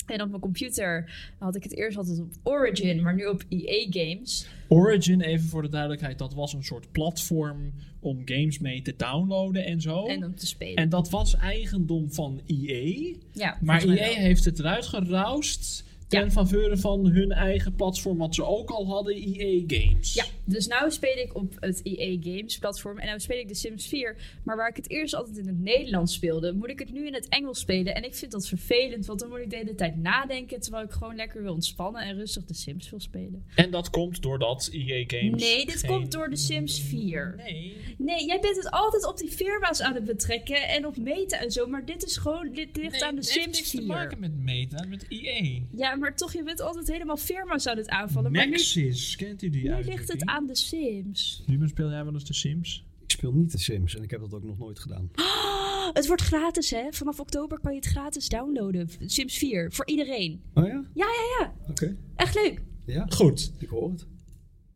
En 0.07 0.23
op 0.23 0.29
mijn 0.29 0.41
computer 0.41 1.11
had 1.39 1.57
ik 1.57 1.63
het 1.63 1.77
eerst 1.77 1.97
altijd 1.97 2.21
op 2.21 2.33
Origin, 2.43 3.03
maar 3.03 3.15
nu 3.15 3.27
op 3.27 3.43
EA 3.49 3.87
Games. 3.91 4.47
Origin, 4.69 5.21
even 5.21 5.49
voor 5.49 5.63
de 5.63 5.69
duidelijkheid, 5.69 6.19
dat 6.19 6.35
was 6.35 6.53
een 6.53 6.63
soort 6.65 6.93
platform 6.93 7.73
om 8.01 8.23
games 8.25 8.59
mee 8.59 8.83
te 8.83 8.95
downloaden 8.97 9.65
en 9.65 9.81
zo. 9.81 10.07
En 10.07 10.25
om 10.25 10.35
te 10.35 10.47
spelen. 10.47 10.77
En 10.77 10.89
dat 10.89 11.11
was 11.11 11.37
eigendom 11.37 12.13
van 12.13 12.41
EA. 12.47 13.15
ja, 13.33 13.59
Maar 13.61 13.83
EA 13.83 13.95
wel. 13.95 14.15
heeft 14.15 14.45
het 14.45 14.59
eruit 14.59 14.87
geroust 14.87 15.85
ten 16.13 16.25
Ja. 16.25 16.31
faveur 16.31 16.79
van 16.79 17.07
hun 17.07 17.31
eigen 17.33 17.75
platform, 17.75 18.19
wat 18.19 18.35
ze 18.35 18.45
ook 18.45 18.71
al 18.71 18.87
hadden, 18.87 19.15
EA 19.17 19.63
Games. 19.67 20.15
Ja, 20.15 20.25
dus 20.45 20.67
nu 20.67 20.75
speel 20.91 21.17
ik 21.17 21.35
op 21.37 21.55
het 21.61 21.81
EA 21.83 22.17
Games 22.21 22.59
platform 22.59 22.99
en 22.99 23.13
nu 23.13 23.21
speel 23.21 23.39
ik 23.39 23.49
de 23.49 23.55
Sims 23.55 23.87
4. 23.89 24.17
Maar 24.45 24.57
waar 24.57 24.69
ik 24.69 24.77
het 24.77 24.91
eerst 24.91 25.15
altijd 25.15 25.37
in 25.37 25.47
het 25.47 25.61
Nederlands 25.61 26.15
speelde, 26.15 26.53
moet 26.53 26.69
ik 26.71 26.79
het 26.79 26.93
nu 26.93 27.07
in 27.07 27.15
het 27.15 27.29
Engels 27.29 27.59
spelen. 27.59 27.95
En 27.95 28.05
ik 28.05 28.15
vind 28.15 28.33
dat 28.33 28.49
vervelend, 28.49 29.07
want 29.07 29.21
dan 29.21 29.29
moet 29.29 29.39
ik 29.39 29.51
de 29.51 29.57
hele 29.57 29.75
tijd 29.75 29.97
nadenken 29.97 30.61
terwijl 30.61 30.85
ik 30.85 30.91
gewoon 30.91 31.17
lekker 31.17 31.43
wil 31.43 31.53
ontspannen 31.53 32.03
en 32.03 32.17
rustig 32.17 32.45
de 32.45 32.55
Sims 32.55 32.91
wil 32.91 33.01
spelen. 33.01 33.45
En 33.55 33.71
dat 33.71 33.91
komt 33.91 34.23
doordat 34.23 34.69
EA 34.73 35.05
Games. 35.07 35.43
Nee, 35.43 35.67
dit 35.67 35.77
geen- 35.79 35.91
komt 35.91 36.13
door 36.13 36.29
de 36.31 36.37
Sims 36.37 36.81
4. 36.81 37.35
Nee. 37.37 37.77
Nee, 37.99 38.27
jij 38.27 38.41
bent 38.41 38.57
het 38.57 38.71
altijd 38.71 39.07
op 39.07 39.17
die 39.19 39.31
firma's 39.31 39.81
aan 39.81 39.95
het 39.95 40.05
betrekken 40.05 40.69
en 40.69 40.87
op 40.87 40.97
meten 40.97 41.39
en 41.39 41.51
zo, 41.51 41.67
maar 41.67 41.85
dit 41.85 42.05
is 42.05 42.17
gewoon, 42.17 42.53
dit 42.53 42.77
ligt 42.77 42.91
Nee, 42.93 43.05
aan 43.05 43.15
de 43.15 43.21
het 43.21 43.31
heeft 43.33 43.45
Sims 43.45 43.57
niks 43.57 43.71
4. 43.71 43.81
te 43.81 43.87
maken 43.87 44.21
met 44.21 44.37
Meta, 44.37 44.85
met 44.89 45.07
EA. 45.09 45.61
Ja, 45.77 45.97
maar 46.03 46.17
toch, 46.17 46.33
je 46.33 46.43
bent 46.43 46.61
altijd 46.61 46.87
helemaal 46.87 47.17
firma's 47.17 47.67
aan 47.67 47.77
het 47.77 47.89
aanvallen. 47.89 48.33
Maar 48.33 48.45
nu, 48.45 48.51
Maxis, 48.51 49.17
kent 49.17 49.43
u 49.43 49.51
die 49.51 49.71
nu 49.71 49.85
ligt 49.85 50.13
het 50.13 50.25
aan 50.25 50.47
de 50.47 50.57
Sims. 50.57 51.43
Ruben, 51.47 51.69
speel 51.69 51.91
jij 51.91 52.05
wel 52.05 52.13
eens 52.13 52.25
de 52.25 52.35
Sims? 52.35 52.85
Ik 53.05 53.11
speel 53.11 53.33
niet 53.33 53.53
de 53.53 53.59
Sims 53.59 53.97
en 53.97 54.03
ik 54.03 54.11
heb 54.11 54.21
dat 54.21 54.35
ook 54.35 54.45
nog 54.45 54.59
nooit 54.59 54.79
gedaan. 54.79 55.11
Het 55.93 56.07
wordt 56.07 56.23
gratis, 56.23 56.71
hè? 56.71 56.87
Vanaf 56.91 57.21
oktober 57.21 57.61
kan 57.61 57.73
je 57.73 57.79
het 57.79 57.87
gratis 57.87 58.29
downloaden. 58.29 58.89
Sims 59.07 59.39
4, 59.39 59.73
voor 59.73 59.87
iedereen. 59.87 60.43
Oh 60.55 60.67
ja? 60.67 60.85
Ja, 60.95 61.07
ja, 61.07 61.39
ja. 61.41 61.55
Oké. 61.71 61.97
Echt 62.17 62.35
leuk. 62.35 62.63
Ja, 62.87 63.07
Goed. 63.09 63.53
ik 63.59 63.69
hoor 63.69 63.91
het. 63.91 64.07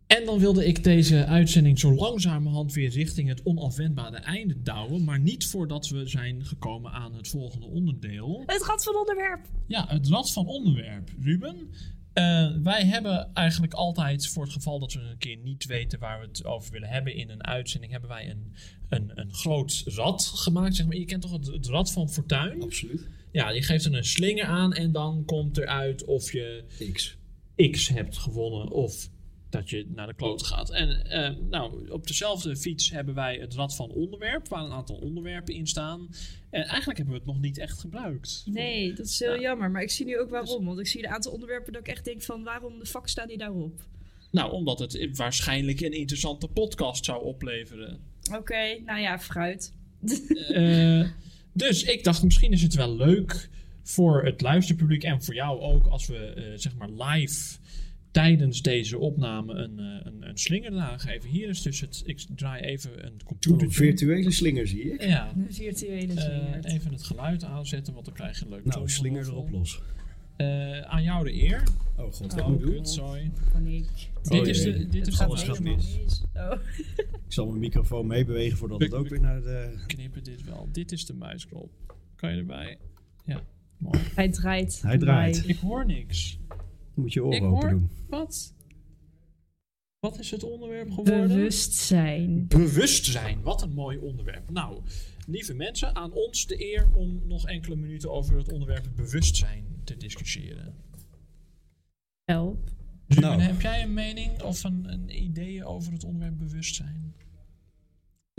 En 0.07 0.25
dan 0.25 0.38
wilde 0.38 0.66
ik 0.66 0.85
deze 0.85 1.25
uitzending 1.25 1.79
zo 1.79 1.95
langzamerhand 1.95 2.73
weer 2.73 2.90
richting 2.90 3.29
het 3.29 3.40
onafwendbare 3.45 4.16
einde 4.16 4.62
douwen. 4.62 5.05
Maar 5.05 5.21
niet 5.21 5.47
voordat 5.47 5.88
we 5.88 6.07
zijn 6.07 6.45
gekomen 6.45 6.92
aan 6.92 7.14
het 7.14 7.29
volgende 7.29 7.66
onderdeel. 7.66 8.42
Het 8.47 8.64
gaat 8.64 8.85
van 8.85 8.97
onderwerp. 8.97 9.47
Ja, 9.66 9.87
het 9.88 10.09
rad 10.09 10.33
van 10.33 10.47
onderwerp. 10.47 11.11
Ruben, 11.21 11.71
eh, 12.12 12.51
wij 12.62 12.85
hebben 12.85 13.35
eigenlijk 13.35 13.75
altijd, 13.75 14.29
voor 14.29 14.42
het 14.42 14.53
geval 14.53 14.79
dat 14.79 14.92
we 14.92 15.01
een 15.01 15.19
keer 15.19 15.37
niet 15.37 15.66
weten 15.66 15.99
waar 15.99 16.21
we 16.21 16.27
het 16.27 16.45
over 16.45 16.73
willen 16.73 16.88
hebben 16.88 17.14
in 17.14 17.31
een 17.31 17.45
uitzending, 17.45 17.92
hebben 17.92 18.11
wij 18.11 18.31
een, 18.31 18.55
een, 18.88 19.11
een 19.14 19.35
groot 19.35 19.83
rad 19.87 20.33
gemaakt. 20.35 20.77
Zeg 20.77 20.87
maar. 20.87 20.97
Je 20.97 21.05
kent 21.05 21.23
toch 21.23 21.33
het, 21.33 21.47
het 21.47 21.66
rad 21.66 21.92
van 21.92 22.11
Fortuin? 22.11 22.62
Absoluut. 22.62 23.09
Ja, 23.33 23.51
je 23.51 23.62
geeft 23.62 23.85
er 23.85 23.95
een 23.95 24.05
slinger 24.05 24.45
aan 24.45 24.73
en 24.73 24.92
dan 24.92 25.25
komt 25.25 25.59
eruit 25.59 26.05
of 26.05 26.33
je 26.33 26.64
X. 26.92 27.16
X 27.71 27.88
hebt 27.88 28.16
gewonnen 28.16 28.71
of 28.71 29.09
dat 29.57 29.71
je 29.71 29.87
naar 29.95 30.07
de 30.07 30.14
kloot 30.14 30.42
gaat. 30.42 30.71
En 30.71 31.05
eh, 31.11 31.35
nou, 31.51 31.88
op 31.90 32.07
dezelfde 32.07 32.57
fiets 32.57 32.90
hebben 32.90 33.14
wij 33.14 33.37
het 33.37 33.55
rad 33.55 33.77
van 33.77 33.90
onderwerp, 33.90 34.49
waar 34.49 34.64
een 34.64 34.73
aantal 34.73 34.97
onderwerpen 34.97 35.55
in 35.55 35.66
staan. 35.66 36.09
En 36.51 36.64
eigenlijk 36.64 36.97
hebben 36.99 37.14
we 37.14 37.21
het 37.21 37.29
nog 37.33 37.40
niet 37.40 37.59
echt 37.59 37.79
gebruikt. 37.81 38.42
Nee, 38.47 38.92
dat 38.95 39.07
is 39.07 39.19
heel 39.19 39.35
Ja. 39.35 39.40
jammer. 39.40 39.71
Maar 39.71 39.83
ik 39.83 39.90
zie 39.90 40.07
nu 40.07 40.19
ook 40.19 40.31
waarom. 40.31 40.64
Want 40.64 40.79
ik 40.79 40.87
zie 40.87 41.05
een 41.05 41.12
aantal 41.12 41.33
onderwerpen 41.33 41.73
dat 41.73 41.81
ik 41.81 41.88
echt 41.88 42.05
denk 42.05 42.23
van... 42.23 42.42
waarom 42.42 42.79
de 42.79 42.87
fuck 42.87 43.09
staan 43.09 43.29
die 43.29 43.38
daarop? 43.38 43.81
Nou, 44.31 44.53
omdat 44.53 44.79
het 44.79 45.16
waarschijnlijk 45.16 45.81
een 45.81 45.92
interessante 45.92 46.49
podcast 46.49 47.05
zou 47.05 47.25
opleveren. 47.25 47.99
Oké, 48.33 48.79
nou 48.85 49.01
ja, 49.01 49.19
fruit. 49.19 49.73
Eh, 50.49 51.09
dus 51.53 51.83
ik 51.83 52.05
dacht, 52.05 52.23
misschien 52.23 52.53
is 52.53 52.62
het 52.62 52.75
wel 52.75 52.97
leuk 52.97 53.49
voor 53.83 54.25
het 54.25 54.40
luisterpubliek 54.40 55.03
en 55.03 55.23
voor 55.23 55.35
jou 55.35 55.61
ook 55.61 55.87
als 55.87 56.07
we 56.07 56.16
eh, 56.16 56.45
zeg 56.57 56.75
maar 56.77 56.90
live 56.90 57.57
tijdens 58.22 58.62
deze 58.62 58.98
opname 58.98 59.55
een, 59.55 59.79
eh, 59.79 60.00
een, 60.12 60.29
een 60.29 60.38
slinger 60.38 60.72
eraan 60.72 61.00
geven. 61.00 61.31
Hier 61.31 61.48
is 61.48 61.62
dus 61.62 61.81
het. 61.81 62.02
Ik 62.07 62.24
draai 62.37 62.62
even 62.62 63.07
een 63.07 63.12
Een 63.12 63.20
computer. 63.24 63.72
virtuele 63.72 64.31
slinger 64.31 64.66
zie 64.66 64.92
ik. 64.92 65.02
Ja, 65.02 65.33
Een 65.37 65.46
virtuele 65.55 66.12
eh, 66.12 66.20
slinger. 66.20 66.64
even 66.64 66.92
het 66.92 67.02
geluid 67.02 67.44
aanzetten, 67.44 67.92
want 67.92 68.05
dan 68.05 68.14
krijg 68.14 68.38
je 68.38 68.44
een 68.44 68.50
leuk 68.50 68.64
Nou, 68.64 68.88
slinger 68.88 69.26
erop 69.26 69.50
los. 69.50 69.81
Eh, 70.37 70.81
aan 70.81 71.02
jou 71.02 71.24
de 71.24 71.42
eer. 71.42 71.62
Oh 71.96 72.05
god, 72.12 72.18
wat 72.18 72.40
Oh, 72.40 72.48
moet 72.48 72.61
ik 72.61 72.66
doen? 72.66 72.74
kut, 72.74 72.88
sorry. 72.88 73.31
Paniek. 73.52 73.88
Dit 74.22 74.46
is 74.46 74.62
jee. 74.62 74.72
de, 74.72 74.79
dit 74.79 74.94
Het 74.94 75.07
is 75.07 75.14
gaat 75.14 75.29
alles 75.29 75.59
mis. 75.59 75.98
Oh. 76.35 76.52
Ik 77.26 77.33
zal 77.33 77.46
mijn 77.46 77.59
microfoon 77.59 78.07
meebewegen 78.07 78.59
voordat 78.59 78.81
het 78.81 78.94
ook 78.94 79.09
weer 79.09 79.20
naar 79.20 79.40
de... 79.42 79.83
knippen 79.87 80.24
dit 80.24 80.44
wel. 80.44 80.68
Dit 80.72 80.92
is 80.92 81.07
de 81.07 81.14
muisknop. 81.14 81.70
Kan 82.14 82.33
je 82.33 82.38
erbij? 82.38 82.79
Ja, 83.24 83.40
mooi. 83.76 83.98
Hij 84.14 84.29
draait. 84.29 84.83
Hij 84.83 84.98
draait. 84.98 85.48
Ik 85.48 85.57
hoor 85.57 85.87
niks. 85.87 86.38
Moet 86.97 87.13
je 87.13 87.25
oren 87.25 87.43
open 87.43 87.71
doen. 87.71 87.91
Wat? 88.09 88.55
Wat 89.99 90.19
is 90.19 90.31
het 90.31 90.43
onderwerp 90.43 90.91
geworden? 90.91 91.29
Bewustzijn. 91.29 92.47
Bewustzijn. 92.47 93.43
Wat 93.43 93.63
een 93.63 93.73
mooi 93.73 93.99
onderwerp. 93.99 94.51
Nou, 94.51 94.81
lieve 95.27 95.55
mensen, 95.55 95.97
aan 95.97 96.13
ons 96.13 96.47
de 96.47 96.73
eer 96.73 96.89
om 96.95 97.23
nog 97.27 97.47
enkele 97.47 97.77
minuten 97.77 98.11
over 98.11 98.37
het 98.37 98.53
onderwerp 98.53 98.87
bewustzijn 98.95 99.65
te 99.85 99.97
discussiëren. 99.97 100.75
Help. 102.25 102.71
Nou. 103.07 103.41
heb 103.41 103.61
jij 103.61 103.83
een 103.83 103.95
mening 103.95 104.43
of 104.43 104.65
een, 104.65 104.93
een 104.93 105.23
idee 105.23 105.65
over 105.65 105.93
het 105.93 106.05
onderwerp 106.05 106.39
bewustzijn? 106.39 107.15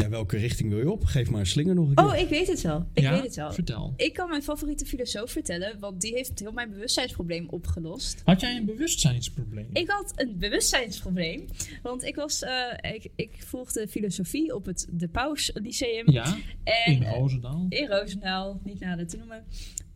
Ja, 0.01 0.09
welke 0.09 0.37
richting 0.37 0.69
wil 0.69 0.79
je 0.79 0.91
op? 0.91 1.05
Geef 1.05 1.29
maar 1.29 1.39
een 1.39 1.45
slinger 1.45 1.75
nog 1.75 1.89
een 1.89 1.95
keer. 1.95 2.05
Oh, 2.05 2.15
ik 2.15 2.29
weet 2.29 2.47
het 2.47 2.61
wel. 2.61 2.87
Ik 2.93 3.03
ja? 3.03 3.11
weet 3.11 3.23
het 3.23 3.35
wel. 3.35 3.51
Vertel. 3.53 3.93
Ik 3.95 4.13
kan 4.13 4.29
mijn 4.29 4.43
favoriete 4.43 4.85
filosoof 4.85 5.31
vertellen, 5.31 5.79
want 5.79 6.01
die 6.01 6.13
heeft 6.13 6.39
heel 6.39 6.51
mijn 6.51 6.69
bewustzijnsprobleem 6.69 7.49
opgelost. 7.49 8.21
Had 8.25 8.41
jij 8.41 8.55
een 8.55 8.65
bewustzijnsprobleem? 8.65 9.69
Ik 9.73 9.89
had 9.89 10.13
een 10.15 10.37
bewustzijnsprobleem, 10.37 11.45
want 11.81 12.03
ik, 12.03 12.15
was, 12.15 12.41
eh, 12.41 12.93
ik, 12.93 13.09
ik 13.15 13.31
volgde 13.45 13.87
filosofie 13.87 14.55
op 14.55 14.65
het 14.65 14.87
De 14.91 15.07
Paus 15.07 15.51
Lyceum. 15.53 16.11
Ja, 16.11 16.37
en, 16.63 16.93
in 16.93 17.03
Roosendaal. 17.03 17.65
in 17.69 17.87
Roosendaal, 17.87 18.59
niet 18.63 18.79
nader 18.79 19.07
te 19.07 19.17
noemen. 19.17 19.43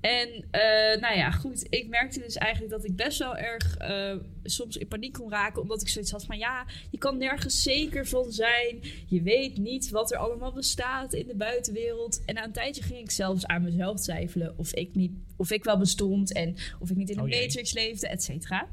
En 0.01 0.45
eh, 0.51 1.01
nou 1.01 1.15
ja, 1.15 1.31
goed. 1.31 1.65
Ik 1.69 1.87
merkte 1.87 2.19
dus 2.19 2.35
eigenlijk 2.35 2.73
dat 2.73 2.85
ik 2.85 2.95
best 2.95 3.19
wel 3.19 3.37
erg 3.37 3.77
eh, 3.77 4.15
soms 4.43 4.77
in 4.77 4.87
paniek 4.87 5.13
kon 5.13 5.29
raken. 5.29 5.61
Omdat 5.61 5.81
ik 5.81 5.87
zoiets 5.87 6.11
had 6.11 6.25
van 6.25 6.37
ja, 6.37 6.65
je 6.91 6.97
kan 6.97 7.17
nergens 7.17 7.63
zeker 7.63 8.07
van 8.07 8.31
zijn. 8.31 8.79
Je 9.07 9.21
weet 9.21 9.57
niet 9.57 9.89
wat 9.89 10.11
er 10.11 10.17
allemaal 10.17 10.53
bestaat 10.53 11.13
in 11.13 11.27
de 11.27 11.35
buitenwereld. 11.35 12.21
En 12.25 12.35
na 12.35 12.43
een 12.43 12.51
tijdje 12.51 12.83
ging 12.83 12.99
ik 12.99 13.11
zelfs 13.11 13.45
aan 13.45 13.63
mezelf 13.63 13.99
twijfelen 13.99 14.53
of 14.57 14.73
ik, 14.73 14.95
niet, 14.95 15.11
of 15.37 15.51
ik 15.51 15.63
wel 15.63 15.77
bestond. 15.77 16.33
En 16.33 16.55
of 16.79 16.89
ik 16.89 16.97
niet 16.97 17.09
in 17.09 17.15
de 17.15 17.21
Oh. 17.21 17.29
Matrix 17.29 17.73
leefde, 17.73 18.07
et 18.07 18.23
cetera. 18.23 18.67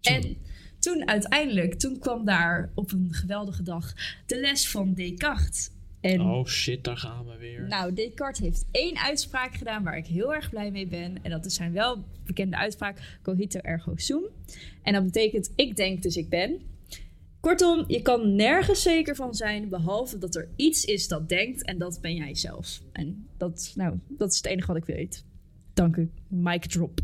En 0.00 0.36
toen 0.78 1.08
uiteindelijk, 1.08 1.74
toen 1.74 1.98
kwam 1.98 2.24
daar 2.24 2.70
op 2.74 2.92
een 2.92 3.08
geweldige 3.10 3.62
dag 3.62 3.94
de 4.26 4.40
les 4.40 4.68
van 4.68 4.94
Descartes. 4.94 5.70
En 6.00 6.20
Oh 6.20 6.46
shit, 6.46 6.84
daar 6.84 6.96
gaan 6.96 7.26
we 7.26 7.36
weer. 7.36 7.66
nou, 7.68 7.92
Descartes 7.92 8.40
heeft 8.40 8.66
één 8.70 8.96
uitspraak 8.98 9.54
gedaan 9.54 9.82
waar 9.84 9.96
ik 9.96 10.06
heel 10.06 10.34
erg 10.34 10.50
blij 10.50 10.70
mee 10.70 10.86
ben. 10.86 11.22
En 11.22 11.30
dat 11.30 11.46
is 11.46 11.54
zijn 11.54 11.72
wel 11.72 12.04
bekende 12.24 12.56
uitspraak: 12.56 13.18
cogito 13.22 13.58
ergo 13.60 13.92
sum. 13.96 14.22
En 14.82 14.92
dat 14.92 15.04
betekent 15.04 15.52
ik 15.56 15.76
denk 15.76 16.02
dus 16.02 16.16
ik 16.16 16.28
ben. 16.28 16.60
Kortom, 17.40 17.84
je 17.86 18.02
kan 18.02 18.34
nergens 18.34 18.82
zeker 18.82 19.14
van 19.14 19.34
zijn, 19.34 19.68
behalve 19.68 20.18
dat 20.18 20.34
er 20.34 20.48
iets 20.56 20.84
is 20.84 21.08
dat 21.08 21.28
denkt 21.28 21.64
en 21.64 21.78
dat 21.78 21.98
ben 22.00 22.14
jij 22.14 22.34
zelf. 22.34 22.82
En 22.92 23.26
dat, 23.36 23.72
nou, 23.74 23.98
dat 24.08 24.30
is 24.30 24.36
het 24.36 24.46
enige 24.46 24.66
wat 24.66 24.76
ik 24.76 24.84
weet. 24.84 25.24
Dank 25.74 25.96
u. 25.96 26.10
Mic 26.28 26.64
drop. 26.64 27.00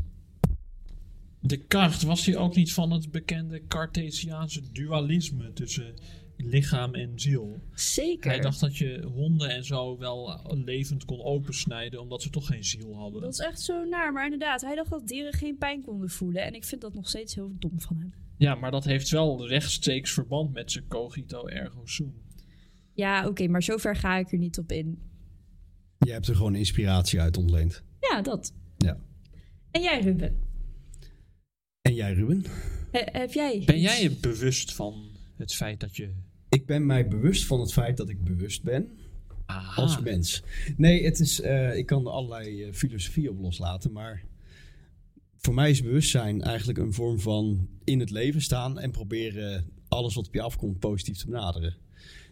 Descartes 1.41 2.03
was 2.03 2.27
hij 2.27 2.37
ook 2.37 2.55
niet 2.55 2.73
van 2.73 2.91
het 2.91 3.11
bekende 3.11 3.67
Cartesiaanse 3.67 4.73
dualisme 4.73 5.53
tussen 5.53 5.95
lichaam 6.37 6.95
en 6.95 7.21
ziel. 7.21 7.61
Zeker. 7.75 8.31
Hij 8.31 8.41
dacht 8.41 8.61
dat 8.61 8.77
je 8.77 9.03
honden 9.15 9.49
en 9.51 9.65
zo 9.65 9.99
wel 9.99 10.41
levend 10.65 11.05
kon 11.05 11.23
opensnijden, 11.23 12.01
omdat 12.01 12.23
ze 12.23 12.31
toch 12.31 12.47
geen 12.47 12.65
ziel 12.65 12.95
hadden. 12.97 13.21
Dat 13.21 13.33
is 13.33 13.39
echt 13.39 13.61
zo 13.61 13.85
naar, 13.85 14.13
maar 14.13 14.25
inderdaad, 14.25 14.61
hij 14.61 14.75
dacht 14.75 14.91
dat 14.91 15.09
dieren 15.09 15.33
geen 15.33 15.59
pijn 15.59 15.83
konden 15.83 16.11
voelen. 16.11 16.43
En 16.43 16.55
ik 16.55 16.65
vind 16.65 16.81
dat 16.81 16.95
nog 16.95 17.09
steeds 17.09 17.35
heel 17.35 17.53
dom 17.59 17.81
van 17.81 17.97
hem. 17.99 18.13
Ja, 18.37 18.55
maar 18.55 18.71
dat 18.71 18.85
heeft 18.85 19.09
wel 19.11 19.49
rechtstreeks 19.49 20.13
verband 20.13 20.53
met 20.53 20.73
zijn 20.73 20.87
cogito 20.89 21.47
ergo 21.47 21.87
sum. 21.87 22.15
Ja, 22.93 23.29
oké, 23.29 23.47
maar 23.49 23.63
zover 23.63 23.97
ga 23.97 24.17
ik 24.17 24.33
er 24.33 24.39
niet 24.39 24.59
op 24.59 24.73
in. 24.73 25.03
Je 25.99 26.13
hebt 26.13 26.27
er 26.29 26.37
gewoon 26.37 26.55
inspiratie 26.55 27.21
uit 27.21 27.37
ontleend. 27.37 27.83
Ja, 28.01 28.23
dat. 28.23 28.55
Ja. 28.77 28.99
En 29.71 29.83
jij, 29.83 30.01
Ruben? 30.01 30.39
En 31.81 31.95
jij, 31.95 32.13
Ruben? 32.13 32.45
He- 32.91 33.19
heb 33.19 33.33
jij? 33.33 33.63
Ben 33.67 33.81
jij 33.81 34.03
je 34.03 34.11
bewust 34.11 34.75
van 34.75 35.14
het 35.37 35.55
feit 35.55 35.81
dat 35.81 35.97
je... 35.97 36.11
Ik 36.49 36.67
ben 36.67 36.87
mij 36.87 37.09
bewust 37.09 37.47
van 37.47 37.61
het 37.61 37.73
feit 37.73 37.97
dat 37.97 38.09
ik 38.09 38.25
bewust 38.25 38.63
ben 38.63 38.89
Aha. 39.47 39.83
als 39.83 40.01
mens. 40.01 40.43
Nee, 40.77 41.05
het 41.05 41.21
is, 41.21 41.41
eh, 41.41 41.77
ik 41.77 41.87
kan 41.87 42.07
er 42.07 42.13
allerlei 42.13 42.63
eh, 42.63 42.73
filosofie 42.73 43.31
op 43.31 43.39
loslaten, 43.41 43.93
maar 43.93 44.23
voor 45.37 45.55
mij 45.55 45.71
is 45.71 45.83
bewustzijn 45.83 46.43
eigenlijk 46.43 46.79
een 46.79 46.93
vorm 46.93 47.21
van 47.21 47.69
in 47.85 48.01
het 48.01 48.11
leven 48.11 48.43
staan 48.43 48.79
en 48.79 48.91
proberen 48.91 49.71
alles 49.89 50.15
wat 50.15 50.27
op 50.27 50.35
je 50.35 50.43
afkomt 50.43 50.79
positief 50.79 51.17
te 51.17 51.27
benaderen. 51.27 51.77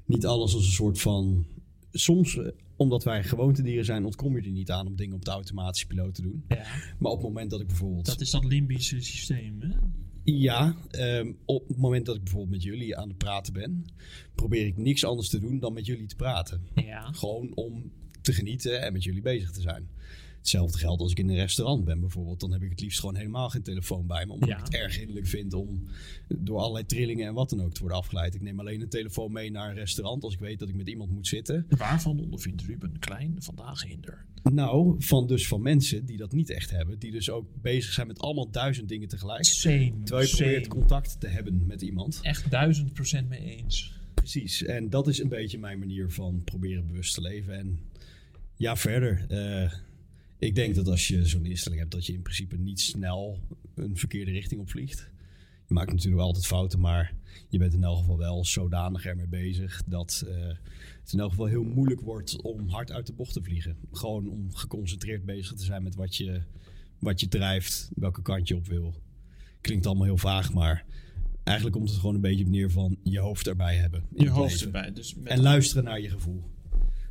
Niet 0.05 0.26
alles 0.26 0.55
als 0.55 0.64
een 0.64 0.72
soort 0.72 1.00
van. 1.00 1.46
Soms, 1.90 2.36
eh, 2.36 2.46
omdat 2.76 3.05
wij 3.05 3.24
gewoontedieren 3.24 3.84
zijn, 3.84 4.05
ontkom 4.05 4.36
je 4.36 4.42
er 4.42 4.50
niet 4.50 4.70
aan 4.70 4.86
om 4.86 4.96
dingen 4.96 5.14
op 5.14 5.24
de 5.24 5.30
automatische 5.30 5.86
piloot 5.86 6.14
te 6.14 6.22
doen. 6.22 6.44
Ja, 6.48 6.64
Maar 6.98 7.11
op 7.11 7.18
het 7.18 7.26
moment 7.26 7.50
dat 7.50 7.61
ik 7.61 7.66
bijvoorbeeld. 7.66 8.07
dat 8.07 8.20
is 8.20 8.30
dat 8.30 8.44
limbische 8.44 9.00
systeem, 9.00 9.61
hè? 9.61 9.68
Ja, 10.25 10.77
ehm, 10.91 11.33
op 11.45 11.68
het 11.68 11.77
moment 11.77 12.07
dat 12.07 12.16
ik 12.16 12.23
bijvoorbeeld 12.23 12.53
met 12.53 12.62
jullie 12.62 12.97
aan 12.97 13.09
het 13.09 13.18
praten 13.18 13.53
ben, 13.53 13.85
probeer 14.35 14.66
ik 14.66 14.77
niks 14.77 15.05
anders 15.05 15.29
te 15.29 15.39
doen 15.39 15.59
dan 15.59 15.73
met 15.73 15.87
jullie 15.87 16.07
te 16.07 16.16
praten. 16.16 16.66
Ja. 16.75 17.12
Gewoon 17.12 17.55
om 17.55 17.93
te 18.20 18.33
genieten 18.33 18.81
en 18.83 18.93
met 18.93 19.05
jullie 19.05 19.23
bezig 19.23 19.51
te 19.51 19.61
zijn. 19.61 19.89
Hetzelfde 20.43 20.78
geldt 20.78 21.01
als 21.03 21.11
ik 21.11 21.18
in 21.18 21.28
een 21.28 21.34
restaurant 21.36 21.84
ben 21.84 22.01
bijvoorbeeld. 22.01 22.40
Dan 22.40 22.53
heb 22.53 22.62
ik 22.62 22.70
het 22.70 22.80
liefst 22.80 23.01
gewoon 23.01 23.16
helemaal 23.16 23.49
geen 23.51 23.62
telefoon 23.62 24.07
bij 24.07 24.26
me. 24.26 24.32
Omdat 24.32 24.49
Ja. 24.49 24.59
ik 24.59 24.64
het 24.64 24.74
erg 24.74 24.97
hinderlijk 24.97 25.26
vind 25.26 25.55
om 25.55 25.82
door 26.28 26.59
allerlei 26.59 26.86
trillingen 26.86 27.26
en 27.26 27.34
wat 27.34 27.51
dan 27.51 27.62
ook 27.62 27.72
te 27.72 27.80
worden 27.80 27.99
afgeleid. 27.99 28.34
Ik 28.34 28.40
neem 28.43 28.61
alleen 28.61 28.80
een 28.80 28.88
telefoon 28.88 29.32
mee 29.32 29.51
naar 29.51 29.68
een 29.68 29.74
restaurant 29.74 30.24
als 30.24 30.34
ik 30.34 30.40
weet 30.40 30.59
dat 30.59 30.68
ik 30.68 30.74
met 30.74 30.88
iemand 30.88 31.11
moet 31.11 31.26
zitten. 31.26 31.66
Waarvan 31.68 32.20
ondervindt 32.20 32.62
Ruben 32.62 32.99
Klein 32.99 33.34
vandaag 33.38 33.82
hinder? 33.82 34.24
Nou, 34.53 34.95
van 34.99 35.26
dus 35.26 35.49
van 35.49 35.62
mensen 35.62 36.05
die 36.05 36.16
dat 36.16 36.32
niet 36.32 36.51
echt 36.51 36.70
hebben. 36.70 36.99
Die 36.99 37.11
dus 37.11 37.30
ook 37.30 37.47
bezig 37.61 37.93
zijn 37.93 38.07
met 38.07 38.18
allemaal 38.18 38.51
duizend 38.51 38.88
dingen 38.88 39.09
tegelijk. 39.09 39.45
Same, 39.45 39.93
Terwijl 40.05 40.28
je 40.28 40.36
probeert 40.36 40.68
contact 40.68 41.20
te 41.20 41.26
hebben 41.26 41.66
met 41.66 41.82
iemand. 41.82 42.18
Echt 42.22 42.51
duizend 42.51 42.93
procent 42.93 43.28
mee 43.28 43.40
eens. 43.59 43.93
Precies, 44.14 44.62
en 44.62 44.90
dat 44.90 45.09
is 45.09 45.18
een 45.22 45.28
beetje 45.28 45.59
mijn 45.59 45.78
manier 45.78 46.11
van 46.11 46.43
proberen 46.45 46.86
bewust 46.86 47.14
te 47.14 47.20
leven. 47.20 47.59
En 47.59 47.78
ja, 48.57 48.76
verder. 48.76 49.24
eh, 49.28 49.72
ik 50.43 50.55
denk 50.55 50.74
dat 50.74 50.88
als 50.88 51.09
je 51.09 51.26
zo'n 51.26 51.45
instelling 51.45 51.80
hebt, 51.80 51.93
dat 51.93 52.07
je 52.07 52.12
in 52.12 52.22
principe 52.22 52.57
niet 52.57 52.80
snel 52.80 53.38
een 53.74 53.97
verkeerde 53.97 54.30
richting 54.30 54.61
opvliegt. 54.61 55.11
Je 55.66 55.74
maakt 55.74 55.90
natuurlijk 55.90 56.16
wel 56.16 56.26
altijd 56.26 56.47
fouten, 56.47 56.80
maar 56.80 57.14
je 57.49 57.59
bent 57.59 57.74
in 57.74 57.84
elk 57.84 57.99
geval 57.99 58.18
wel 58.18 58.45
zodanig 58.45 59.05
ermee 59.05 59.26
bezig 59.26 59.82
dat 59.86 60.24
eh, 60.26 60.34
het 61.01 61.12
in 61.12 61.18
elk 61.18 61.30
geval 61.30 61.47
heel 61.47 61.64
moeilijk 61.64 62.01
wordt 62.01 62.43
om 62.43 62.68
hard 62.68 62.93
uit 62.93 63.07
de 63.07 63.12
bocht 63.12 63.32
te 63.32 63.43
vliegen. 63.43 63.76
Gewoon 63.93 64.28
om 64.28 64.55
geconcentreerd 64.55 65.24
bezig 65.24 65.57
te 65.57 65.64
zijn 65.64 65.82
met 65.82 65.95
wat 65.95 66.16
je, 66.16 66.43
wat 66.99 67.20
je 67.20 67.28
drijft, 67.28 67.90
welke 67.95 68.22
kant 68.22 68.49
je 68.49 68.57
op 68.57 68.66
wil. 68.66 68.95
Klinkt 69.61 69.86
allemaal 69.86 70.05
heel 70.05 70.18
vaag, 70.18 70.53
maar 70.53 70.84
eigenlijk 71.45 71.76
komt 71.76 71.90
het 71.90 71.99
gewoon 71.99 72.14
een 72.14 72.20
beetje 72.20 72.45
op 72.45 72.51
neer 72.51 72.70
van 72.70 72.97
je 73.03 73.18
hoofd 73.18 73.47
erbij 73.47 73.76
hebben. 73.76 74.05
Je 74.14 74.30
hoofd 74.30 74.53
leven. 74.53 74.66
erbij. 74.66 74.93
Dus 74.93 75.16
En 75.24 75.40
luisteren 75.40 75.84
naar 75.84 76.01
je 76.01 76.11
gevoel. 76.11 76.43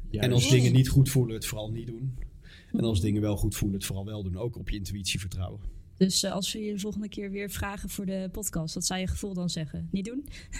Juist. 0.09 0.27
En 0.27 0.33
als 0.33 0.49
dingen 0.49 0.73
niet 0.73 0.89
goed 0.89 1.09
voelen, 1.09 1.35
het 1.35 1.45
vooral 1.45 1.71
niet 1.71 1.87
doen. 1.87 2.29
En 2.71 2.83
als 2.83 3.01
dingen 3.01 3.21
wel 3.21 3.37
goed 3.37 3.55
voelen, 3.55 3.77
het 3.77 3.87
vooral 3.87 4.05
wel 4.05 4.23
doen. 4.23 4.37
Ook 4.37 4.57
op 4.57 4.69
je 4.69 4.75
intuïtie 4.75 5.19
vertrouwen. 5.19 5.61
Dus 5.97 6.23
eh, 6.23 6.31
als 6.31 6.53
we 6.53 6.59
je 6.59 6.73
de 6.73 6.79
volgende 6.79 7.09
keer 7.09 7.31
weer 7.31 7.49
vragen 7.49 7.89
voor 7.89 8.05
de 8.05 8.29
podcast, 8.31 8.73
wat 8.73 8.85
zou 8.85 8.99
je 8.99 9.07
gevoel 9.07 9.33
dan 9.33 9.49
zeggen? 9.49 9.87
Niet 9.91 10.05
doen? 10.05 10.25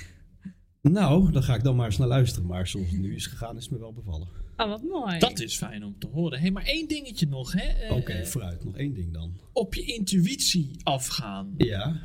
Nou, 0.82 1.32
dan 1.32 1.44
ga 1.44 1.56
ik 1.56 1.64
dan 1.64 1.76
maar 1.76 1.86
eens 1.86 1.98
naar 1.98 2.08
luisteren. 2.08 2.48
Maar 2.48 2.68
zoals 2.68 2.90
het 2.90 3.00
nu 3.00 3.16
is 3.16 3.28
gegaan, 3.28 3.58
is 3.58 3.64
het 3.64 3.72
me 3.72 3.80
wel 3.80 3.94
bevallen. 3.94 4.28
Oh, 4.58 4.68
wat 4.70 4.84
mooi. 4.84 5.20
Dat 5.20 5.40
is 5.40 5.58
fijn 5.58 5.84
om 5.84 5.96
te 6.00 6.08
horen. 6.08 6.38
Hé, 6.38 6.42
hey, 6.44 6.52
maar 6.52 6.64
één 6.64 6.88
dingetje 6.88 7.28
nog, 7.28 7.52
hè? 7.54 7.68
Eh, 7.68 7.96
Oké, 7.96 8.12
eh, 8.12 8.26
vooruit. 8.26 8.64
Nog 8.64 8.78
één 8.78 8.94
ding 8.94 9.14
dan. 9.14 9.34
op 9.54 9.74
je 9.74 9.84
intuïtie 9.84 10.72
afgaan. 10.84 11.54
Ja. 11.58 12.02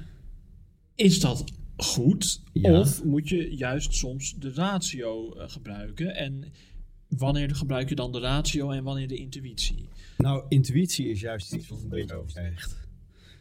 Is 0.95 1.21
dat 1.21 1.45
goed? 1.77 2.43
Ja. 2.53 2.81
Of 2.81 3.05
moet 3.05 3.29
je 3.29 3.57
juist 3.57 3.95
soms 3.95 4.35
de 4.35 4.53
ratio 4.53 5.35
eh, 5.35 5.49
gebruiken? 5.49 6.15
En 6.15 6.53
wanneer 7.09 7.55
gebruik 7.55 7.89
je 7.89 7.95
dan 7.95 8.13
de 8.13 8.19
ratio 8.21 8.71
en 8.71 8.85
wanneer 8.85 9.09
de 9.09 9.17
intuïtie? 9.17 9.89
Nou, 10.19 10.45
intuïtie 10.49 11.09
is 11.09 11.21
juist 11.21 11.53
iets 11.55 11.69
wat 11.69 11.83
een 11.83 11.89
beetje 11.89 12.15
overstijgt. 12.15 12.85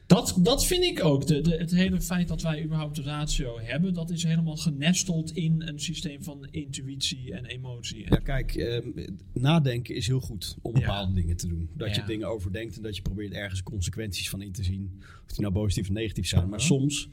Dat, 0.07 0.37
dat 0.39 0.65
vind 0.65 0.83
ik 0.83 1.03
ook. 1.03 1.27
De, 1.27 1.41
de, 1.41 1.57
het 1.57 1.71
hele 1.71 2.01
feit 2.01 2.27
dat 2.27 2.41
wij 2.41 2.63
überhaupt 2.63 2.95
de 2.95 3.01
ratio 3.01 3.59
hebben, 3.59 3.93
dat 3.93 4.09
is 4.09 4.23
helemaal 4.23 4.55
genesteld 4.55 5.31
in 5.31 5.61
een 5.61 5.79
systeem 5.79 6.23
van 6.23 6.47
intuïtie 6.51 7.33
en 7.33 7.45
emotie. 7.45 8.05
Ja, 8.09 8.15
kijk, 8.17 8.55
ehm, 8.55 8.87
nadenken 9.33 9.95
is 9.95 10.07
heel 10.07 10.19
goed 10.19 10.55
om 10.61 10.73
Ja. 10.73 10.79
bepaalde 10.79 11.13
dingen 11.13 11.37
te 11.37 11.47
doen. 11.47 11.69
Dat 11.73 11.95
Ja. 11.95 12.01
je 12.01 12.07
dingen 12.07 12.27
overdenkt 12.27 12.75
en 12.75 12.81
dat 12.81 12.95
je 12.95 13.01
probeert 13.01 13.33
ergens 13.33 13.63
consequenties 13.63 14.29
van 14.29 14.41
in 14.41 14.51
te 14.51 14.63
zien. 14.63 14.99
Of 15.25 15.31
die 15.31 15.41
nou 15.41 15.53
positief 15.53 15.89
of 15.89 15.95
negatief 15.95 16.27
zijn. 16.27 16.49
Maar 16.49 16.61
soms 16.61 17.09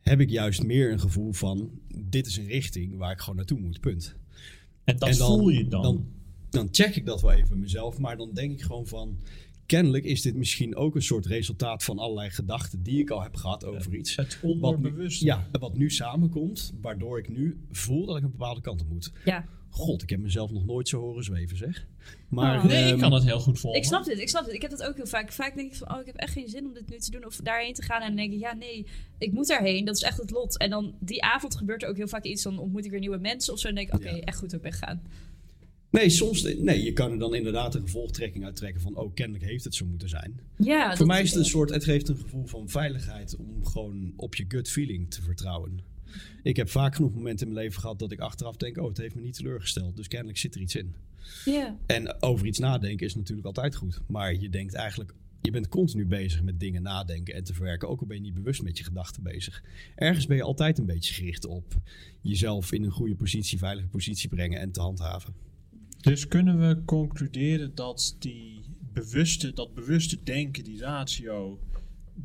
heb 0.00 0.20
ik 0.20 0.30
juist 0.30 0.62
meer 0.62 0.92
een 0.92 1.00
gevoel 1.00 1.32
van... 1.32 1.70
dit 2.04 2.26
is 2.26 2.36
een 2.36 2.46
richting 2.46 2.96
waar 2.96 3.12
ik 3.12 3.18
gewoon 3.20 3.36
naartoe 3.36 3.60
moet, 3.60 3.80
punt. 3.80 4.16
En 4.90 4.98
dat 4.98 5.08
en 5.08 5.18
dan, 5.18 5.38
voel 5.38 5.48
je 5.48 5.68
dan. 5.68 5.82
dan. 5.82 6.06
Dan 6.50 6.68
check 6.70 6.96
ik 6.96 7.06
dat 7.06 7.20
wel 7.20 7.32
even 7.32 7.58
mezelf. 7.58 7.98
Maar 7.98 8.16
dan 8.16 8.30
denk 8.32 8.52
ik 8.52 8.62
gewoon 8.62 8.86
van... 8.86 9.18
kennelijk 9.66 10.04
is 10.04 10.22
dit 10.22 10.34
misschien 10.34 10.76
ook 10.76 10.94
een 10.94 11.02
soort 11.02 11.26
resultaat 11.26 11.84
van 11.84 11.98
allerlei 11.98 12.30
gedachten... 12.30 12.82
die 12.82 13.00
ik 13.00 13.10
al 13.10 13.22
heb 13.22 13.36
gehad 13.36 13.64
over 13.64 13.94
iets. 13.94 14.16
het 14.16 14.40
Wat 14.60 14.80
nu, 14.80 15.06
ja, 15.08 15.48
wat 15.52 15.76
nu 15.76 15.90
samenkomt, 15.90 16.72
waardoor 16.80 17.18
ik 17.18 17.28
nu 17.28 17.60
voel 17.70 18.06
dat 18.06 18.16
ik 18.16 18.22
een 18.22 18.30
bepaalde 18.30 18.60
kant 18.60 18.80
op 18.80 18.88
moet. 18.88 19.12
Ja, 19.24 19.44
God, 19.72 20.02
ik 20.02 20.10
heb 20.10 20.20
mezelf 20.20 20.50
nog 20.50 20.64
nooit 20.66 20.88
zo 20.88 21.00
horen 21.00 21.24
zweven, 21.24 21.56
zeg. 21.56 21.86
Maar, 22.28 22.58
Oh. 22.58 22.64
Nee, 22.64 22.84
ik 22.84 22.90
ehm, 22.90 23.00
kan 23.00 23.12
het 23.12 23.24
heel 23.24 23.40
goed 23.40 23.58
volgen. 23.60 23.80
ik 23.80 23.86
snap 23.86 24.04
dit, 24.04 24.18
ik 24.18 24.28
snap 24.28 24.44
dit. 24.44 24.54
Ik 24.54 24.62
heb 24.62 24.70
dat 24.70 24.82
ook 24.82 24.96
heel 24.96 25.06
vaak. 25.06 25.32
Vaak 25.32 25.54
denk 25.54 25.70
ik 25.70 25.76
van, 25.76 25.94
oh, 25.94 26.00
ik 26.00 26.06
heb 26.06 26.16
echt 26.16 26.32
geen 26.32 26.48
zin 26.48 26.66
om 26.66 26.72
dit 26.74 26.88
nu 26.88 26.98
te 26.98 27.10
doen 27.10 27.24
of 27.26 27.36
daarheen 27.36 27.74
te 27.74 27.82
gaan. 27.82 28.00
En 28.00 28.06
dan 28.06 28.16
denk 28.16 28.32
ik, 28.32 28.40
ja, 28.40 28.54
nee, 28.54 28.86
ik 29.18 29.32
moet 29.32 29.46
daarheen. 29.48 29.84
Dat 29.84 29.96
is 29.96 30.02
echt 30.02 30.16
het 30.18 30.30
lot. 30.30 30.58
En 30.58 30.70
dan 30.70 30.94
die 31.00 31.22
avond 31.22 31.56
gebeurt 31.56 31.82
er 31.82 31.88
ook 31.88 31.96
heel 31.96 32.08
vaak 32.08 32.24
iets. 32.24 32.42
Dan 32.42 32.58
ontmoet 32.58 32.84
ik 32.84 32.90
weer 32.90 33.00
nieuwe 33.00 33.18
mensen 33.18 33.52
of 33.52 33.58
zo. 33.58 33.68
En 33.68 33.74
dan 33.74 33.84
denk 33.84 33.94
ik, 33.96 34.06
oké, 34.08 34.16
Ja. 34.16 34.22
echt 34.24 34.38
goed 34.38 34.50
dat 34.50 34.56
ik 34.58 34.62
ben 34.70 34.72
gegaan. 34.72 35.02
Nee, 35.90 36.10
soms, 36.10 36.42
nee, 36.42 36.82
je 36.82 36.92
kan 36.92 37.10
er 37.12 37.18
dan 37.18 37.34
inderdaad 37.34 37.74
een 37.74 37.80
gevolgtrekking 37.82 38.44
uittrekken 38.44 38.80
van, 38.80 38.96
oh, 38.96 39.14
kennelijk 39.14 39.44
heeft 39.44 39.64
het 39.64 39.74
zo 39.74 39.86
moeten 39.86 40.08
zijn. 40.08 40.40
Ja, 40.56 40.88
Voor 40.88 40.98
dat- 40.98 41.06
mij 41.06 41.22
is 41.22 41.30
het 41.30 41.38
een 41.38 41.44
soort, 41.44 41.70
het 41.70 41.84
geeft 41.84 42.08
een 42.08 42.16
gevoel 42.18 42.46
van 42.46 42.68
veiligheid 42.68 43.36
om 43.36 43.64
gewoon 43.66 44.12
op 44.16 44.34
je 44.34 44.44
gut 44.48 44.70
feeling 44.70 45.10
te 45.10 45.22
vertrouwen. 45.22 45.80
Ik 46.42 46.56
heb 46.56 46.68
vaak 46.68 46.94
genoeg 46.94 47.14
momenten 47.14 47.46
in 47.46 47.52
mijn 47.52 47.64
leven 47.64 47.80
gehad 47.80 47.98
dat 47.98 48.12
ik 48.12 48.20
achteraf 48.20 48.56
denk, 48.56 48.78
oh, 48.78 48.88
het 48.88 48.98
heeft 48.98 49.14
me 49.14 49.20
niet 49.20 49.34
teleurgesteld, 49.34 49.96
dus 49.96 50.08
kennelijk 50.08 50.38
zit 50.38 50.54
er 50.54 50.60
iets 50.60 50.74
in. 50.74 50.94
Ja. 51.44 51.78
En 51.86 52.22
over 52.22 52.46
iets 52.46 52.58
nadenken 52.58 53.06
is 53.06 53.14
natuurlijk 53.14 53.46
altijd 53.46 53.74
goed, 53.74 54.00
maar 54.06 54.34
je 54.34 54.48
denkt 54.48 54.74
eigenlijk, 54.74 55.14
je 55.40 55.50
bent 55.50 55.68
continu 55.68 56.06
bezig 56.06 56.42
met 56.42 56.60
dingen 56.60 56.82
nadenken 56.82 57.34
en 57.34 57.44
te 57.44 57.54
verwerken, 57.54 57.88
ook 57.88 58.00
al 58.00 58.06
ben 58.06 58.16
je 58.16 58.22
niet 58.22 58.34
bewust 58.34 58.62
met 58.62 58.78
je 58.78 58.84
gedachten 58.84 59.22
bezig. 59.22 59.62
Ergens 59.94 60.26
ben 60.26 60.36
je 60.36 60.42
altijd 60.42 60.78
een 60.78 60.86
beetje 60.86 61.14
gericht 61.14 61.46
op 61.46 61.74
jezelf 62.20 62.72
in 62.72 62.82
een 62.82 62.90
goede 62.90 63.14
positie, 63.14 63.58
veilige 63.58 63.88
positie 63.88 64.28
brengen 64.28 64.60
en 64.60 64.70
te 64.70 64.80
handhaven. 64.80 65.34
Dus 66.00 66.28
kunnen 66.28 66.68
we 66.68 66.82
concluderen 66.84 67.74
dat 67.74 68.16
die 68.18 68.60
bewuste, 68.92 69.52
dat 69.52 69.74
bewuste 69.74 70.22
denken, 70.22 70.64
die 70.64 70.80
ratio, 70.80 71.58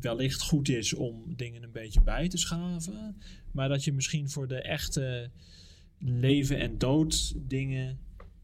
wellicht 0.00 0.42
goed 0.42 0.68
is 0.68 0.94
om 0.94 1.36
dingen 1.36 1.62
een 1.62 1.72
beetje 1.72 2.02
bij 2.02 2.28
te 2.28 2.36
schaven, 2.36 3.16
maar 3.56 3.68
dat 3.68 3.84
je 3.84 3.92
misschien 3.92 4.30
voor 4.30 4.48
de 4.48 4.62
echte 4.62 5.30
leven 5.98 6.58
en 6.58 6.78
dood 6.78 7.34
dingen 7.48 7.98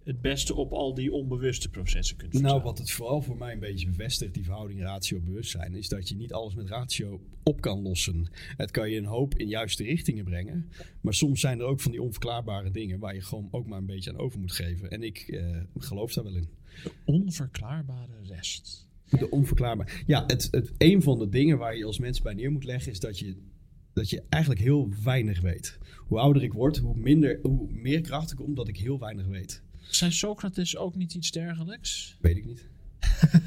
het 0.05 0.21
beste 0.21 0.55
op 0.55 0.73
al 0.73 0.95
die 0.95 1.13
onbewuste 1.13 1.69
processen 1.69 2.17
kunt 2.17 2.33
Nou, 2.33 2.63
wat 2.63 2.79
het 2.79 2.91
vooral 2.91 3.23
voor 3.23 3.37
mij 3.37 3.53
een 3.53 3.59
beetje 3.59 3.87
bevestigt, 3.87 4.35
die 4.35 4.45
verhouding 4.45 4.83
ratio-bewustzijn, 4.83 5.75
is 5.75 5.89
dat 5.89 6.09
je 6.09 6.15
niet 6.15 6.33
alles 6.33 6.55
met 6.55 6.69
ratio 6.69 7.21
op 7.43 7.61
kan 7.61 7.83
lossen. 7.83 8.31
Het 8.57 8.71
kan 8.71 8.91
je 8.91 8.99
een 8.99 9.05
hoop 9.05 9.39
in 9.39 9.49
juiste 9.49 9.85
richtingen 9.85 10.25
brengen, 10.25 10.71
maar 11.01 11.15
soms 11.15 11.41
zijn 11.41 11.59
er 11.59 11.65
ook 11.65 11.81
van 11.81 11.91
die 11.91 12.03
onverklaarbare 12.03 12.71
dingen 12.71 12.99
waar 12.99 13.15
je 13.15 13.23
gewoon 13.23 13.49
ook 13.51 13.67
maar 13.67 13.79
een 13.79 13.87
beetje 13.87 14.11
aan 14.11 14.19
over 14.19 14.41
moet 14.41 14.53
geven. 14.53 14.91
En 14.91 15.03
ik 15.03 15.19
eh, 15.19 15.61
geloof 15.77 16.13
daar 16.13 16.25
wel 16.25 16.37
in. 16.37 16.49
Onverklaarbare 17.05 18.23
rest. 18.23 18.89
De 19.09 19.31
onverklaarbaar. 19.31 20.03
Ja, 20.07 20.25
het, 20.27 20.49
het, 20.51 20.73
een 20.79 21.03
van 21.03 21.19
de 21.19 21.29
dingen 21.29 21.59
waar 21.59 21.77
je 21.77 21.85
als 21.85 21.99
mens 21.99 22.23
bij 22.23 22.35
neer 22.35 22.53
moet 22.53 22.65
leggen 22.65 22.93
is 22.93 23.01
dat 23.01 23.19
je 23.19 23.37
dat 23.93 24.11
je 24.11 24.23
eigenlijk 24.29 24.63
heel 24.63 24.89
weinig 25.05 25.41
weet. 25.41 25.79
Hoe 25.97 26.19
ouder 26.19 26.43
ik 26.43 26.53
word, 26.53 26.77
hoe, 26.77 26.97
minder, 26.97 27.39
hoe 27.43 27.73
meer 27.73 28.01
kracht 28.01 28.31
ik 28.31 28.37
kom 28.37 28.55
dat 28.55 28.69
ik 28.69 28.77
heel 28.77 28.99
weinig 28.99 29.27
weet. 29.27 29.63
Zijn 29.79 30.13
Socrates 30.13 30.77
ook 30.77 30.95
niet 30.95 31.15
iets 31.15 31.31
dergelijks? 31.31 32.17
Weet 32.21 32.37
ik 32.37 32.45
niet. 32.45 32.69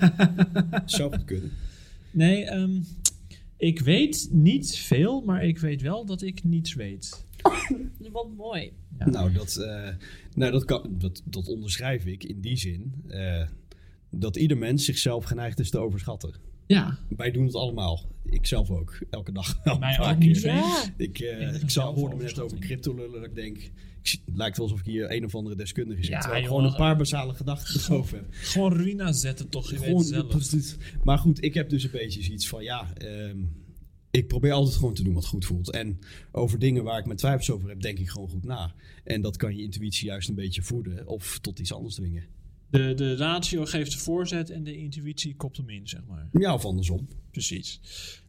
Zou 0.86 1.12
het 1.12 1.26
kunnen. 1.26 1.52
Nee, 2.12 2.44
ehm, 2.44 2.80
ik 3.58 3.80
weet 3.80 4.30
niet 4.32 4.76
veel, 4.76 5.22
maar 5.22 5.46
ik 5.46 5.58
weet 5.58 5.82
wel 5.82 6.06
dat 6.06 6.22
ik 6.22 6.44
niets 6.44 6.74
weet. 6.74 7.26
Wat 8.12 8.36
mooi. 8.36 8.72
Ja. 9.00 9.10
Nou, 9.10 9.32
dat, 9.32 9.56
eh, 9.56 9.90
nou 10.34 10.52
dat, 10.52 10.66
kan, 10.66 10.96
dat, 10.98 11.22
dat 11.26 11.48
onderschrijf 11.48 12.06
ik 12.06 12.24
in 12.24 12.42
die 12.42 12.58
zin 12.58 12.94
eh, 13.08 13.48
dat 14.10 14.36
ieder 14.36 14.58
mens 14.58 14.86
zichzelf 14.86 15.26
geneigd 15.26 15.60
is 15.60 15.70
te 15.70 15.78
overschatten. 15.80 16.34
Ja, 16.68 16.98
Wij 17.18 17.32
doen 17.32 17.46
het 17.46 17.56
allemaal. 17.56 18.10
Ik 18.26 18.46
zelf 18.46 18.70
ook. 18.70 18.98
Elke 19.10 19.32
dag. 19.32 19.60
wel 19.64 19.74
een 19.74 19.80
mij 19.80 19.98
paar 19.98 20.14
ook 20.14 20.20
niet 20.20 20.42
keer. 20.42 20.54
Ja. 20.54 20.84
Ik, 20.98 21.20
eh, 21.20 21.62
Ik 21.62 21.70
zelf 21.70 21.96
hoorde 21.96 22.16
me 22.16 22.24
net 22.24 22.40
over 22.40 22.58
crypto 22.60 22.96
lullen. 22.96 23.12
Dat 23.22 23.30
ik 23.30 23.36
denk, 23.36 23.58
ik, 23.58 23.72
zie- 24.02 24.22
het 24.26 24.38
lijkt 24.38 24.58
wel 24.58 24.66
alsof 24.66 24.80
ik 24.80 24.86
hier 24.86 25.12
een 25.12 25.26
of 25.26 25.36
andere 25.36 25.56
deskundige 25.56 26.02
zit. 26.04 26.12
Ja, 26.12 26.20
terwijl 26.20 26.42
ik 26.44 26.48
joh. 26.48 26.56
gewoon 26.58 26.72
een 26.72 26.78
paar 26.78 26.98
basale 26.98 27.34
gedachten 27.34 27.82
erover 27.94 28.18
heb. 28.18 28.26
gewoon 28.32 28.74
Ruina 28.74 29.12
zetten 29.12 29.50
toch, 29.50 29.66
je 29.70 29.76
weet 29.76 29.84
Gewoon, 29.84 29.98
het 30.00 30.08
zelf. 30.08 30.28
precies. 30.28 30.76
Maar 31.04 31.18
goed, 31.18 31.44
ik 31.44 31.54
heb 31.54 31.70
dus 31.70 31.84
een 31.84 31.92
beetje 31.92 32.24
zoiets 32.24 32.48
van, 32.48 32.64
ja, 32.64 32.94
ehm, 32.94 33.38
ik 34.12 34.28
probeer 34.28 34.52
altijd 34.52 34.76
gewoon 34.76 34.94
te 34.94 35.04
doen 35.04 35.14
wat 35.14 35.26
goed 35.26 35.46
voelt. 35.46 35.72
En 35.72 36.00
over 36.32 36.60
dingen 36.60 36.84
waar 36.84 37.00
ik 37.00 37.06
mijn 37.06 37.18
twijfels 37.18 37.50
over 37.52 37.70
heb, 37.70 37.82
denk 37.82 38.00
ik 38.00 38.10
gewoon 38.10 38.30
goed 38.30 38.44
na. 38.44 38.74
En 39.04 39.22
dat 39.22 39.38
kan 39.38 39.56
je 39.56 39.62
intuïtie 39.64 40.06
juist 40.08 40.30
een 40.30 40.36
beetje 40.36 40.62
voeden 40.62 41.08
of 41.08 41.40
tot 41.42 41.60
iets 41.60 41.74
anders 41.74 41.96
dwingen. 41.96 42.24
De, 42.76 42.94
de 42.94 43.16
ratio 43.16 43.66
geeft 43.66 43.92
de 43.92 43.98
voorzet 43.98 44.50
en 44.50 44.64
de 44.64 44.78
intuïtie 44.78 45.36
kopt 45.36 45.58
hem 45.58 45.70
in, 45.70 45.88
zeg 45.88 46.02
maar. 46.08 46.30
Ja, 46.32 46.54
of 46.54 46.66
andersom. 46.66 47.08
Precies. 47.32 47.80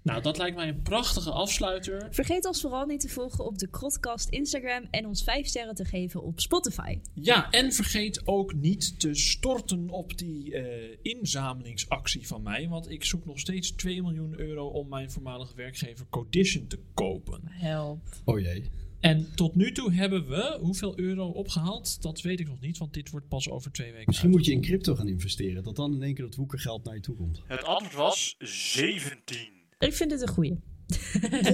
Nou, 0.03 0.23
dat 0.23 0.39
lijkt 0.39 0.57
mij 0.57 0.69
een 0.69 0.83
prachtige 0.83 1.31
afsluiter. 1.31 2.09
Vergeet 2.11 2.47
ons 2.47 2.61
vooral 2.61 2.87
niet 2.87 3.01
te 3.01 3.09
volgen 3.09 3.45
op 3.45 3.59
de 3.59 3.69
Krotcast 3.69 4.29
Instagram 4.29 4.85
en 4.91 5.07
ons 5.07 5.23
5 5.23 5.47
sterren 5.47 5.75
te 5.75 5.85
geven 5.85 6.23
op 6.23 6.41
Spotify. 6.41 6.99
Ja, 7.15 7.51
en 7.51 7.73
vergeet 7.73 8.27
ook 8.27 8.55
niet 8.55 9.01
te 9.01 9.15
storten 9.15 9.91
op 9.91 10.19
die 10.19 10.55
eh, 10.55 10.97
inzamelingsactie 11.03 12.27
van 12.27 12.43
mij. 12.43 12.69
Want 12.69 12.91
ik 12.91 13.05
zoek 13.05 13.25
nog 13.25 13.39
steeds 13.39 13.71
2 13.71 14.03
miljoen 14.03 14.39
euro 14.39 14.67
om 14.67 14.89
mijn 14.89 15.11
voormalige 15.11 15.55
werkgever 15.57 16.07
Codition 16.11 16.67
te 16.67 16.79
kopen. 16.95 17.41
Help. 17.45 18.01
Oh 18.25 18.41
jee. 18.41 18.71
En 19.07 19.35
tot 19.35 19.55
nu 19.55 19.73
toe 19.73 19.93
hebben 19.93 20.29
we 20.29 20.59
hoeveel 20.61 20.99
euro 20.99 21.29
opgehaald? 21.29 22.03
Dat 22.03 22.21
weet 22.21 22.41
ik 22.41 22.49
nog 22.49 22.61
niet, 22.61 22.79
want 22.79 22.95
dit 22.95 23.11
wordt 23.11 23.29
pas 23.29 23.51
over 23.51 23.73
twee 23.73 23.91
weken. 23.91 24.07
Misschien 24.07 24.31
moet 24.31 24.45
je 24.45 24.53
in 24.53 24.61
crypto 24.61 24.95
gaan 24.95 25.09
investeren. 25.09 25.63
Dat 25.63 25.77
dan 25.77 25.95
in 25.95 26.03
één 26.03 26.15
keer 26.15 26.25
dat 26.25 26.35
woekergeld 26.35 26.85
naar 26.85 26.95
je 26.95 27.01
toe 27.01 27.15
komt. 27.15 27.43
Het 27.47 27.65
antwoord 27.65 27.95
was 27.95 28.35
17. 28.39 29.39
Ik 29.79 29.93
vind 29.93 30.11
het 30.11 30.23
een 30.23 30.29
goeie. 30.29 30.59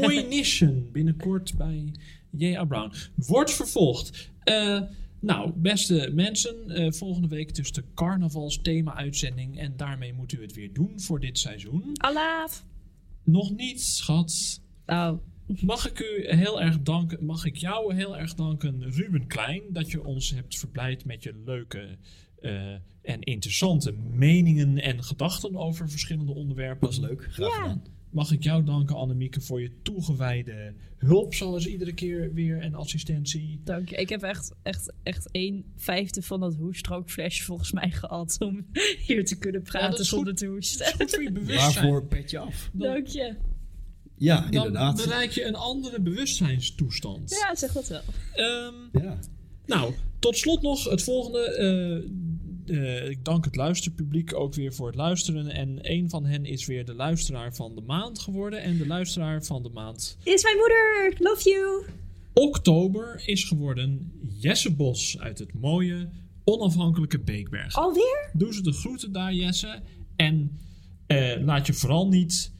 Coinition 0.01 0.89
binnenkort 0.93 1.57
bij 1.57 1.95
J.A. 2.31 2.65
Brown. 2.65 2.93
Wordt 3.15 3.53
vervolgd. 3.53 4.31
Eh, 4.41 4.81
nou, 5.21 5.53
beste 5.57 6.11
mensen, 6.15 6.71
eh, 6.71 6.93
volgende 6.93 7.29
week 7.29 7.55
dus 7.55 7.73
de 7.73 7.85
carnavalsthema-uitzending. 7.95 9.59
En 9.59 9.77
daarmee 9.77 10.13
moet 10.13 10.33
u 10.33 10.43
het 10.43 10.55
weer 10.55 10.73
doen 10.73 11.01
voor 11.01 11.21
dit 11.21 11.39
seizoen. 11.39 11.85
Alaaf. 11.93 12.65
Nog 13.25 13.51
niet, 13.57 13.81
schat. 13.81 14.61
Oh, 14.87 15.13
Mag 15.61 15.89
ik 15.91 15.99
u 16.01 16.35
heel 16.35 16.61
erg 16.63 16.83
danken, 16.83 17.25
mag 17.25 17.45
ik 17.45 17.57
jou 17.57 17.95
heel 17.95 18.17
erg 18.19 18.35
danken, 18.35 18.91
Ruben 18.91 19.27
Klein, 19.27 19.63
dat 19.71 19.91
je 19.91 20.05
ons 20.05 20.31
hebt 20.31 20.59
verblijd 20.59 21.05
met 21.05 21.23
je 21.23 21.35
leuke 21.45 21.97
eh, 22.41 22.73
en 23.03 23.21
interessante 23.21 23.93
meningen 24.13 24.79
en 24.83 25.05
gedachten 25.05 25.57
over 25.57 25.91
verschillende 25.91 26.33
onderwerpen. 26.35 26.81
Dat 26.81 26.91
is 26.93 26.99
leuk. 26.99 27.27
Graag 27.31 27.49
Ja. 27.49 27.55
gedaan. 27.63 27.83
Mag 28.11 28.33
ik 28.33 28.43
jou 28.43 28.65
danken, 28.65 28.97
Annemieke, 28.97 29.41
voor 29.41 29.61
je 29.63 29.71
toegewijde 29.83 30.75
hulp, 30.99 31.35
zoals 31.35 31.67
iedere 31.67 31.93
keer 31.93 32.33
weer, 32.35 32.59
en 32.61 32.75
assistentie. 32.75 33.61
dank 33.65 33.89
je. 33.89 33.97
Ik 33.97 34.09
heb 34.09 34.23
echt, 34.23 34.55
echt, 34.63 34.93
echt 35.03 35.29
een 35.33 35.65
vijfde 35.77 36.23
van 36.23 36.41
dat 36.41 36.55
hoestrookflesje 36.55 37.45
volgens 37.45 37.73
mij 37.73 37.91
gehad 37.91 38.37
om 38.41 38.67
hier 39.07 39.25
te 39.25 39.39
kunnen 39.39 39.63
dat 39.65 39.73
praten 39.73 39.99
is 40.01 40.09
zonder 40.09 40.29
goed. 40.29 40.37
te 40.39 40.47
Dat 40.47 40.57
is 40.59 40.77
hoesten. 40.79 40.93
goed 41.01 41.11
voor 41.11 41.23
je 41.23 41.33
bewustzijn. 41.33 41.73
Waarvoor 41.75 42.07
pet 42.07 42.31
je 42.31 42.39
af? 42.39 42.71
Dan, 42.73 42.93
Dank 42.93 43.07
je. 43.07 43.35
Ja, 44.23 44.41
dan 44.41 44.53
inderdaad. 44.53 44.97
bereik 44.97 45.31
je 45.31 45.45
een 45.45 45.55
andere 45.55 46.01
bewustzijnstoestand. 46.01 47.31
Ja, 47.31 47.55
zeg 47.55 47.73
dat 47.73 47.89
wel. 47.89 48.01
Ehm, 48.35 49.05
Ja. 49.05 49.19
Nou, 49.67 49.95
tot 50.19 50.37
slot 50.37 50.63
nog 50.63 50.85
het 50.91 51.03
volgende. 51.03 51.39
eh, 52.67 53.03
eh, 53.03 53.11
ik 53.11 53.25
dank 53.25 53.45
het 53.45 53.57
luisterpubliek 53.57 54.35
ook 54.35 54.55
weer 54.55 54.75
voor 54.75 54.87
het 54.87 54.97
luisteren. 54.97 55.49
En 55.49 55.79
een 55.83 56.11
van 56.11 56.25
hen 56.25 56.45
is 56.45 56.67
weer 56.67 56.85
de 56.85 56.95
luisteraar 56.95 57.55
van 57.55 57.75
de 57.75 57.81
maand 57.81 58.19
geworden. 58.19 58.63
En 58.63 58.77
de 58.79 58.87
luisteraar 58.87 59.45
van 59.45 59.63
de 59.63 59.69
maand 59.69 60.17
Is 60.23 60.43
mijn 60.43 60.57
moeder. 60.57 61.15
Love 61.19 61.51
you. 61.51 61.85
oktober 62.35 63.23
is 63.27 63.45
geworden 63.45 64.13
Jesse 64.41 64.73
Bos 64.75 65.19
uit 65.19 65.39
het 65.39 65.53
mooie 65.61 66.09
onafhankelijke 66.45 67.19
Beekberg. 67.19 67.75
Alweer? 67.75 68.31
Doe 68.33 68.55
ze 68.55 68.63
de 68.63 68.73
groeten 68.73 69.13
daar, 69.13 69.35
Jesse. 69.35 69.81
En 70.17 70.59
eh, 71.07 71.41
laat 71.45 71.67
je 71.67 71.73
vooral 71.73 72.09
niet 72.09 72.53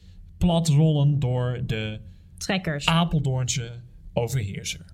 plat 0.43 0.67
rollen 0.67 1.19
door 1.19 1.61
de 1.65 1.99
Trekkers. 2.37 2.85
Apeldoornse 2.85 3.71
overheerser. 4.13 4.85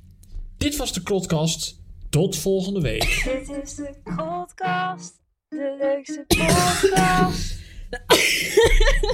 Dit 0.58 0.76
was 0.78 0.94
de 0.94 1.04
Krotkast. 1.04 1.82
Tot 2.10 2.38
volgende 2.38 2.82
week. 2.82 3.22
Dit 3.48 3.50
is 3.64 3.76
de 3.76 3.96
podcast, 4.16 5.14
de 5.48 5.76
leukste 5.80 6.26
podcast. 6.28 7.60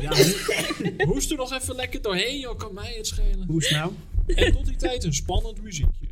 Ja, 0.01 0.09
ho- 0.09 1.05
hoest 1.05 1.31
er 1.31 1.37
nog 1.37 1.53
even 1.53 1.75
lekker 1.75 2.01
doorheen, 2.01 2.39
joh, 2.39 2.57
kan 2.57 2.73
mij 2.73 2.93
het 2.97 3.07
schelen. 3.07 3.47
Hoe 3.47 3.61
is 3.61 3.69
het 3.69 3.77
nou? 3.77 3.91
En 4.27 4.51
tot 4.51 4.65
die 4.65 4.75
tijd 4.75 5.03
een 5.03 5.13
spannend 5.13 5.61
muziekje. 5.61 6.07